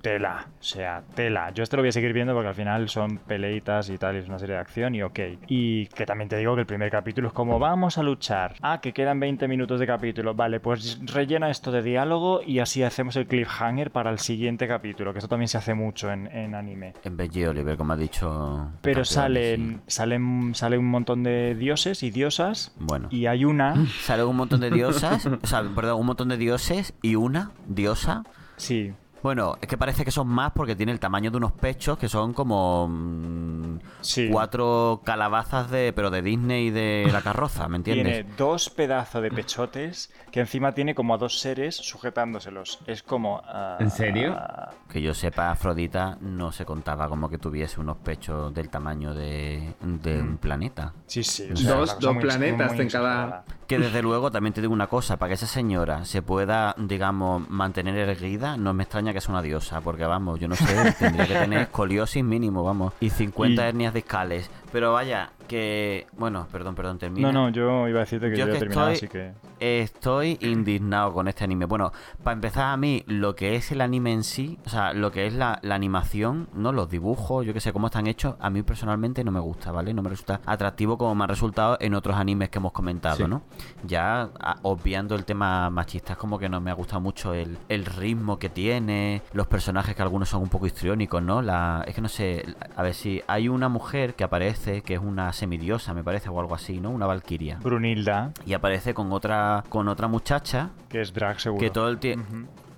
[0.00, 1.50] tela, o sea, tela.
[1.54, 4.18] Yo este lo voy a seguir viendo porque al final son peleitas y tal, y
[4.18, 5.18] es una serie de acción y ok.
[5.48, 8.54] Y que también te digo que el primer capítulo es como vamos a luchar.
[8.62, 10.34] Ah, que quedan 20 minutos de capítulo.
[10.34, 15.12] Vale, pues rellena esto de diálogo y así hacemos el cliffhanger para el siguiente capítulo,
[15.12, 16.94] que esto también se hace mucho en, en anime.
[17.04, 18.68] En de Oliver, como ha dicho.
[18.82, 19.94] Pero salen, sí.
[19.94, 22.74] salen, sale un montón de dioses y diosas.
[22.78, 23.08] Bueno.
[23.10, 23.74] Y hay una.
[24.00, 28.24] Sale un montón de diosas, o sea, perdón, un montón de dioses y una diosa.
[28.56, 28.92] Sí.
[29.22, 32.08] Bueno, es que parece que son más porque tiene el tamaño de unos pechos que
[32.08, 34.28] son como mm, Sí.
[34.32, 38.06] cuatro calabazas de, pero de Disney y de la carroza, ¿me entiendes?
[38.24, 42.78] Tiene dos pedazos de pechotes que encima tiene como a dos seres sujetándoselos.
[42.86, 43.42] Es como.
[43.44, 44.34] ah, ¿En serio?
[44.38, 49.12] ah, Que yo sepa, Afrodita no se contaba como que tuviese unos pechos del tamaño
[49.14, 50.94] de, de un planeta.
[51.06, 51.48] sí, sí.
[51.52, 53.44] o Dos- dos planetas muy en cada-.
[53.70, 57.48] Que desde luego también te digo una cosa, para que esa señora se pueda, digamos,
[57.48, 61.24] mantener erguida, no me extraña que sea una diosa, porque vamos, yo no sé, tendría
[61.28, 66.06] que tener escoliosis mínimo, vamos, y 50 Y- hernias discales, Pero vaya, que.
[66.16, 67.32] Bueno, perdón, perdón, termina.
[67.32, 69.50] No, no, yo iba a decirte que yo, Yo he que terminado, estoy- así que...
[69.62, 71.66] Estoy indignado con este anime.
[71.66, 71.92] Bueno,
[72.24, 75.26] para empezar a mí, lo que es el anime en sí, o sea, lo que
[75.26, 76.72] es la, la animación, ¿no?
[76.72, 79.92] Los dibujos, yo que sé cómo están hechos, a mí personalmente no me gusta, ¿vale?
[79.92, 83.24] No me resulta atractivo como me ha resultado en otros animes que hemos comentado, Sí.
[83.26, 83.42] ¿no?
[83.86, 87.58] Ya a- obviando el tema machista, es como que no me ha gustado mucho el,
[87.68, 91.42] el ritmo que tiene, los personajes que algunos son un poco histriónicos, ¿no?
[91.42, 95.00] La, es que no sé, a ver si hay una mujer que aparece, que es
[95.00, 96.90] una semidiosa, me parece, o algo así, ¿no?
[96.90, 97.58] Una valquiria.
[97.62, 101.60] Brunilda, Y aparece con otra con otra muchacha que es drag seguro.
[101.60, 102.26] que todo el tiempo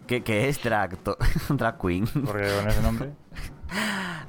[0.06, 0.98] que, que es drag
[1.50, 2.06] drag queen.
[2.06, 3.10] Porque con ese nombre...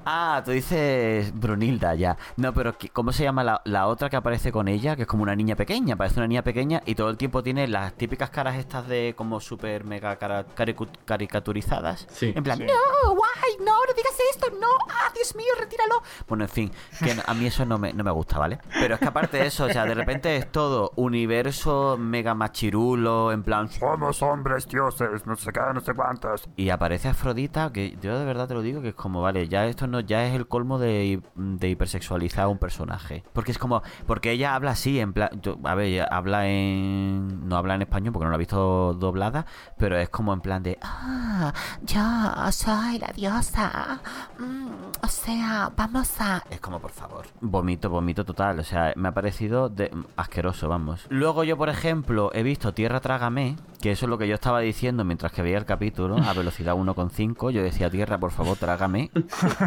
[0.06, 2.18] Ah, tú dices Brunilda ya.
[2.38, 4.96] No, pero ¿qué- ¿cómo se llama la, la otra que aparece con ella?
[4.96, 7.68] Que es como una niña pequeña, parece una niña pequeña y todo el tiempo tiene
[7.68, 12.08] las típicas caras estas de como súper mega cara- caricu- caricaturizadas.
[12.12, 12.34] Sí.
[12.36, 12.66] En plan, Sí.
[12.66, 16.02] no, guay, no, no digas esto, no, ah, Dios mío, retíralo.
[16.28, 16.72] Bueno, en fin,
[17.04, 18.60] que no- a mí eso no me, no me gusta, ¿vale?
[18.80, 23.32] Pero es que aparte de eso, o sea, de repente es todo universo mega machirulo,
[23.32, 26.48] en plan, Somos hombres dioses, no sé qué, no sé cuántos.
[26.56, 29.66] y aparece Afrodita, que yo de verdad te lo digo que es como, vale, ya
[29.66, 33.24] esto no, ya es el colmo de, de hipersexualizar a un personaje.
[33.34, 35.30] Porque es como, porque ella habla así, en plan,
[35.64, 39.46] a ver, ella habla en, no habla en español porque no la he visto doblada,
[39.78, 44.00] pero es como en plan de, ah, yo soy la diosa,
[44.40, 44.68] mm,
[45.04, 46.44] o sea, vamos a...
[46.50, 51.06] Es como, por favor, vomito, vomito total, o sea, me ha parecido de, asqueroso, vamos.
[51.10, 54.62] Luego yo, por ejemplo, he visto Tierra Trágame, que eso es lo que yo estaba
[54.62, 59.12] diciendo mientras que veía el capítulo, a velocidad 1,5, yo decía, Tierra, por favor, trágame,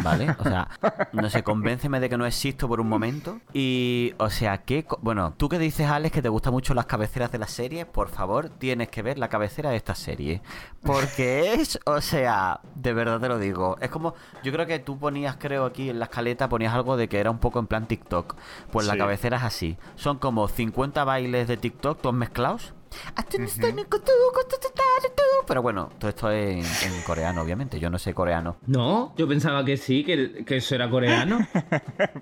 [0.03, 0.35] ¿vale?
[0.39, 0.69] O sea,
[1.13, 3.39] no sé, convénceme de que no existo por un momento.
[3.53, 7.31] Y, o sea, que, bueno, tú que dices, Alex, que te gustan mucho las cabeceras
[7.31, 10.41] de la serie, por favor, tienes que ver la cabecera de esta serie.
[10.81, 14.97] Porque es, o sea, de verdad te lo digo, es como, yo creo que tú
[14.97, 17.85] ponías, creo, aquí en la escaleta, ponías algo de que era un poco en plan
[17.85, 18.35] TikTok.
[18.71, 19.77] Pues la cabecera es así.
[19.95, 22.73] Son como 50 bailes de TikTok, todos mezclados.
[25.47, 27.79] Pero bueno, todo esto es en, en coreano, obviamente.
[27.79, 28.57] Yo no sé coreano.
[28.67, 31.39] No, yo pensaba que sí, que, que eso era coreano.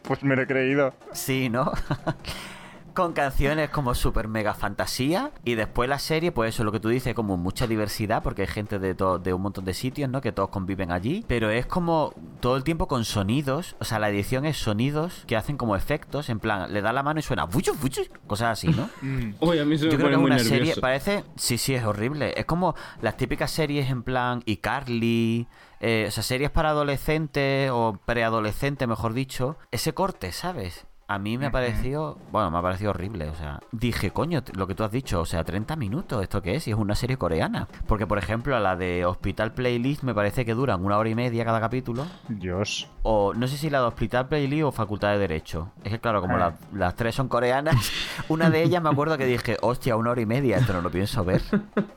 [0.04, 0.94] Pues me lo he creído.
[1.14, 1.72] Sí, ¿no?
[2.96, 5.32] Con canciones como super mega fantasía.
[5.44, 8.44] Y después la serie, pues eso es lo que tú dices, como mucha diversidad, porque
[8.44, 10.22] hay gente de, to- de un montón de sitios, ¿no?
[10.22, 11.24] Que todos conviven allí.
[11.28, 13.76] Pero es como todo el tiempo con sonidos.
[13.80, 16.30] O sea, la edición es sonidos que hacen como efectos.
[16.30, 17.46] En plan, le da la mano y suena.
[17.48, 18.90] "Fuchu, fuchu", Cosas así, ¿no?
[19.40, 20.56] Oye, a mí se me Yo creo pone que es muy una nervioso.
[20.56, 22.34] serie, parece, sí, sí, es horrible.
[22.38, 25.48] Es como las típicas series en plan iCarly,
[25.80, 29.58] eh, o sea, series para adolescentes o preadolescentes, mejor dicho.
[29.72, 30.86] Ese corte, ¿sabes?
[31.08, 34.66] A mí me ha parecido, bueno, me ha parecido horrible, o sea, dije, coño, lo
[34.66, 36.68] que tú has dicho, o sea, 30 minutos, ¿esto qué es?
[36.68, 37.68] Y es una serie coreana.
[37.86, 41.14] Porque, por ejemplo, a la de Hospital Playlist me parece que duran una hora y
[41.14, 42.08] media cada capítulo.
[42.28, 42.90] Dios.
[43.04, 45.70] O no sé si la de Hospital Playlist o Facultad de Derecho.
[45.84, 47.76] Es que claro, como la- las tres son coreanas,
[48.28, 50.90] una de ellas me acuerdo que dije, hostia, una hora y media, esto no lo
[50.90, 51.42] pienso ver.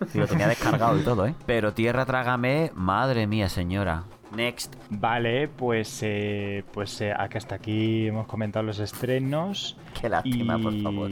[0.08, 1.34] Si lo tenía descargado y todo, ¿eh?
[1.44, 4.04] Pero Tierra Trágame, madre mía, señora.
[4.34, 4.74] Next.
[4.90, 9.76] Vale, pues, eh, pues eh, acá hasta aquí hemos comentado los estrenos.
[10.00, 11.10] Qué lástima, y, por favor.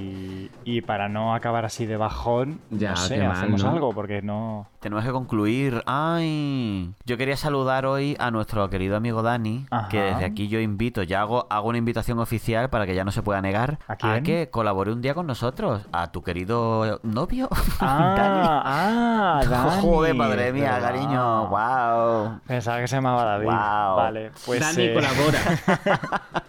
[0.65, 3.71] y para no acabar así de bajón, Ya, no sé, mal, hacemos ¿no?
[3.71, 4.69] algo, porque no...
[4.81, 5.83] Tenemos que concluir.
[5.87, 9.89] Ay, yo quería saludar hoy a nuestro querido amigo Dani, Ajá.
[9.89, 13.11] que desde aquí yo invito, ya hago, hago una invitación oficial para que ya no
[13.11, 14.23] se pueda negar ¿A quién?
[14.23, 17.49] que colabore un día con nosotros, a tu querido novio,
[17.81, 18.47] Ah, Dani.
[18.47, 19.83] ah, Dani.
[19.83, 22.39] Joder, madre mía, cariño, wow.
[22.47, 23.45] Pensaba que se llamaba David.
[23.45, 23.97] Guau.
[23.97, 24.61] Vale, pues...
[24.61, 25.39] Dani eh, colabora.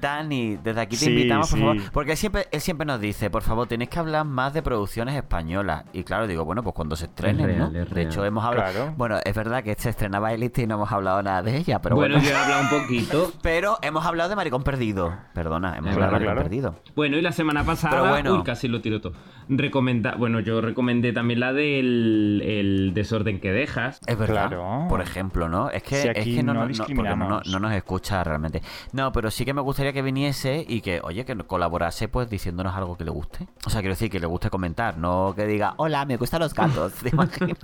[0.00, 1.64] Dani, desde aquí te Sí, invitamos, por sí.
[1.64, 4.62] favor, porque él siempre, él siempre nos dice, por favor, tenéis que hablar más de
[4.62, 5.84] producciones españolas.
[5.92, 7.78] Y claro, digo, bueno, pues cuando se estrenen, Es real, ¿no?
[7.80, 8.72] es De hecho, hemos hablado...
[8.72, 8.94] Claro.
[8.96, 11.96] Bueno, es verdad que se estrenaba Elite y no hemos hablado nada de ella, pero
[11.96, 12.28] bueno, bueno.
[12.28, 13.32] yo he hablado un poquito.
[13.42, 15.12] Pero hemos hablado de Maricón Perdido.
[15.34, 16.42] Perdona, hemos Es hablado de Maricón claro.
[16.48, 16.74] Perdido.
[16.94, 18.34] Bueno, y la semana pasada, Pero bueno.
[18.36, 19.14] uy, casi lo tiro todo.
[19.48, 24.00] Recomenda, bueno, yo recomendé también la del el desorden que dejas.
[24.06, 24.48] Es verdad.
[24.48, 24.86] Claro.
[24.88, 25.70] Por ejemplo, ¿no?
[25.80, 27.46] Es que, Si es aquí que no, no no- no- discriminamos.
[27.46, 28.62] no nos escucha realmente.
[28.92, 32.74] No, pero sí que me gustaría que viniese y que, oye, que colaborase pues diciéndonos
[32.76, 33.46] algo que le guste.
[33.66, 36.52] O sea, quiero decir, que le guste comentar, no que diga, hola, me gustan los
[36.54, 36.92] gatos.
[37.02, 37.56] ¿Te imaginas?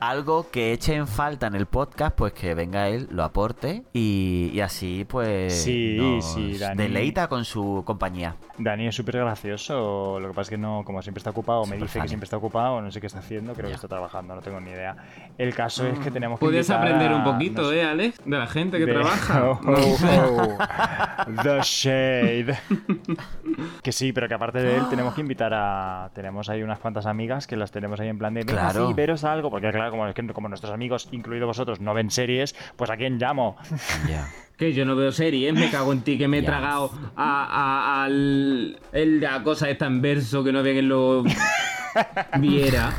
[0.00, 4.50] Algo que eche en falta en el podcast, pues que venga él, lo aporte y,
[4.54, 6.76] y así pues Sí, nos sí, Dani.
[6.76, 8.36] deleita con su compañía.
[8.58, 11.76] Dani es súper gracioso, lo que pasa es que no, como siempre está ocupado, me
[11.76, 14.42] dice que siempre está ocupado, no sé qué está haciendo, creo que está trabajando, no
[14.42, 14.96] tengo ni idea.
[15.38, 17.84] El caso es que tenemos que Puedes invitar aprender a- un poquito, no sé, ¿eh,
[17.84, 18.20] Alex?
[18.24, 19.40] De la gente que de- trabaja.
[19.50, 20.58] Oh, oh, oh.
[21.42, 22.58] The Shade.
[23.82, 26.10] que sí, pero que aparte de él tenemos que invitar a...
[26.14, 28.40] Tenemos ahí unas cuantas amigas que las tenemos ahí en plan de...
[28.44, 28.88] Venga, Claro.
[28.88, 32.10] sí, veros algo, porque claro, como, es que como nuestros amigos, incluidos vosotros, no ven
[32.10, 33.56] series, pues ¿a quién llamo?
[34.56, 38.04] Que yo no veo series, me cago en ti, que me he tragado a, a-
[38.04, 38.78] al.
[38.92, 41.24] El, la cosa esta en verso que no había quien lo
[42.38, 42.92] viera.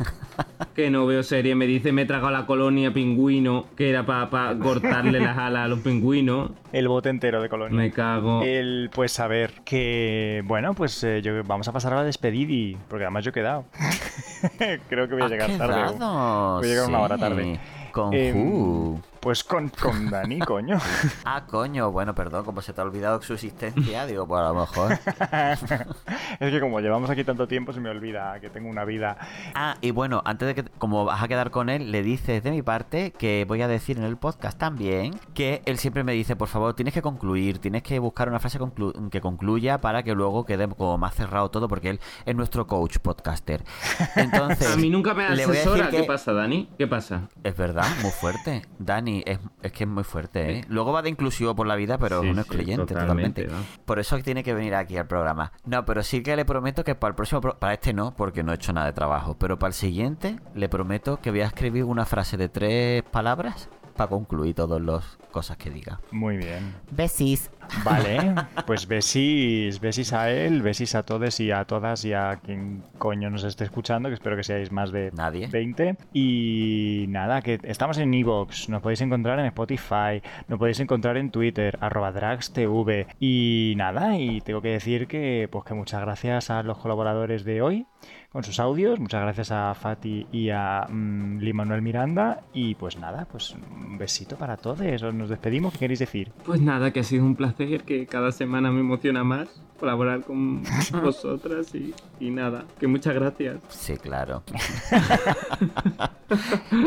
[0.76, 4.58] Que no veo series, me dice me he tragado la colonia pingüino, que era para
[4.58, 6.52] cortarle las alas a los pingüinos.
[6.72, 7.76] El bote entero de Colonia.
[7.76, 8.42] Me cago.
[8.44, 12.80] El, pues a ver, que bueno, pues eh, yo, vamos a pasar a la despedida,
[12.88, 13.66] porque además yo he quedado.
[14.90, 15.98] Creo que voy a ¿Has llegar tarde.
[15.98, 17.60] Voy a llegar una hora tarde.
[17.92, 19.02] ¿Con Em, who?
[19.22, 20.80] Pues con, con Dani, coño.
[21.26, 24.56] Ah, coño, bueno, perdón, como se te ha olvidado su existencia, digo, pues a lo
[24.56, 24.94] mejor.
[26.40, 29.18] es que como llevamos aquí tanto tiempo, se me olvida que tengo una vida.
[29.54, 32.50] Ah, y bueno, antes de que, como vas a quedar con él, le dices de
[32.50, 36.36] mi parte que voy a decir en el podcast también que él siempre me dice,
[36.36, 40.16] por favor, tienes que concluir, tienes que buscar una frase conclu- que concluya para que
[40.16, 43.64] luego quede como más cerrado todo, porque él es nuestro coach podcaster.
[44.16, 45.90] Entonces, A mí nunca me le voy a decir asesora.
[45.92, 46.70] que- ¿Qué pasa, Dani?
[46.76, 47.30] ¿Qué pasa?
[47.44, 48.64] Es verdad, muy fuerte.
[48.80, 50.66] Dani, es, es que es muy fuerte, ¿eh?
[50.68, 53.74] Luego va de inclusivo por la vida, pero Sí, es un sí, excluyente totalmente, totalmente.
[53.78, 53.84] ¿no?
[53.86, 55.52] Por eso tiene que venir aquí al programa.
[55.66, 57.42] No, pero sí que le prometo que para el próximo...
[57.42, 59.36] pro- Para este no, porque no he hecho nada de trabajo.
[59.38, 63.70] Pero para el siguiente le prometo que voy a escribir una frase de tres palabras
[63.96, 66.00] para concluir todas las cosas que diga.
[66.12, 66.74] Muy bien.
[66.92, 67.52] Besis.
[67.84, 68.36] Vale,
[68.66, 73.30] pues besis, besis a él, besis a todos y a todas y a quien coño
[73.30, 75.48] nos esté escuchando, que espero que seáis más de Nadie.
[75.48, 75.98] 20.
[76.14, 81.32] Y nada, que estamos en Evox, nos podéis encontrar en Spotify, nos podéis encontrar en
[81.32, 83.08] Twitter, arroba dragstv.
[83.20, 87.62] Y nada, y tengo que decir que pues que muchas gracias a los colaboradores de
[87.62, 87.86] hoy
[88.32, 92.44] con sus audios, muchas gracias a Fati y a mm, Lee Manuel Miranda.
[92.54, 94.80] Y pues nada, pues un besito para todos,
[95.14, 96.32] nos despedimos, ¿qué queréis decir?
[96.46, 100.62] Pues nada, que ha sido un placer, que cada semana me emociona más colaborar con
[101.04, 103.58] vosotras y, y nada, que muchas gracias.
[103.70, 104.44] Sí, claro.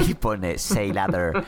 [0.06, 1.44] Keep on it, say lather.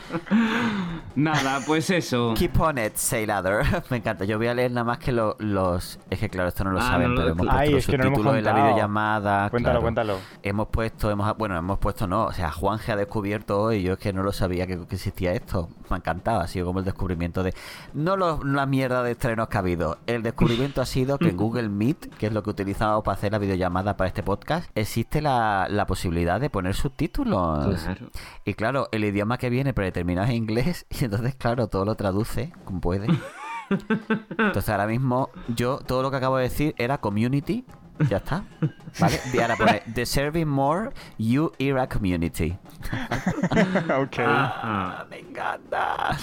[1.15, 2.33] Nada, pues eso.
[2.37, 3.63] Keep on it, say lather.
[3.89, 4.25] Me encanta.
[4.25, 5.99] Yo voy a leer nada más que lo- los...
[6.09, 7.57] Es que claro, esto no lo Ah, saben, no lo- pero hemos claro.
[7.57, 9.49] puesto Ay, los es que no lo hemos subtítulos en la videollamada.
[9.49, 9.81] Cuéntalo, claro.
[9.81, 10.17] cuéntalo.
[10.43, 13.99] Hemos puesto, hemos, bueno, hemos puesto no, o sea, Juanje ha descubierto hoy, yo es
[13.99, 15.69] que no lo sabía que, que existía esto.
[15.89, 17.53] Me ha encantado, ha sido como el descubrimiento de,
[17.93, 21.37] no los- la mierda de estrenos que ha habido, el descubrimiento ha sido que en
[21.37, 25.21] Google Meet, que es lo que utilizamos para hacer la videollamada para este podcast, existe
[25.21, 27.81] la, la posibilidad de poner subtítulos.
[27.81, 28.07] Claro.
[28.45, 32.53] Y claro, el idioma que viene predeterminado es inglés y entonces, claro, todo lo traduce
[32.65, 33.07] como puede.
[33.69, 37.65] Entonces ahora mismo yo todo lo que acabo de decir era community,
[38.09, 38.43] ya está.
[38.99, 39.19] ¿Vale?
[39.33, 42.57] Y ahora pone deserving more you era community.
[43.99, 44.19] ok.
[44.19, 46.17] Ah, Me encanta.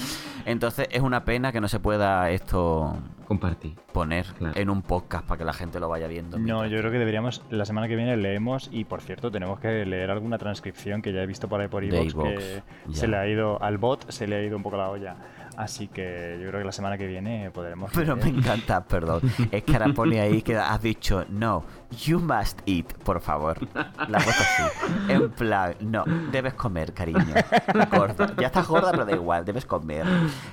[0.45, 2.97] Entonces es una pena que no se pueda esto
[3.27, 3.75] compartí.
[3.93, 4.59] poner Claro.
[4.61, 6.39] en un podcast para que la gente lo vaya viendo.
[6.39, 9.85] No, yo creo que deberíamos, la semana que viene leemos y por cierto tenemos que
[9.87, 12.95] leer alguna transcripción que ya he visto por ahí por iVoox iVoox, que ya.
[12.97, 15.17] se le ha ido al bot, se le ha ido un poco la olla.
[15.57, 19.21] Así que yo creo que la semana que viene podremos Pero me encanta, perdón.
[19.51, 21.65] Es que ahora pone ahí que has dicho, no,
[22.05, 23.59] you must eat, por favor.
[23.75, 24.63] La puesto así.
[25.09, 27.35] En plan, no, debes comer, cariño.
[27.91, 28.35] Gorda.
[28.41, 30.07] Ya estás gorda, pero da igual, debes comer.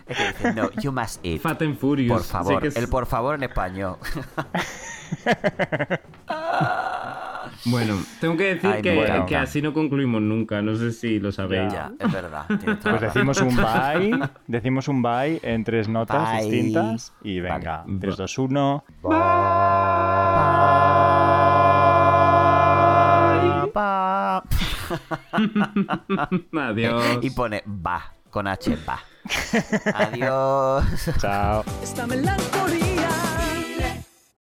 [0.06, 1.42] Es que dice, no, you must eat.
[1.42, 2.12] Fat and Furious.
[2.18, 3.98] Por favor, es- el por favor en español.
[7.66, 10.62] Bueno, tengo que decir Ay, que, me que así no concluimos nunca.
[10.62, 11.72] No sé si lo sabéis.
[11.72, 12.46] ya, es verdad.
[12.82, 16.42] Pues decimos un bye, decimos un bye en tres notas Bye.
[16.50, 18.00] distintas y venga, Vale.
[18.00, 18.84] 3, 2, 1.
[23.74, 24.44] Pa.
[26.60, 27.20] Adiós.
[27.22, 29.00] Y pone va, con H, va.
[29.96, 30.84] Adiós.
[31.20, 31.64] Chao.
[31.82, 33.10] Esta melancolía